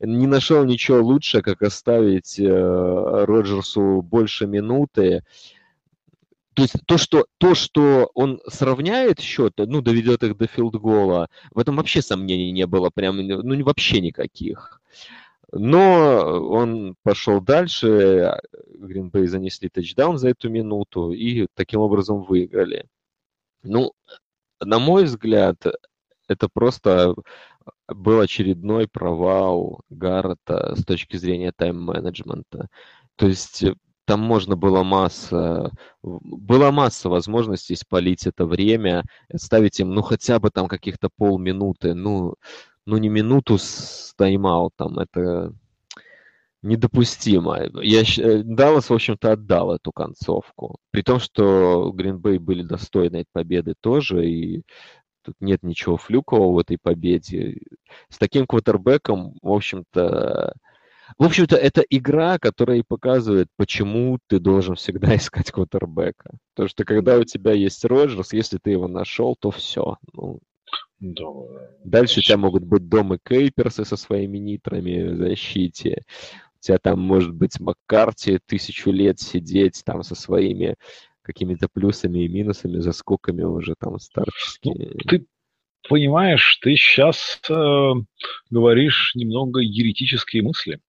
не 0.00 0.26
нашел 0.26 0.64
ничего 0.64 1.02
лучше, 1.02 1.42
как 1.42 1.62
оставить 1.62 2.38
Роджерсу 2.38 4.00
больше 4.02 4.46
минуты 4.46 5.22
То 6.58 6.62
есть 6.62 6.74
то, 6.86 6.98
что, 6.98 7.26
то, 7.38 7.54
что 7.54 8.10
он 8.14 8.40
сравняет 8.48 9.20
счет, 9.20 9.52
ну, 9.58 9.80
доведет 9.80 10.24
их 10.24 10.36
до 10.36 10.48
филдгола, 10.48 11.28
в 11.52 11.60
этом 11.60 11.76
вообще 11.76 12.02
сомнений 12.02 12.50
не 12.50 12.66
было, 12.66 12.90
прям, 12.90 13.18
ну, 13.18 13.64
вообще 13.64 14.00
никаких. 14.00 14.80
Но 15.52 16.16
он 16.50 16.96
пошел 17.04 17.40
дальше, 17.40 18.40
Гринбей 18.74 19.28
занесли 19.28 19.68
тачдаун 19.68 20.18
за 20.18 20.30
эту 20.30 20.50
минуту 20.50 21.12
и 21.12 21.46
таким 21.54 21.78
образом 21.78 22.24
выиграли. 22.24 22.88
Ну, 23.62 23.92
на 24.60 24.80
мой 24.80 25.04
взгляд, 25.04 25.64
это 26.26 26.48
просто 26.52 27.14
был 27.86 28.18
очередной 28.18 28.88
провал 28.88 29.82
Гаррета 29.90 30.74
с 30.74 30.84
точки 30.84 31.18
зрения 31.18 31.52
тайм-менеджмента. 31.52 32.66
То 33.14 33.28
есть 33.28 33.64
там 34.08 34.20
можно 34.20 34.56
было 34.56 34.82
масса, 34.84 35.70
была 36.02 36.72
масса 36.72 37.10
возможностей 37.10 37.76
спалить 37.76 38.26
это 38.26 38.46
время, 38.46 39.04
ставить 39.36 39.80
им, 39.80 39.90
ну, 39.90 40.00
хотя 40.00 40.38
бы 40.38 40.48
там 40.48 40.66
каких-то 40.66 41.10
полминуты, 41.14 41.92
ну, 41.92 42.34
ну, 42.86 42.96
не 42.96 43.10
минуту 43.10 43.58
с 43.58 44.14
тайм-аутом, 44.16 44.98
это 44.98 45.52
недопустимо. 46.62 47.58
Я, 47.82 48.00
э, 48.00 48.42
Даллас, 48.44 48.88
в 48.88 48.94
общем-то, 48.94 49.32
отдал 49.32 49.74
эту 49.74 49.92
концовку. 49.92 50.78
При 50.90 51.02
том, 51.02 51.20
что 51.20 51.92
Гринбей 51.92 52.38
были 52.38 52.62
достойны 52.62 53.18
этой 53.18 53.30
победы 53.34 53.74
тоже, 53.78 54.26
и 54.26 54.62
тут 55.22 55.34
нет 55.40 55.62
ничего 55.62 55.98
флюкового 55.98 56.54
в 56.54 56.58
этой 56.60 56.78
победе. 56.80 57.58
С 58.08 58.16
таким 58.16 58.46
квотербеком, 58.46 59.34
в 59.42 59.52
общем-то, 59.52 60.54
в 61.16 61.24
общем-то, 61.24 61.56
это 61.56 61.82
игра, 61.88 62.38
которая 62.38 62.78
и 62.78 62.84
показывает, 62.86 63.48
почему 63.56 64.18
ты 64.26 64.38
должен 64.38 64.74
всегда 64.74 65.14
искать 65.16 65.50
квотербека. 65.50 66.30
Потому 66.54 66.68
что 66.68 66.84
когда 66.84 67.16
у 67.16 67.24
тебя 67.24 67.52
есть 67.52 67.84
Роджерс, 67.84 68.32
если 68.32 68.58
ты 68.58 68.70
его 68.70 68.88
нашел, 68.88 69.36
то 69.38 69.50
все. 69.50 69.96
Ну, 70.12 70.40
да. 71.00 71.24
Дальше 71.84 72.20
у 72.20 72.22
тебя 72.22 72.36
могут 72.36 72.64
быть 72.64 72.88
Домы 72.88 73.18
Кейперсы 73.24 73.84
со 73.84 73.96
своими 73.96 74.38
нитрами 74.38 75.08
в 75.08 75.16
защите. 75.16 76.02
У 76.56 76.60
тебя 76.60 76.78
там 76.78 77.00
может 77.00 77.32
быть 77.32 77.60
Маккарти 77.60 78.40
тысячу 78.44 78.90
лет 78.90 79.20
сидеть 79.20 79.82
там 79.84 80.02
со 80.02 80.14
своими 80.14 80.74
какими-то 81.22 81.68
плюсами 81.72 82.24
и 82.24 82.28
минусами, 82.28 82.80
заскоками 82.80 83.42
уже 83.42 83.74
там 83.78 83.98
старческими. 84.00 84.90
Ну, 84.94 85.00
ты 85.06 85.26
понимаешь, 85.88 86.58
ты 86.62 86.74
сейчас 86.74 87.40
э, 87.48 87.92
говоришь 88.50 89.12
немного 89.14 89.60
еретические 89.60 90.42
мысли, 90.42 90.80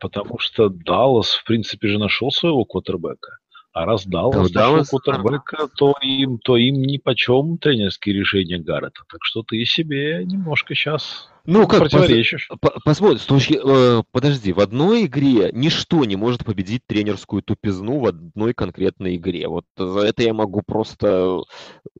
потому 0.00 0.38
что 0.38 0.68
Даллас, 0.68 1.30
в 1.30 1.44
принципе, 1.44 1.88
же 1.88 1.98
нашел 1.98 2.30
своего 2.30 2.64
квотербека. 2.64 3.38
А 3.72 3.84
раз 3.84 4.04
Даллас 4.04 4.50
да, 4.50 4.70
нашел 4.70 4.98
кутербека, 4.98 5.68
то 5.76 5.94
им, 6.02 6.38
то 6.38 6.56
им 6.56 6.82
ни 6.82 6.98
почем 6.98 7.56
тренерские 7.58 8.16
решения 8.16 8.58
Гаррета. 8.58 9.02
Так 9.08 9.20
что 9.22 9.42
ты 9.42 9.64
себе 9.64 10.24
немножко 10.24 10.74
сейчас 10.74 11.28
ну, 11.44 11.66
как 11.66 11.80
противоречишь. 11.80 12.48
Посмотрим, 12.84 13.18
с 13.18 13.24
точки, 13.24 13.58
э, 13.62 14.02
подожди, 14.12 14.52
в 14.52 14.60
одной 14.60 15.06
игре 15.06 15.50
ничто 15.52 16.04
не 16.04 16.16
может 16.16 16.44
победить 16.44 16.82
тренерскую 16.86 17.42
тупизну 17.42 18.00
в 18.00 18.06
одной 18.06 18.54
конкретной 18.54 19.16
игре. 19.16 19.48
Вот 19.48 19.64
за 19.76 20.00
это 20.00 20.22
я 20.22 20.34
могу 20.34 20.62
просто 20.62 21.42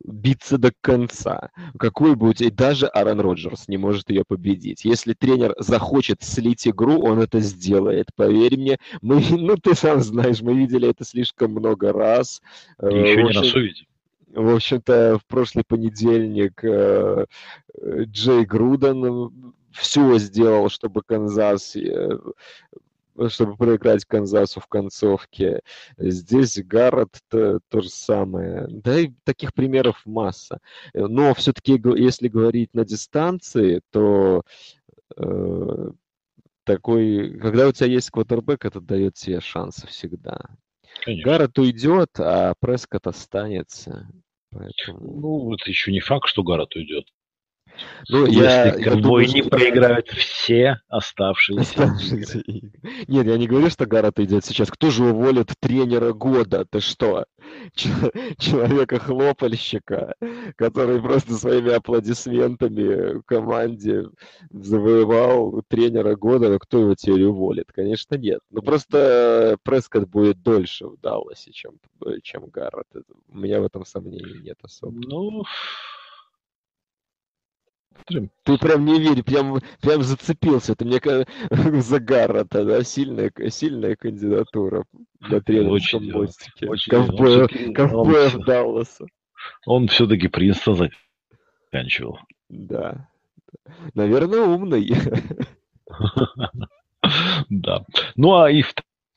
биться 0.04 0.58
до 0.58 0.72
конца. 0.80 1.50
Какой 1.78 2.16
бы 2.16 2.28
у 2.28 2.32
тебя, 2.32 2.50
даже 2.50 2.86
Аарон 2.86 3.20
Роджерс 3.20 3.68
не 3.68 3.76
может 3.76 4.10
ее 4.10 4.24
победить. 4.26 4.84
Если 4.84 5.14
тренер 5.14 5.54
захочет 5.58 6.22
слить 6.22 6.66
игру, 6.66 7.00
он 7.00 7.20
это 7.20 7.40
сделает. 7.40 8.08
Поверь 8.14 8.56
мне, 8.56 8.78
мы, 9.00 9.20
ну 9.30 9.56
ты 9.56 9.74
сам 9.74 10.00
знаешь, 10.00 10.40
мы 10.42 10.54
видели 10.54 10.88
это 10.88 11.04
слишком 11.04 11.52
много 11.52 11.92
раз. 11.92 12.40
И 12.82 12.94
еще 12.94 13.22
не 13.22 13.32
раз 13.32 13.54
увидим. 13.54 13.86
В 14.32 14.54
общем-то, 14.54 15.18
в 15.18 15.26
прошлый 15.26 15.64
понедельник 15.66 16.62
э, 16.62 17.26
Джей 18.04 18.44
Груден 18.44 19.54
все 19.72 20.18
сделал, 20.18 20.68
чтобы 20.68 21.02
Канзас 21.02 21.74
э, 21.76 22.18
чтобы 23.28 23.56
проиграть 23.56 24.04
Канзасу 24.04 24.60
в 24.60 24.66
концовке. 24.66 25.60
Здесь 25.98 26.62
Гаррет 26.64 27.18
то, 27.28 27.60
то 27.68 27.80
же 27.80 27.90
самое. 27.90 28.66
Да 28.68 28.98
и 28.98 29.12
таких 29.24 29.52
примеров 29.52 30.00
масса. 30.06 30.60
Но 30.94 31.34
все-таки, 31.34 31.80
если 31.96 32.28
говорить 32.28 32.72
на 32.72 32.84
дистанции, 32.84 33.82
то 33.90 34.42
э, 35.16 35.90
такой, 36.64 37.38
когда 37.38 37.68
у 37.68 37.72
тебя 37.72 37.88
есть 37.88 38.10
квотербек, 38.10 38.64
это 38.64 38.80
дает 38.80 39.14
тебе 39.14 39.40
шансы 39.40 39.86
всегда. 39.86 40.40
Конечно. 41.02 41.30
Гаррет 41.30 41.58
уйдет, 41.58 42.10
а 42.18 42.54
Прескотт 42.60 43.06
останется. 43.06 44.08
Поэтому... 44.50 45.20
Ну, 45.20 45.54
это 45.54 45.70
еще 45.70 45.92
не 45.92 46.00
факт, 46.00 46.28
что 46.28 46.42
Гаррет 46.42 46.74
уйдет. 46.74 47.06
Ну, 48.08 48.26
я, 48.26 48.74
я 48.74 48.96
думаю, 48.96 49.26
не 49.26 49.42
что... 49.42 49.50
проиграют 49.50 50.08
все 50.08 50.78
оставшиеся, 50.88 51.60
оставшиеся 51.84 52.40
игры. 52.40 52.72
Нет, 53.06 53.26
я 53.26 53.38
не 53.38 53.46
говорю, 53.46 53.70
что 53.70 53.86
Гаррет 53.86 54.18
идет 54.18 54.44
сейчас. 54.44 54.70
Кто 54.70 54.90
же 54.90 55.04
уволит 55.04 55.52
тренера 55.60 56.12
года? 56.12 56.66
Ты 56.68 56.80
что? 56.80 57.26
Человека-хлопальщика, 57.76 60.14
который 60.56 61.00
просто 61.00 61.34
своими 61.34 61.72
аплодисментами 61.72 63.20
команде 63.22 64.06
завоевал 64.50 65.62
тренера 65.68 66.16
года. 66.16 66.58
Кто 66.58 66.80
его 66.80 66.94
теперь 66.94 67.24
уволит? 67.24 67.66
Конечно, 67.72 68.16
нет. 68.16 68.40
Ну, 68.50 68.62
просто 68.62 69.56
Прескотт 69.62 70.08
будет 70.08 70.42
дольше 70.42 70.86
в 70.86 70.98
Далласе, 71.00 71.52
чем, 71.52 71.74
чем 72.22 72.46
Гаррет. 72.46 72.86
У 73.28 73.38
меня 73.38 73.60
в 73.60 73.64
этом 73.64 73.84
сомнений 73.84 74.40
нет 74.42 74.58
особо. 74.62 74.92
Ну, 74.92 75.44
ты 78.06 78.58
прям 78.58 78.84
не 78.84 78.98
веришь, 78.98 79.24
прям, 79.24 79.60
прям 79.80 80.02
зацепился. 80.02 80.74
Ты 80.74 80.84
мне 80.84 81.00
за 81.80 82.00
Гаррета, 82.00 82.64
да? 82.64 82.82
Сильная, 82.82 83.32
сильная 83.48 83.96
кандидатура 83.96 84.84
на 85.20 85.40
тренерском 85.40 86.02
очень, 86.02 86.12
мостике. 86.12 86.68
Очень, 86.68 86.90
ковбоев, 86.90 87.44
очень, 87.44 87.74
ковбоев 87.74 88.34
он, 88.36 88.42
Далласа. 88.42 89.06
Он 89.66 89.88
все-таки 89.88 90.28
Принстон 90.28 90.90
заканчивал. 91.72 92.18
Да. 92.48 93.08
Наверное, 93.94 94.40
умный. 94.40 94.90
Да. 97.48 97.84
Ну, 98.14 98.36
а 98.36 98.50
и 98.50 98.62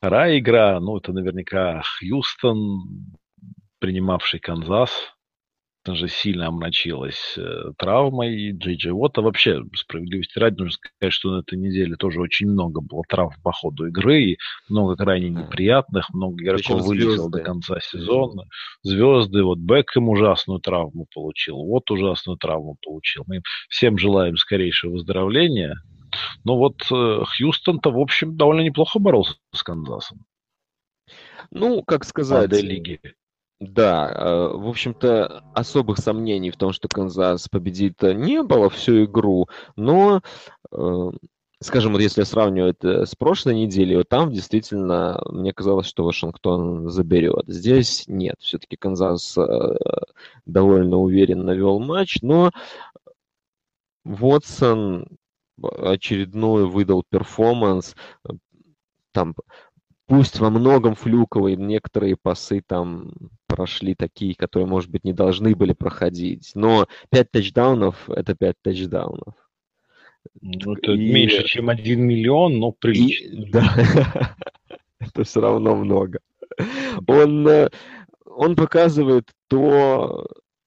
вторая 0.00 0.38
игра, 0.38 0.80
ну, 0.80 0.96
это 0.96 1.12
наверняка 1.12 1.82
Хьюстон, 1.82 2.82
принимавший 3.78 4.40
Канзас 4.40 5.13
же 5.92 6.08
сильно 6.08 6.46
омрачилась 6.46 7.34
э, 7.36 7.72
травмой. 7.76 8.52
Джей 8.52 8.76
Джей 8.76 8.92
Уотта 8.92 9.20
вообще, 9.20 9.62
справедливости 9.74 10.38
ради, 10.38 10.58
нужно 10.58 10.72
сказать, 10.72 11.12
что 11.12 11.30
на 11.30 11.40
этой 11.40 11.58
неделе 11.58 11.96
тоже 11.96 12.20
очень 12.20 12.48
много 12.48 12.80
было 12.80 13.02
травм 13.06 13.34
по 13.42 13.52
ходу 13.52 13.88
игры, 13.88 14.22
и 14.22 14.38
много 14.68 14.96
крайне 14.96 15.28
неприятных, 15.28 16.08
много 16.10 16.42
игроков 16.42 16.82
вылетело 16.82 17.30
до 17.30 17.40
конца 17.40 17.80
сезона. 17.80 18.44
Звезды, 18.82 19.44
вот 19.44 19.58
Бекхэм 19.58 20.08
ужасную 20.08 20.60
травму 20.60 21.06
получил, 21.14 21.56
вот 21.56 21.90
ужасную 21.90 22.38
травму 22.38 22.78
получил. 22.82 23.24
Мы 23.26 23.42
всем 23.68 23.98
желаем 23.98 24.36
скорейшего 24.36 24.92
выздоровления. 24.92 25.76
Но 26.44 26.56
вот 26.56 26.80
э, 26.92 27.24
Хьюстон-то, 27.24 27.90
в 27.90 27.98
общем, 27.98 28.36
довольно 28.36 28.60
неплохо 28.60 28.98
боролся 29.00 29.34
с 29.52 29.62
Канзасом. 29.62 30.24
Ну, 31.50 31.82
как 31.82 32.04
сказать... 32.04 32.52
лиги. 32.52 33.00
Да, 33.60 34.10
э, 34.10 34.56
в 34.56 34.68
общем-то, 34.68 35.44
особых 35.54 35.98
сомнений 35.98 36.50
в 36.50 36.56
том, 36.56 36.72
что 36.72 36.88
Канзас 36.88 37.48
победит, 37.48 38.02
э, 38.02 38.12
не 38.12 38.42
было 38.42 38.68
всю 38.68 39.04
игру, 39.04 39.46
но, 39.76 40.22
э, 40.72 41.10
скажем, 41.60 41.92
вот 41.92 42.00
если 42.02 42.24
сравнивать 42.24 42.82
с 42.84 43.14
прошлой 43.14 43.54
неделей, 43.54 43.96
вот 43.96 44.08
там 44.08 44.32
действительно 44.32 45.22
мне 45.30 45.52
казалось, 45.52 45.86
что 45.86 46.04
Вашингтон 46.04 46.90
заберет. 46.90 47.44
Здесь 47.46 48.04
нет, 48.08 48.36
все-таки 48.40 48.76
Канзас 48.76 49.38
довольно 50.46 50.98
уверенно 50.98 51.52
вел 51.52 51.78
матч, 51.78 52.18
но 52.22 52.50
Вотсон 54.04 55.06
очередной 55.62 56.66
выдал 56.66 57.04
перформанс, 57.08 57.94
там 59.12 59.34
пусть 60.06 60.38
во 60.40 60.50
многом 60.50 60.94
флюковые, 60.94 61.56
некоторые 61.56 62.16
пасы 62.20 62.62
там 62.66 63.12
прошли 63.54 63.94
такие, 63.94 64.34
которые, 64.34 64.66
может 64.66 64.90
быть, 64.90 65.04
не 65.04 65.12
должны 65.12 65.54
были 65.54 65.72
проходить. 65.72 66.50
Но 66.56 66.88
5 67.10 67.30
тачдаунов– 67.30 67.96
это 68.10 68.34
5 68.34 68.56
тачдаунов. 68.62 69.34
Ну, 70.40 70.74
это 70.74 70.92
и... 70.92 71.12
меньше, 71.12 71.44
чем 71.44 71.68
1 71.68 72.00
миллион, 72.00 72.58
но 72.58 72.72
прилично. 72.72 73.26
И... 73.26 73.50
Да, 73.50 73.76
это 74.98 75.22
все 75.22 75.40
равно 75.40 75.76
много. 75.76 76.18
Он, 77.06 77.46
э, 77.46 77.68
он 78.24 78.56
показывает 78.56 79.28
то, 79.48 80.26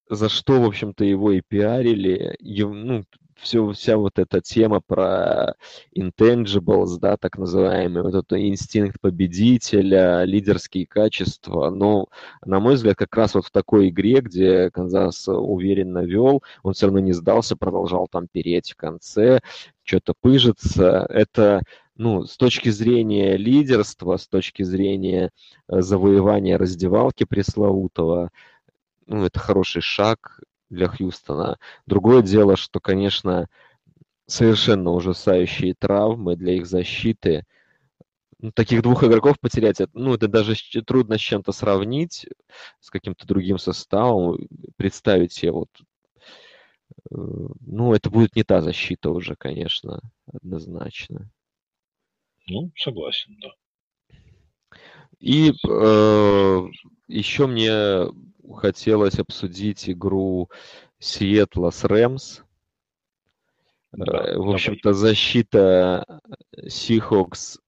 за 0.09 0.29
что, 0.29 0.61
в 0.61 0.65
общем-то, 0.65 1.03
его 1.03 1.33
и 1.33 1.41
пиарили. 1.45 2.37
Ну, 2.39 3.03
все, 3.41 3.71
вся 3.71 3.97
вот 3.97 4.19
эта 4.19 4.41
тема 4.41 4.81
про 4.85 5.55
intangibles, 5.95 6.97
да, 6.99 7.17
так 7.17 7.37
называемый, 7.37 8.03
вот 8.03 8.15
этот 8.15 8.33
инстинкт 8.33 8.99
победителя, 8.99 10.23
лидерские 10.23 10.85
качества, 10.87 11.69
но, 11.69 12.07
на 12.45 12.59
мой 12.59 12.75
взгляд, 12.75 12.95
как 12.95 13.15
раз 13.15 13.35
вот 13.35 13.45
в 13.45 13.51
такой 13.51 13.89
игре, 13.89 14.21
где 14.21 14.69
Канзас 14.71 15.27
уверенно 15.27 15.99
вел, 15.99 16.43
он 16.63 16.73
все 16.73 16.87
равно 16.87 16.99
не 16.99 17.13
сдался, 17.13 17.55
продолжал 17.55 18.07
там 18.07 18.27
переть 18.31 18.71
в 18.71 18.75
конце, 18.75 19.39
что-то 19.83 20.13
пыжится, 20.19 21.05
это 21.09 21.61
ну, 21.95 22.25
с 22.25 22.37
точки 22.37 22.69
зрения 22.69 23.37
лидерства, 23.37 24.17
с 24.17 24.27
точки 24.27 24.63
зрения 24.63 25.31
э, 25.67 25.81
завоевания 25.81 26.57
раздевалки 26.57 27.23
пресловутого, 27.23 28.29
ну, 29.07 29.25
это 29.25 29.39
хороший 29.39 29.81
шаг 29.81 30.41
для 30.69 30.87
Хьюстона. 30.87 31.57
Другое 31.85 32.21
дело, 32.21 32.55
что, 32.55 32.79
конечно, 32.79 33.47
совершенно 34.25 34.91
ужасающие 34.91 35.73
травмы 35.73 36.35
для 36.35 36.53
их 36.53 36.65
защиты. 36.67 37.45
Ну, 38.39 38.51
таких 38.51 38.83
двух 38.83 39.03
игроков 39.03 39.39
потерять, 39.39 39.81
ну, 39.93 40.13
это 40.13 40.27
даже 40.27 40.53
трудно 40.85 41.17
с 41.17 41.21
чем-то 41.21 41.51
сравнить, 41.51 42.27
с 42.79 42.91
каким-то 42.91 43.25
другим 43.25 43.57
составом, 43.57 44.37
представить 44.75 45.33
себе 45.33 45.53
вот 45.53 45.69
э, 47.09 47.15
ну, 47.15 47.93
это 47.95 48.11
будет 48.11 48.35
не 48.35 48.43
та 48.43 48.61
защита 48.61 49.09
уже, 49.09 49.35
конечно, 49.35 50.01
однозначно. 50.31 51.31
Ну, 52.47 52.71
согласен, 52.77 53.37
да. 53.41 53.49
И 55.19 55.51
э, 55.67 56.67
еще 57.07 57.47
мне 57.47 58.07
хотелось 58.55 59.19
обсудить 59.19 59.89
игру 59.89 60.49
Сиэтла 60.99 61.69
с 61.69 61.83
Рэмс. 61.83 62.41
Да, 63.91 64.25
э, 64.25 64.37
В 64.37 64.49
общем-то, 64.49 64.93
защита 64.93 66.05
Сихокс, 66.67 67.59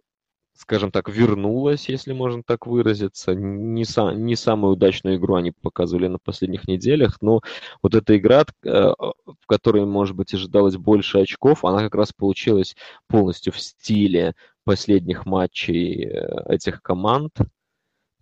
скажем 0.53 0.91
так, 0.91 1.09
вернулась, 1.09 1.87
если 1.89 2.13
можно 2.13 2.43
так 2.43 2.67
выразиться. 2.67 3.33
Не, 3.33 3.85
сам, 3.85 4.25
не 4.25 4.35
самую 4.35 4.73
удачную 4.73 5.17
игру 5.17 5.35
они 5.35 5.51
показывали 5.51 6.07
на 6.07 6.19
последних 6.19 6.67
неделях, 6.67 7.17
но 7.21 7.41
вот 7.81 7.95
эта 7.95 8.17
игра, 8.17 8.43
э, 8.63 8.69
в 8.69 9.47
которой, 9.47 9.85
может 9.85 10.15
быть, 10.15 10.33
ожидалось 10.33 10.75
больше 10.75 11.19
очков, 11.19 11.63
она 11.63 11.79
как 11.79 11.95
раз 11.95 12.11
получилась 12.11 12.75
полностью 13.07 13.53
в 13.53 13.59
стиле 13.59 14.35
последних 14.65 15.25
матчей 15.25 16.05
э, 16.05 16.53
этих 16.53 16.81
команд. 16.81 17.31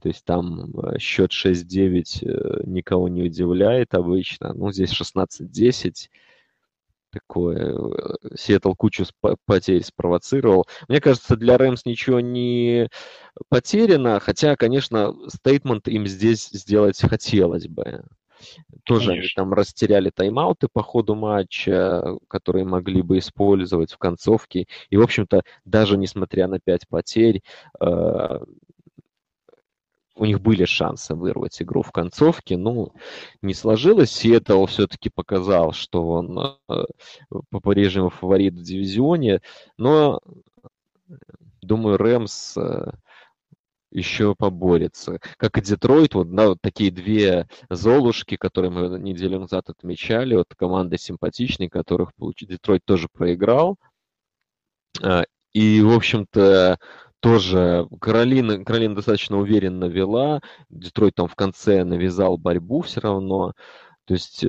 То 0.01 0.09
есть 0.09 0.23
там 0.25 0.71
э, 0.79 0.99
счет 0.99 1.31
6-9 1.31 2.23
э, 2.23 2.61
никого 2.65 3.07
не 3.07 3.23
удивляет 3.23 3.93
обычно. 3.95 4.53
Ну, 4.53 4.71
здесь 4.71 4.91
16-10. 4.91 6.09
Такое. 7.11 7.79
Сиэтл 8.35 8.73
кучу 8.73 9.05
потерь 9.45 9.83
спровоцировал. 9.83 10.67
Мне 10.87 11.01
кажется, 11.01 11.35
для 11.35 11.57
Рэмс 11.57 11.85
ничего 11.85 12.19
не 12.19 12.89
потеряно, 13.49 14.19
хотя, 14.19 14.55
конечно, 14.55 15.15
стейтмент 15.27 15.87
им 15.87 16.05
здесь 16.05 16.49
сделать 16.49 16.99
хотелось 16.99 17.67
бы. 17.67 18.03
Тоже 18.83 19.07
Конечно. 19.07 19.21
они 19.21 19.29
там 19.35 19.53
растеряли 19.53 20.09
тайм-ауты 20.09 20.67
по 20.71 20.83
ходу 20.83 21.15
матча, 21.15 22.17
которые 22.27 22.65
могли 22.65 23.01
бы 23.01 23.17
использовать 23.17 23.91
в 23.91 23.97
концовке. 23.97 24.67
И, 24.89 24.97
в 24.97 25.01
общем-то, 25.01 25.41
даже 25.65 25.97
несмотря 25.97 26.47
на 26.47 26.59
пять 26.59 26.87
потерь, 26.87 27.41
э, 27.79 28.39
у 30.17 30.25
них 30.25 30.41
были 30.41 30.65
шансы 30.65 31.15
вырвать 31.15 31.61
игру 31.61 31.81
в 31.81 31.91
концовке, 31.91 32.57
но 32.57 32.93
не 33.41 33.53
сложилось. 33.53 34.11
Сиэтл 34.11 34.65
все-таки 34.65 35.09
показал, 35.09 35.73
что 35.73 36.07
он 36.07 36.57
э, 36.69 36.85
по-прежнему 37.49 38.09
фаворит 38.09 38.53
в 38.53 38.61
дивизионе, 38.61 39.41
но, 39.77 40.19
думаю, 41.61 41.97
Рэмс 41.97 42.57
э, 42.57 42.91
еще 43.91 44.35
поборется. 44.35 45.19
Как 45.37 45.57
и 45.57 45.61
Детройт, 45.61 46.13
вот, 46.13 46.33
да, 46.33 46.49
вот 46.49 46.59
такие 46.61 46.91
две 46.91 47.47
золушки, 47.69 48.35
которые 48.35 48.71
мы 48.71 48.99
неделю 48.99 49.39
назад 49.39 49.69
отмечали, 49.69 50.35
вот 50.35 50.53
команда 50.55 50.97
симпатичные, 50.97 51.69
которых 51.69 52.13
получил 52.15 52.49
Детройт 52.49 52.83
тоже 52.85 53.07
проиграл. 53.11 53.77
А, 55.01 55.23
и, 55.53 55.81
в 55.81 55.91
общем-то, 55.93 56.79
тоже 57.19 57.87
Каролина, 57.99 58.63
Каролина 58.63 58.95
достаточно 58.95 59.37
уверенно 59.37 59.85
вела, 59.85 60.41
Детройт 60.69 61.15
там 61.15 61.27
в 61.27 61.35
конце 61.35 61.83
навязал 61.83 62.37
борьбу 62.37 62.81
все 62.81 63.01
равно. 63.01 63.53
То 64.05 64.13
есть, 64.13 64.45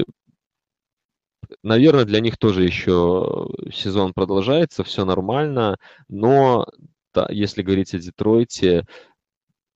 наверное, 1.63 2.05
для 2.05 2.21
них 2.21 2.37
тоже 2.39 2.65
еще 2.65 3.49
сезон 3.73 4.13
продолжается, 4.13 4.85
все 4.85 5.05
нормально, 5.05 5.77
но 6.09 6.67
да, 7.15 7.27
если 7.31 7.63
говорить 7.63 7.95
о 7.95 7.99
Детройте, 7.99 8.85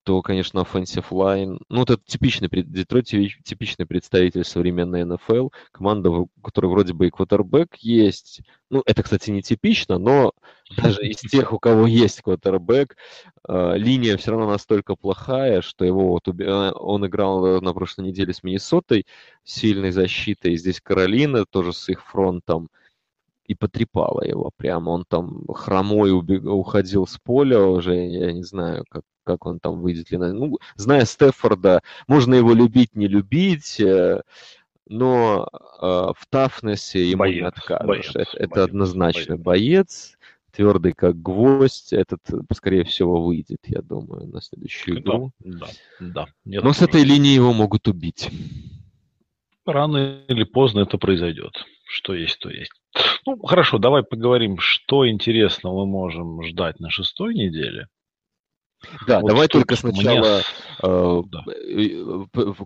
то, 0.04 0.20
конечно, 0.22 0.60
offensive 0.60 1.08
line, 1.10 1.58
ну, 1.68 1.82
это 1.82 1.96
типичный, 1.96 2.48
Детройт 2.50 3.06
типичный 3.06 3.86
представитель 3.86 4.44
современной 4.44 5.04
НФЛ, 5.04 5.48
команда, 5.70 6.10
у 6.10 6.28
которой 6.42 6.66
вроде 6.66 6.92
бы 6.92 7.06
и 7.06 7.10
квотербек 7.10 7.76
есть, 7.76 8.42
ну, 8.70 8.82
это, 8.84 9.02
кстати, 9.02 9.30
не 9.30 9.42
типично, 9.42 9.98
но 9.98 10.32
даже 10.76 11.06
из 11.06 11.18
тех, 11.30 11.52
у 11.52 11.58
кого 11.58 11.86
есть 11.86 12.22
квотербек, 12.22 12.96
э, 13.48 13.74
линия 13.76 14.16
все 14.16 14.32
равно 14.32 14.48
настолько 14.48 14.96
плохая, 14.96 15.62
что 15.62 15.84
его 15.84 16.08
вот, 16.08 16.26
э, 16.28 16.72
он 16.72 17.06
играл 17.06 17.60
на 17.60 17.72
прошлой 17.72 18.06
неделе 18.06 18.32
с 18.32 18.42
Миннесотой, 18.42 19.06
сильной 19.44 19.92
защитой, 19.92 20.56
здесь 20.56 20.80
Каролина 20.80 21.44
тоже 21.44 21.72
с 21.72 21.88
их 21.88 22.04
фронтом, 22.04 22.68
и 23.52 23.54
потрепала 23.54 24.24
его 24.24 24.50
прямо. 24.56 24.90
Он 24.90 25.04
там 25.06 25.46
хромой 25.48 26.12
убег... 26.12 26.44
уходил 26.44 27.06
с 27.06 27.18
поля 27.18 27.60
уже, 27.60 27.94
я 27.94 28.32
не 28.32 28.42
знаю, 28.42 28.84
как, 28.88 29.02
как 29.24 29.46
он 29.46 29.60
там 29.60 29.80
выйдет 29.80 30.10
ли 30.10 30.18
на... 30.18 30.32
Ну, 30.32 30.58
зная 30.76 31.04
Стефорда, 31.04 31.82
можно 32.08 32.34
его 32.34 32.54
любить, 32.54 32.96
не 32.96 33.06
любить, 33.06 33.78
э, 33.80 34.22
но 34.88 35.48
э, 35.52 35.86
в 35.86 36.26
тафнесе 36.30 37.08
ему 37.08 37.20
боец, 37.20 37.40
не 37.40 37.46
откажешь. 37.46 37.86
Боец, 37.86 38.08
это, 38.10 38.18
боец, 38.18 38.34
это 38.34 38.64
однозначно 38.64 39.36
боец. 39.36 39.44
боец, 39.44 40.18
твердый 40.50 40.92
как 40.92 41.20
гвоздь. 41.20 41.92
Этот, 41.92 42.20
скорее 42.54 42.84
всего, 42.84 43.22
выйдет, 43.22 43.60
я 43.66 43.82
думаю, 43.82 44.28
на 44.28 44.40
следующую 44.40 45.00
игру. 45.00 45.32
Да, 45.40 45.66
да. 46.00 46.26
да. 46.44 46.60
Но 46.62 46.72
с 46.72 46.82
этой 46.82 47.04
линии 47.04 47.34
его 47.34 47.52
могут 47.52 47.86
убить. 47.88 48.30
Рано 49.64 50.24
или 50.28 50.44
поздно 50.44 50.80
это 50.80 50.98
произойдет. 50.98 51.52
Что 51.84 52.14
есть, 52.14 52.38
то 52.38 52.50
есть. 52.50 52.72
Ну, 53.26 53.38
хорошо, 53.42 53.78
давай 53.78 54.02
поговорим, 54.02 54.58
что 54.58 55.08
интересного 55.08 55.84
мы 55.84 55.90
можем 55.90 56.42
ждать 56.42 56.80
на 56.80 56.90
шестой 56.90 57.34
неделе. 57.34 57.86
Да, 59.06 59.20
вот 59.20 59.28
давай 59.28 59.48
только 59.48 59.76
сначала 59.76 60.18
мне... 60.18 60.42
э, 60.82 61.22
да. 61.26 61.44
Э, 61.46 62.24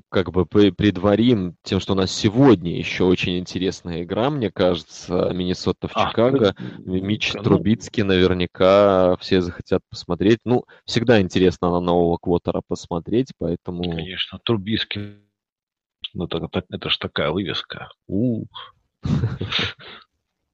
как 0.09 0.33
бы 0.33 0.47
предварим 0.47 1.57
тем, 1.63 1.81
что 1.81 1.93
у 1.93 1.97
нас 1.97 2.11
сегодня 2.11 2.77
еще 2.77 3.05
очень 3.05 3.39
интересная 3.39 4.03
игра, 4.03 4.31
мне 4.31 4.51
кажется, 4.51 5.31
Миннесота 5.35 5.89
в 5.89 5.93
а, 5.95 6.09
Чикаго. 6.09 6.55
Ну, 6.79 6.95
Мич 7.03 7.35
ну... 7.35 7.43
Трубицкий 7.43 8.03
наверняка 8.03 9.17
все 9.21 9.41
захотят 9.41 9.83
посмотреть. 9.91 10.39
Ну, 10.45 10.65
всегда 10.85 11.21
интересно 11.21 11.71
на 11.71 11.81
нового 11.81 12.17
квотера 12.17 12.63
посмотреть, 12.67 13.33
поэтому... 13.39 13.83
Конечно, 13.83 14.39
Трубицкий, 14.43 15.17
ну, 16.17 16.25
это, 16.25 16.39
это, 16.39 16.65
это 16.71 16.89
ж 16.89 16.97
такая 16.97 17.31
вывеска. 17.31 17.91
Ух. 18.07 18.49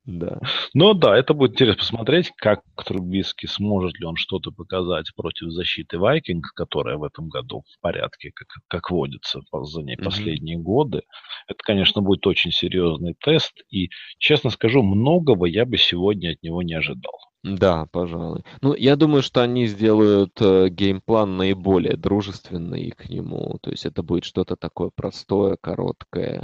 Да. 0.05 0.41
Но 0.75 0.95
да, 0.95 1.17
это 1.17 1.33
будет 1.33 1.53
интересно 1.53 1.79
посмотреть, 1.79 2.33
как 2.37 2.63
Трубиски 2.85 3.47
сможет 3.47 4.01
ли 4.01 4.05
он 4.05 4.17
что-то 4.17 4.51
показать 4.51 5.15
против 5.15 5.53
защиты 5.53 5.97
Вайкинг, 5.97 6.45
которая 6.57 6.97
в 6.97 7.05
этом 7.05 7.29
году 7.29 7.63
в 7.73 7.81
порядке, 7.81 8.33
как, 8.35 8.49
как 8.67 8.91
водится 8.91 9.43
за 9.53 9.83
ней 9.83 9.97
последние 9.97 10.59
mm-hmm. 10.59 10.63
годы. 10.63 11.03
Это, 11.47 11.59
конечно, 11.63 12.03
будет 12.03 12.27
очень 12.27 12.51
серьезный 12.51 13.15
тест. 13.21 13.53
И, 13.71 13.91
честно 14.19 14.51
скажу, 14.51 14.83
многого 14.83 15.47
я 15.47 15.65
бы 15.65 15.77
сегодня 15.79 16.33
от 16.33 16.43
него 16.43 16.63
не 16.63 16.75
ожидал. 16.75 17.15
Да, 17.43 17.87
пожалуй. 17.91 18.45
Ну, 18.61 18.75
я 18.75 18.95
думаю, 18.95 19.23
что 19.23 19.43
они 19.43 19.67
сделают 19.67 20.41
э, 20.41 20.69
геймплан 20.69 21.37
наиболее 21.37 21.97
дружественный 21.97 22.91
к 22.91 23.09
нему. 23.09 23.59
То 23.61 23.71
есть 23.71 23.85
это 23.85 24.03
будет 24.05 24.25
что-то 24.25 24.55
такое 24.55 24.91
простое, 24.95 25.57
короткое, 25.61 26.43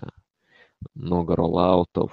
много 0.95 1.37
роллаутов, 1.37 2.13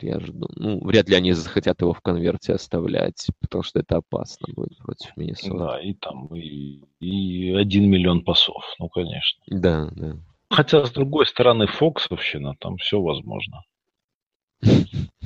я 0.00 0.20
жду. 0.20 0.48
Ну, 0.56 0.84
вряд 0.84 1.08
ли 1.08 1.14
они 1.14 1.32
захотят 1.32 1.80
его 1.80 1.92
в 1.92 2.00
конверте 2.00 2.52
оставлять, 2.54 3.28
потому 3.40 3.62
что 3.62 3.78
это 3.78 3.98
опасно 3.98 4.52
будет 4.54 4.76
против 4.78 5.16
Миннесоты. 5.16 5.56
Да, 5.56 5.80
и 5.80 5.94
там 5.94 6.26
и, 6.34 6.82
и 7.00 7.54
один 7.54 7.88
миллион 7.88 8.22
пасов, 8.22 8.62
ну, 8.78 8.88
конечно. 8.88 9.42
Да, 9.46 9.88
да. 9.94 10.16
Хотя, 10.50 10.84
с 10.84 10.90
другой 10.90 11.26
стороны, 11.26 11.66
Фоксовщина, 11.66 12.54
там 12.60 12.76
все 12.76 13.00
возможно. 13.00 13.62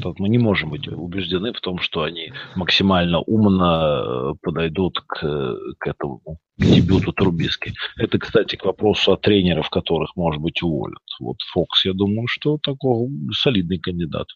Тут 0.02 0.18
мы 0.18 0.28
не 0.28 0.38
можем 0.38 0.70
быть 0.70 0.88
убеждены 0.88 1.52
в 1.52 1.60
том, 1.60 1.78
что 1.78 2.02
они 2.02 2.32
максимально 2.56 3.20
умно 3.20 4.32
э, 4.32 4.34
подойдут 4.40 5.00
к, 5.00 5.56
к 5.78 5.86
этому 5.86 6.38
к 6.58 6.62
дебюту 6.62 7.12
Трубиски. 7.12 7.74
Это, 7.96 8.18
кстати, 8.18 8.56
к 8.56 8.64
вопросу 8.64 9.12
о 9.12 9.16
тренерах, 9.16 9.70
которых, 9.70 10.16
может 10.16 10.40
быть, 10.40 10.62
уволят. 10.62 11.02
Вот 11.20 11.36
Фокс, 11.52 11.84
я 11.84 11.92
думаю, 11.92 12.26
что 12.28 12.58
такой 12.62 13.08
солидный 13.32 13.78
кандидат. 13.78 14.28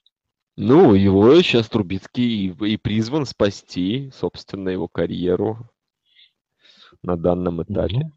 Ну, 0.57 0.95
его 0.95 1.35
сейчас 1.43 1.69
Трубицкий 1.69 2.47
и, 2.47 2.73
и 2.73 2.77
призван 2.77 3.27
спасти, 3.27 4.11
собственно, 4.13 4.69
его 4.69 4.87
карьеру 4.87 5.71
на 7.03 7.17
данном 7.17 7.63
этапе. 7.63 7.97
Ну, 7.97 8.13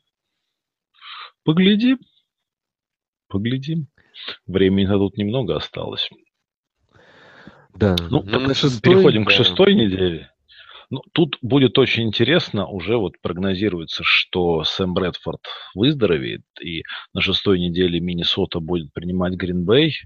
поглядим. 1.44 2.00
Поглядим. 3.28 3.88
Времени 4.46 4.86
тут 4.86 5.18
немного 5.18 5.56
осталось. 5.56 6.10
Да. 7.78 7.96
Ну, 8.10 8.24
ну 8.26 8.40
на 8.40 8.54
шестой, 8.54 8.82
переходим 8.82 9.24
да. 9.24 9.30
к 9.30 9.34
шестой 9.34 9.76
неделе. 9.76 10.32
Ну, 10.90 11.02
тут 11.12 11.38
будет 11.42 11.78
очень 11.78 12.04
интересно, 12.04 12.66
уже 12.66 12.96
вот 12.96 13.20
прогнозируется, 13.22 14.04
что 14.06 14.64
Сэм 14.64 14.94
Брэдфорд 14.94 15.42
выздоровеет, 15.76 16.44
и 16.62 16.84
на 17.14 17.20
шестой 17.22 17.60
неделе 17.60 18.00
Миннесота 18.00 18.62
будет 18.62 18.94
принимать 18.94 19.34
Гринбей. 19.34 19.98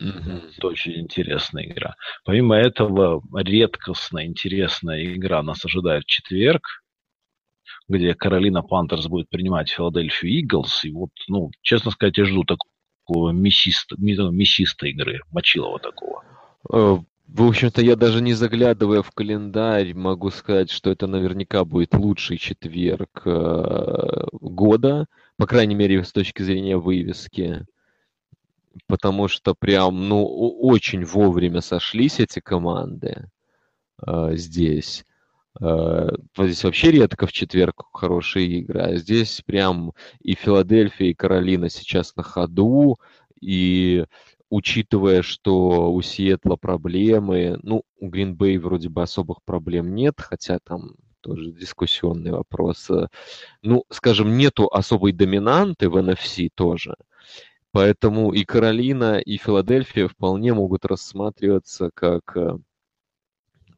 Mm-hmm. 0.00 0.52
Это 0.56 0.66
очень 0.68 1.00
интересная 1.00 1.64
игра. 1.64 1.96
Помимо 2.24 2.56
этого, 2.56 3.22
редкостно 3.34 4.24
интересная 4.24 5.04
игра 5.04 5.42
нас 5.42 5.64
ожидает 5.64 6.04
в 6.04 6.08
четверг, 6.08 6.62
где 7.88 8.14
Каролина 8.14 8.62
Пантерс 8.62 9.06
будет 9.06 9.28
принимать 9.28 9.70
Филадельфию 9.70 10.32
Иглс. 10.40 10.84
И 10.84 10.92
вот, 10.92 11.10
ну, 11.28 11.50
честно 11.62 11.90
сказать, 11.90 12.18
я 12.18 12.24
жду 12.24 12.44
такого 12.44 13.30
мясиста, 13.32 13.96
мясистой 13.98 14.90
игры, 14.90 15.20
мочилова 15.32 15.78
такого. 15.80 16.22
Э, 16.72 16.98
в 17.26 17.42
общем-то, 17.42 17.82
я 17.82 17.96
даже 17.96 18.20
не 18.22 18.32
заглядывая 18.34 19.02
в 19.02 19.10
календарь, 19.10 19.94
могу 19.94 20.30
сказать, 20.30 20.70
что 20.70 20.90
это 20.90 21.06
наверняка 21.06 21.64
будет 21.64 21.94
лучший 21.94 22.38
четверг 22.38 23.22
э, 23.24 24.26
года, 24.32 25.06
по 25.36 25.46
крайней 25.46 25.74
мере, 25.74 26.04
с 26.04 26.12
точки 26.12 26.42
зрения 26.42 26.76
вывески. 26.76 27.66
Потому 28.86 29.28
что 29.28 29.54
прям, 29.54 30.08
ну, 30.08 30.24
очень 30.24 31.04
вовремя 31.04 31.60
сошлись 31.60 32.20
эти 32.20 32.40
команды 32.40 33.30
э, 34.06 34.36
здесь. 34.36 35.04
Э, 35.60 36.10
здесь 36.38 36.62
вообще 36.64 36.92
редко 36.92 37.26
в 37.26 37.32
четверг 37.32 37.84
хорошие 37.92 38.46
игры, 38.60 38.80
а 38.80 38.96
здесь 38.96 39.42
прям 39.44 39.92
и 40.20 40.34
Филадельфия, 40.34 41.10
и 41.10 41.14
Каролина 41.14 41.68
сейчас 41.68 42.14
на 42.16 42.22
ходу, 42.22 42.98
и 43.40 44.04
учитывая, 44.54 45.22
что 45.22 45.92
у 45.92 46.00
Сиэтла 46.00 46.54
проблемы, 46.54 47.58
ну, 47.62 47.82
у 47.98 48.08
Гринбей 48.08 48.56
вроде 48.58 48.88
бы 48.88 49.02
особых 49.02 49.38
проблем 49.44 49.96
нет, 49.96 50.14
хотя 50.18 50.60
там 50.62 50.94
тоже 51.20 51.50
дискуссионный 51.50 52.30
вопрос. 52.30 52.88
Ну, 53.62 53.84
скажем, 53.90 54.36
нету 54.36 54.68
особой 54.68 55.12
доминанты 55.12 55.88
в 55.88 55.96
NFC 55.96 56.50
тоже. 56.54 56.94
Поэтому 57.72 58.32
и 58.32 58.44
Каролина, 58.44 59.18
и 59.18 59.36
Филадельфия 59.38 60.06
вполне 60.06 60.54
могут 60.54 60.84
рассматриваться 60.84 61.90
как 61.92 62.36
э, 62.36 62.56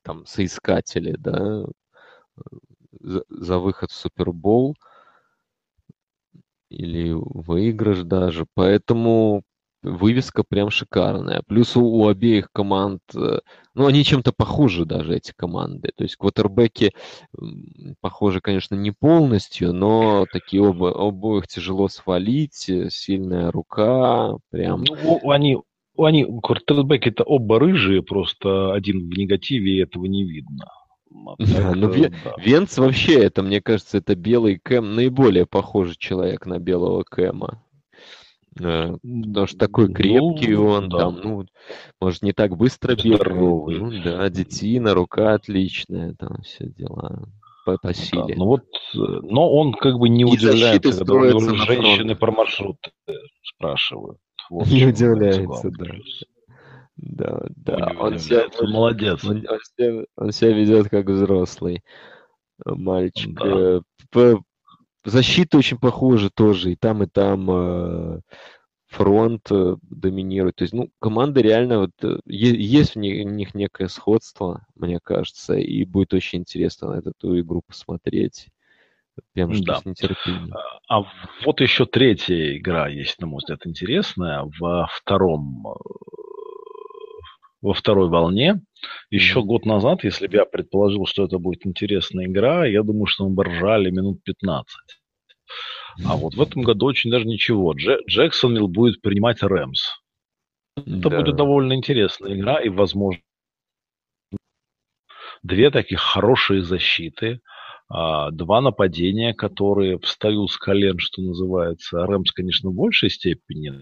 там 0.02 0.26
соискатели, 0.26 1.16
да, 1.18 1.64
за, 3.00 3.24
за 3.30 3.58
выход 3.58 3.90
в 3.90 3.94
Супербол 3.94 4.76
или 6.68 7.12
выигрыш 7.14 8.02
даже. 8.02 8.44
Поэтому 8.52 9.42
вывеска 9.82 10.44
прям 10.48 10.70
шикарная. 10.70 11.42
Плюс 11.46 11.76
у, 11.76 11.84
у 11.84 12.08
обеих 12.08 12.48
команд, 12.52 13.00
э, 13.14 13.40
ну, 13.74 13.86
они 13.86 14.04
чем-то 14.04 14.32
похожи 14.32 14.84
даже, 14.84 15.14
эти 15.16 15.32
команды. 15.36 15.90
То 15.96 16.04
есть 16.04 16.16
квотербеки 16.16 16.92
похожи, 18.00 18.40
конечно, 18.40 18.74
не 18.74 18.90
полностью, 18.90 19.72
но 19.72 20.26
такие 20.32 20.62
оба, 20.62 20.90
обоих 21.08 21.46
тяжело 21.46 21.88
свалить, 21.88 22.68
э, 22.68 22.88
сильная 22.90 23.50
рука, 23.50 24.36
прям... 24.50 24.84
Ну, 24.84 25.30
они, 25.30 25.58
они, 25.98 26.26
квотербеки 26.42 27.08
это 27.08 27.24
оба 27.24 27.58
рыжие, 27.58 28.02
просто 28.02 28.72
один 28.72 29.08
в 29.08 29.16
негативе, 29.16 29.76
и 29.76 29.82
этого 29.82 30.06
не 30.06 30.24
видно. 30.24 30.66
Да, 31.38 31.72
ну 31.74 31.88
Вен, 31.88 32.14
да. 32.24 32.34
Венц 32.38 32.76
вообще, 32.78 33.22
это, 33.22 33.42
мне 33.42 33.60
кажется, 33.60 33.98
это 33.98 34.14
белый 34.14 34.58
Кэм, 34.62 34.94
наиболее 34.94 35.46
похожий 35.46 35.96
человек 35.98 36.46
на 36.46 36.58
белого 36.58 37.04
Кэма. 37.04 37.62
Э, 38.60 38.96
потому 39.02 39.46
что 39.46 39.58
такой 39.58 39.92
крепкий 39.92 40.54
ну, 40.54 40.66
он, 40.66 40.88
да. 40.88 40.98
там, 40.98 41.20
ну, 41.22 41.46
может, 42.00 42.22
не 42.22 42.32
так 42.32 42.56
быстро 42.56 42.94
бегает. 42.94 43.80
Ну, 43.80 44.02
да, 44.02 44.28
детина, 44.30 44.94
рука 44.94 45.34
отличная, 45.34 46.14
там 46.14 46.42
все 46.42 46.66
дела 46.66 47.28
по, 47.64 47.76
по 47.76 47.92
силе. 47.92 48.24
Да, 48.28 48.34
ну 48.36 48.46
вот, 48.46 48.64
э, 48.94 48.98
но 48.98 49.52
он 49.52 49.72
как 49.74 49.98
бы 49.98 50.08
не 50.08 50.22
И 50.22 50.24
удивляется, 50.24 51.04
когда 51.04 51.36
уже 51.36 51.56
женщины 51.56 52.16
про 52.16 52.32
маршрут 52.32 52.78
спрашивают. 53.42 54.18
Вот 54.48 54.68
не 54.68 54.86
удивляется, 54.86 55.70
да. 55.70 55.86
Да, 56.96 57.42
да. 57.56 57.92
Он 57.98 58.18
себя, 58.18 58.46
молодец. 58.62 59.22
Он, 59.22 59.44
он, 59.46 59.58
себя, 59.60 60.04
он 60.16 60.32
себя 60.32 60.52
ведет 60.52 60.88
как 60.88 61.06
взрослый 61.06 61.82
мальчик. 62.64 63.34
Да. 63.34 63.82
Э, 65.06 65.10
защита 65.10 65.58
очень 65.58 65.78
похожа 65.78 66.30
тоже. 66.30 66.72
И 66.72 66.76
там, 66.76 67.02
и 67.02 67.06
там 67.06 68.22
фронт 68.88 69.50
э, 69.50 69.76
доминирует. 69.82 70.56
То 70.56 70.64
есть, 70.64 70.74
ну, 70.74 70.90
команда 71.00 71.40
реально 71.40 71.80
вот 71.80 71.90
э, 72.02 72.18
есть 72.24 72.94
в 72.94 72.98
них 72.98 73.54
некое 73.54 73.88
сходство, 73.88 74.66
мне 74.74 74.98
кажется, 75.02 75.54
и 75.54 75.84
будет 75.84 76.14
очень 76.14 76.40
интересно 76.40 76.94
на 76.94 76.98
эту 76.98 77.38
игру 77.40 77.62
посмотреть. 77.66 78.48
Прям 79.32 79.54
что 79.54 79.64
да. 79.64 79.80
с 79.80 79.84
нетерпением. 79.84 80.52
А, 80.88 80.98
а 81.00 81.04
вот 81.44 81.60
еще 81.60 81.86
третья 81.86 82.56
игра 82.56 82.88
есть, 82.88 83.18
на 83.20 83.26
мой 83.26 83.38
взгляд, 83.38 83.66
интересная. 83.66 84.44
Во 84.58 84.88
втором 84.92 85.66
э, 85.66 85.72
во 87.62 87.74
второй 87.74 88.08
волне. 88.08 88.60
Еще 89.10 89.42
год 89.42 89.64
назад, 89.64 90.04
если 90.04 90.26
бы 90.26 90.36
я 90.36 90.44
предположил, 90.44 91.06
что 91.06 91.24
это 91.24 91.38
будет 91.38 91.66
интересная 91.66 92.26
игра, 92.26 92.66
я 92.66 92.82
думаю, 92.82 93.06
что 93.06 93.28
мы 93.28 93.34
бы 93.34 93.44
ржали 93.44 93.90
минут 93.90 94.22
15. 94.24 94.76
А 96.04 96.16
вот 96.16 96.34
в 96.34 96.42
этом 96.42 96.62
году 96.62 96.86
очень 96.86 97.10
даже 97.10 97.24
ничего. 97.24 97.72
Дж- 97.72 98.02
Джексонвилл 98.08 98.68
будет 98.68 99.00
принимать 99.00 99.42
Рэмс. 99.42 99.80
Это 100.76 101.08
да. 101.08 101.20
будет 101.20 101.36
довольно 101.36 101.72
интересная 101.72 102.34
игра 102.34 102.60
и, 102.60 102.68
возможно, 102.68 103.22
две 105.42 105.70
таких 105.70 106.00
хорошие 106.00 106.62
защиты, 106.62 107.40
а, 107.88 108.30
два 108.30 108.60
нападения, 108.60 109.32
которые 109.32 109.98
встают 110.00 110.50
с 110.50 110.58
колен, 110.58 110.98
что 110.98 111.22
называется. 111.22 112.04
Рэмс, 112.04 112.30
конечно, 112.32 112.70
в 112.70 112.74
большей 112.74 113.08
степени 113.08 113.72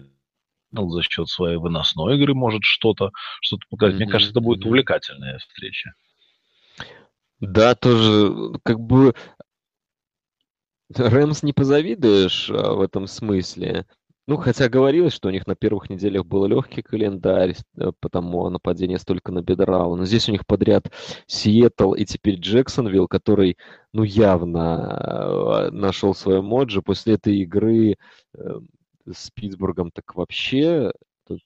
за 0.89 1.03
счет 1.03 1.27
своей 1.27 1.57
выносной 1.57 2.17
игры 2.17 2.33
может 2.33 2.63
что-то 2.63 3.11
что 3.41 3.57
показать. 3.69 3.95
Мне 3.95 4.07
кажется, 4.07 4.31
это 4.31 4.41
будет 4.41 4.65
увлекательная 4.65 5.39
встреча. 5.39 5.93
Да, 7.39 7.75
тоже 7.75 8.53
как 8.63 8.79
бы 8.79 9.13
Рэмс 10.93 11.43
не 11.43 11.53
позавидуешь 11.53 12.49
а, 12.49 12.73
в 12.73 12.81
этом 12.81 13.07
смысле. 13.07 13.85
Ну, 14.27 14.37
хотя 14.37 14.69
говорилось, 14.69 15.13
что 15.13 15.27
у 15.27 15.31
них 15.31 15.45
на 15.45 15.55
первых 15.55 15.89
неделях 15.89 16.25
был 16.25 16.47
легкий 16.47 16.81
календарь, 16.81 17.55
э, 17.77 17.91
потому 17.99 18.49
нападение 18.49 18.97
столько 18.97 19.31
набедрало. 19.31 19.95
Но 19.95 20.05
здесь 20.05 20.27
у 20.27 20.31
них 20.31 20.47
подряд 20.47 20.91
Сиэтл 21.27 21.93
и 21.93 22.05
теперь 22.05 22.39
Джексонвилл, 22.39 23.07
который, 23.07 23.57
ну, 23.93 24.01
явно 24.01 25.67
э, 25.67 25.69
нашел 25.71 26.15
свое 26.15 26.41
моджи. 26.41 26.81
После 26.81 27.15
этой 27.15 27.37
игры 27.37 27.97
э, 28.35 28.59
с 29.11 29.29
Питтсбургом 29.31 29.91
так 29.91 30.15
вообще 30.15 30.91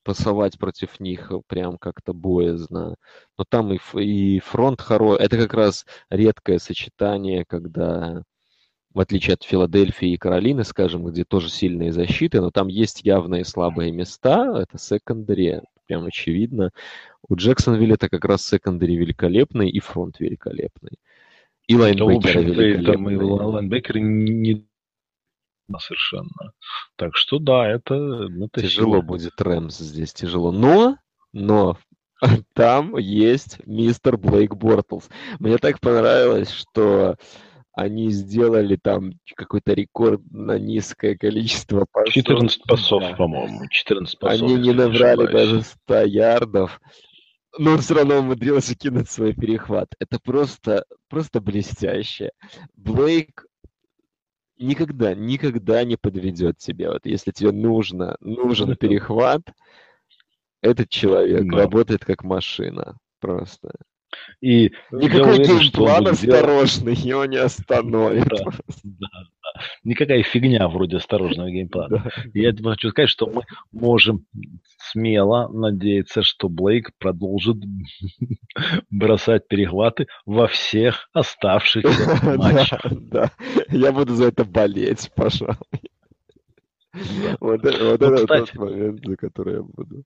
пасовать 0.04 0.58
против 0.58 1.00
них 1.00 1.32
прям 1.48 1.78
как-то 1.78 2.14
боязно. 2.14 2.96
Но 3.38 3.46
там 3.48 3.74
и, 3.74 3.80
и 4.02 4.40
фронт 4.40 4.82
хороший. 4.82 5.24
Это 5.24 5.38
как 5.38 5.54
раз 5.54 5.86
редкое 6.10 6.60
сочетание, 6.60 7.46
когда 7.46 8.24
в 8.94 9.00
отличие 9.00 9.36
от 9.36 9.44
Филадельфии 9.44 10.10
и 10.10 10.18
Каролины, 10.18 10.64
скажем, 10.64 11.06
где 11.06 11.24
тоже 11.24 11.50
сильные 11.50 11.92
защиты, 11.92 12.42
но 12.42 12.52
там 12.52 12.68
есть 12.68 13.02
явные 13.04 13.46
слабые 13.46 13.92
места, 13.92 14.60
это 14.60 14.78
секондари, 14.78 15.62
прям 15.86 16.06
очевидно. 16.06 16.72
У 17.28 17.36
Джексонвилля 17.36 17.94
это 17.94 18.10
как 18.10 18.26
раз 18.26 18.46
секондари 18.46 18.98
великолепный 18.98 19.70
и 19.70 19.80
фронт 19.80 20.20
великолепный. 20.20 20.98
И 21.68 21.76
лайнбекеры 21.76 22.44
великолепные. 22.44 22.84
Там 22.84 23.10
и 23.10 23.16
лайнбекеры 23.16 24.00
не 24.00 24.66
совершенно. 25.78 26.54
Так 26.96 27.16
что 27.16 27.38
да, 27.38 27.68
это, 27.68 28.28
это 28.42 28.62
тяжело 28.62 28.98
сила. 28.98 29.02
будет 29.02 29.40
Рэмс 29.40 29.78
здесь 29.78 30.14
тяжело. 30.14 30.52
Но, 30.52 30.98
но 31.32 31.78
там 32.56 32.98
есть 32.98 33.60
мистер 33.68 34.18
Блейк 34.18 34.56
Бортлс. 34.56 35.10
Мне 35.40 35.58
так 35.58 35.80
понравилось, 35.80 36.50
что 36.50 37.16
они 37.74 38.10
сделали 38.10 38.76
там 38.76 39.14
какой-то 39.36 39.74
рекорд 39.74 40.22
на 40.32 40.60
низкое 40.60 41.16
количество 41.16 41.86
пасов. 41.92 42.14
14 42.14 42.64
пасов, 42.64 43.02
да. 43.02 43.16
по-моему. 43.16 43.68
14 43.70 44.20
пасов. 44.20 44.42
Они 44.42 44.56
не 44.56 44.74
набрали 44.74 45.32
даже 45.32 45.62
100 45.62 46.02
ярдов. 46.06 46.82
Но 47.58 47.72
он 47.72 47.80
все 47.80 47.96
равно 47.96 48.20
умудрился 48.20 48.76
кинуть 48.76 49.10
свой 49.10 49.34
перехват. 49.34 49.88
Это 50.00 50.20
просто, 50.20 50.84
просто 51.10 51.42
блестяще. 51.42 52.32
Блейк 52.76 53.46
никогда, 54.60 55.16
никогда 55.16 55.84
не 55.84 55.96
подведет 55.96 56.58
тебя. 56.58 56.92
Вот 56.92 57.06
если 57.06 57.32
тебе 57.32 57.52
нужно, 57.52 58.18
нужен 58.20 58.76
перехват, 58.76 59.42
Этот 60.62 60.90
человек 60.90 61.50
да. 61.50 61.58
работает 61.60 62.06
как 62.06 62.24
машина. 62.24 62.98
Просто. 63.20 63.72
И 64.42 64.72
Никакой 64.92 65.40
уверен, 65.40 65.60
game 65.60 65.84
plan 65.84 66.08
осторожный 66.08 66.96
его 66.96 67.26
не 67.26 67.38
остановит. 67.38 68.28
Да, 68.30 68.38
да, 68.46 68.52
да. 68.84 69.08
Никакая 69.84 70.24
фигня 70.24 70.68
вроде 70.68 70.98
осторожного 70.98 71.50
game 71.50 71.72
plan 71.72 71.93
а. 71.93 72.04
Да. 72.06 72.12
Я 72.34 72.54
хочу 72.56 72.90
сказать, 72.90 73.10
что 73.10 73.28
мы 73.28 73.44
можем 73.72 74.26
смело 74.78 75.50
надеяться, 75.50 76.24
что 76.24 76.50
Блейк 76.50 76.92
продолжит 76.98 77.58
бросать 78.90 79.48
перехваты 79.48 80.08
во 80.26 80.48
всех 80.48 81.10
оставшихся 81.14 82.20
матчах. 82.38 82.82
Да, 82.92 83.32
я 83.70 83.92
буду 83.92 84.16
за 84.16 84.28
это 84.28 84.46
болеть, 84.46 85.12
пожалуй. 85.16 85.56
Вот, 87.40 87.62
вот 87.62 87.64
ну, 87.64 87.94
это 87.94 88.28
тот 88.28 88.54
момент, 88.56 89.06
за 89.06 89.16
который 89.16 89.56
я 89.56 89.62
буду. 89.62 90.04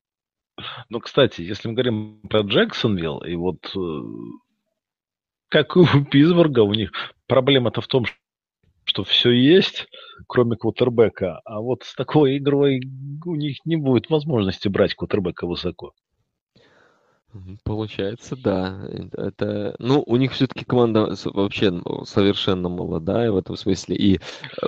Ну, 0.90 1.00
кстати, 1.00 1.42
если 1.42 1.68
мы 1.68 1.74
говорим 1.74 2.22
про 2.30 2.42
Джексонвилл, 2.42 3.20
и 3.20 3.36
вот 3.36 3.76
э, 3.76 4.02
как 5.50 5.76
у 5.76 5.86
Питтсбурга, 6.12 6.62
у 6.62 6.74
них 6.74 6.92
проблема-то 7.28 7.82
в 7.82 7.88
том, 7.88 8.06
что 8.86 9.04
все 9.04 9.32
есть, 9.32 9.88
кроме 10.28 10.58
квотербека, 10.58 11.40
а 11.46 11.62
вот 11.62 11.84
с 11.84 11.96
такой 11.96 12.38
игрой 12.38 12.82
у 13.26 13.36
них 13.36 13.58
не 13.66 13.78
будет 13.78 14.10
возможности 14.10 14.68
брать 14.68 14.94
квотербека 14.94 15.48
высоко. 15.48 15.94
Получается, 17.64 18.36
да. 18.36 18.88
Это, 19.14 19.76
ну, 19.80 20.04
у 20.06 20.18
них 20.18 20.34
все-таки 20.34 20.66
команда 20.66 21.16
вообще 21.26 21.72
ну, 21.72 22.06
совершенно 22.06 22.70
молодая 22.70 23.32
в 23.32 23.38
этом 23.38 23.56
смысле. 23.56 23.96
И 23.96 24.16
э, 24.18 24.20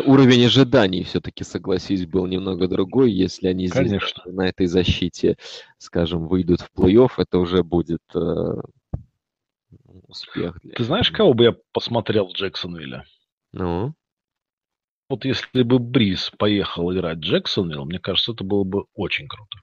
уровень 0.06 0.46
ожиданий 0.46 1.04
все-таки, 1.04 1.44
согласись, 1.44 2.08
был 2.08 2.26
немного 2.26 2.68
другой. 2.68 3.12
Если 3.12 3.48
они 3.48 3.68
здесь 3.68 3.90
Конечно. 3.90 4.24
на 4.26 4.48
этой 4.48 4.66
защите, 4.66 5.38
скажем, 5.78 6.28
выйдут 6.28 6.62
в 6.62 6.72
плей-офф, 6.76 7.12
это 7.18 7.38
уже 7.38 7.64
будет 7.64 8.02
э, 8.16 8.62
успех. 10.08 10.60
Для... 10.62 10.74
Ты 10.74 10.84
знаешь, 10.84 11.12
кого 11.12 11.34
бы 11.34 11.44
я 11.44 11.56
посмотрел 11.72 12.28
в 12.28 12.34
Джексонвилле? 12.34 13.04
Ну? 13.54 13.94
Вот 15.08 15.24
если 15.24 15.62
бы 15.62 15.78
Бриз 15.78 16.32
поехал 16.38 16.92
играть 16.92 17.20
в 17.20 17.22
Джексонвилл, 17.22 17.86
мне 17.86 18.00
кажется, 18.00 18.32
это 18.32 18.44
было 18.44 18.64
бы 18.64 18.86
очень 18.96 19.28
круто. 19.28 19.60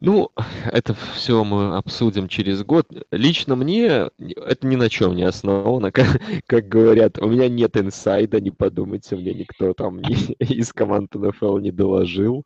Ну, 0.00 0.30
это 0.70 0.94
все 1.14 1.44
мы 1.44 1.76
обсудим 1.76 2.28
через 2.28 2.62
год. 2.62 2.86
Лично 3.10 3.56
мне 3.56 4.08
это 4.18 4.66
ни 4.66 4.76
на 4.76 4.88
чем 4.88 5.14
не 5.14 5.22
основано. 5.22 5.92
Как, 5.92 6.20
как 6.46 6.68
говорят, 6.68 7.18
у 7.18 7.28
меня 7.28 7.48
нет 7.48 7.76
инсайда, 7.76 8.40
не 8.40 8.50
подумайте, 8.50 9.16
мне 9.16 9.32
никто 9.32 9.72
там 9.72 10.00
не, 10.00 10.14
из 10.38 10.72
команд 10.72 11.14
НФЛ 11.14 11.58
не 11.58 11.70
доложил. 11.70 12.44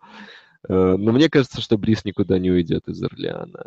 Э, 0.69 0.97
но 0.97 1.13
мне 1.13 1.29
кажется, 1.29 1.61
что 1.61 1.79
Брис 1.79 2.05
никуда 2.05 2.39
не 2.39 2.51
уйдет 2.51 2.89
из 2.89 3.03
Орлеана. 3.03 3.67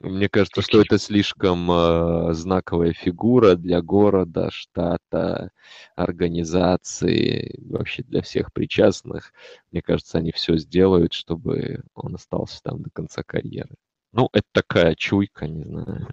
Мне 0.00 0.30
кажется, 0.30 0.62
что 0.62 0.80
это 0.80 0.98
слишком 0.98 1.70
э, 1.70 2.32
знаковая 2.32 2.94
фигура 2.94 3.54
для 3.54 3.82
города, 3.82 4.50
штата, 4.50 5.52
организации, 5.94 7.60
вообще 7.68 8.02
для 8.04 8.22
всех 8.22 8.50
причастных. 8.54 9.34
Мне 9.70 9.82
кажется, 9.82 10.16
они 10.16 10.32
все 10.32 10.56
сделают, 10.56 11.12
чтобы 11.12 11.82
он 11.94 12.14
остался 12.14 12.62
там 12.62 12.82
до 12.82 12.88
конца 12.90 13.22
карьеры. 13.22 13.74
Ну, 14.12 14.30
это 14.32 14.46
такая 14.52 14.94
чуйка, 14.94 15.46
не 15.46 15.64
знаю. 15.64 16.08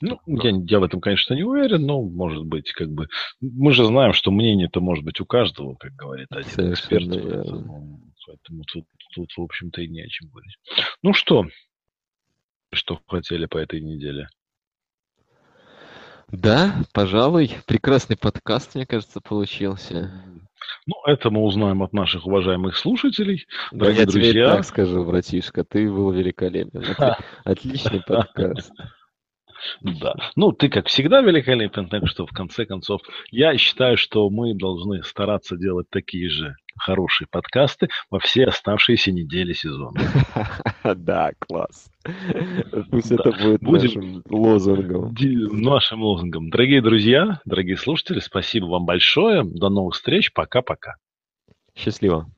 Ну, 0.00 0.20
я, 0.26 0.50
я 0.50 0.78
в 0.78 0.84
этом, 0.84 1.00
конечно, 1.00 1.34
не 1.34 1.42
уверен, 1.42 1.84
но, 1.86 2.02
может 2.02 2.44
быть, 2.44 2.70
как 2.72 2.88
бы... 2.88 3.08
Мы 3.40 3.72
же 3.72 3.84
знаем, 3.84 4.12
что 4.12 4.30
мнение-то 4.30 4.80
может 4.80 5.04
быть 5.04 5.20
у 5.20 5.26
каждого, 5.26 5.74
как 5.74 5.92
говорит 5.94 6.28
один 6.30 6.50
Совершенно 6.50 7.14
эксперт. 7.14 7.32
Поэтому, 7.32 8.00
поэтому 8.26 8.64
тут, 8.64 8.86
тут, 9.12 9.32
в 9.36 9.42
общем-то, 9.42 9.82
и 9.82 9.88
не 9.88 10.02
о 10.02 10.08
чем 10.08 10.28
говорить. 10.28 10.56
Ну 11.02 11.14
что, 11.14 11.46
что 12.74 13.00
хотели 13.06 13.46
по 13.46 13.58
этой 13.58 13.80
неделе. 13.80 14.28
Да, 16.28 16.74
пожалуй, 16.92 17.50
прекрасный 17.66 18.16
подкаст, 18.16 18.74
мне 18.74 18.86
кажется, 18.86 19.20
получился. 19.20 20.10
Ну, 20.86 20.94
это 21.06 21.30
мы 21.30 21.42
узнаем 21.42 21.82
от 21.82 21.92
наших 21.92 22.26
уважаемых 22.26 22.76
слушателей. 22.76 23.46
Да, 23.70 23.78
Дорогие 23.86 24.00
я 24.00 24.06
друзья. 24.06 24.32
тебе 24.32 24.48
так 24.48 24.64
скажу, 24.64 25.04
братишка, 25.04 25.64
ты 25.64 25.88
был 25.90 26.10
великолепен. 26.10 26.82
Отличный 27.44 28.02
подкаст. 28.02 28.72
Да. 29.80 30.14
Ну, 30.36 30.52
ты, 30.52 30.68
как 30.68 30.88
всегда, 30.88 31.20
великолепен, 31.20 31.88
так 31.88 32.06
что, 32.06 32.26
в 32.26 32.32
конце 32.32 32.66
концов, 32.66 33.00
я 33.30 33.56
считаю, 33.56 33.96
что 33.96 34.28
мы 34.28 34.54
должны 34.54 35.02
стараться 35.04 35.56
делать 35.56 35.88
такие 35.90 36.28
же 36.28 36.56
хорошие 36.78 37.28
подкасты 37.30 37.88
во 38.10 38.18
все 38.18 38.46
оставшиеся 38.46 39.12
недели 39.12 39.52
сезона. 39.52 40.00
Да, 40.96 41.32
класс. 41.38 41.90
Пусть 42.90 43.10
это 43.10 43.32
будет 43.32 43.62
нашим 43.62 44.22
лозунгом. 44.28 45.14
Нашим 45.50 46.02
лозунгом. 46.02 46.50
Дорогие 46.50 46.82
друзья, 46.82 47.40
дорогие 47.46 47.78
слушатели, 47.78 48.18
спасибо 48.18 48.66
вам 48.66 48.84
большое. 48.84 49.44
До 49.44 49.70
новых 49.70 49.94
встреч. 49.94 50.32
Пока-пока. 50.34 50.96
Счастливо. 51.74 52.28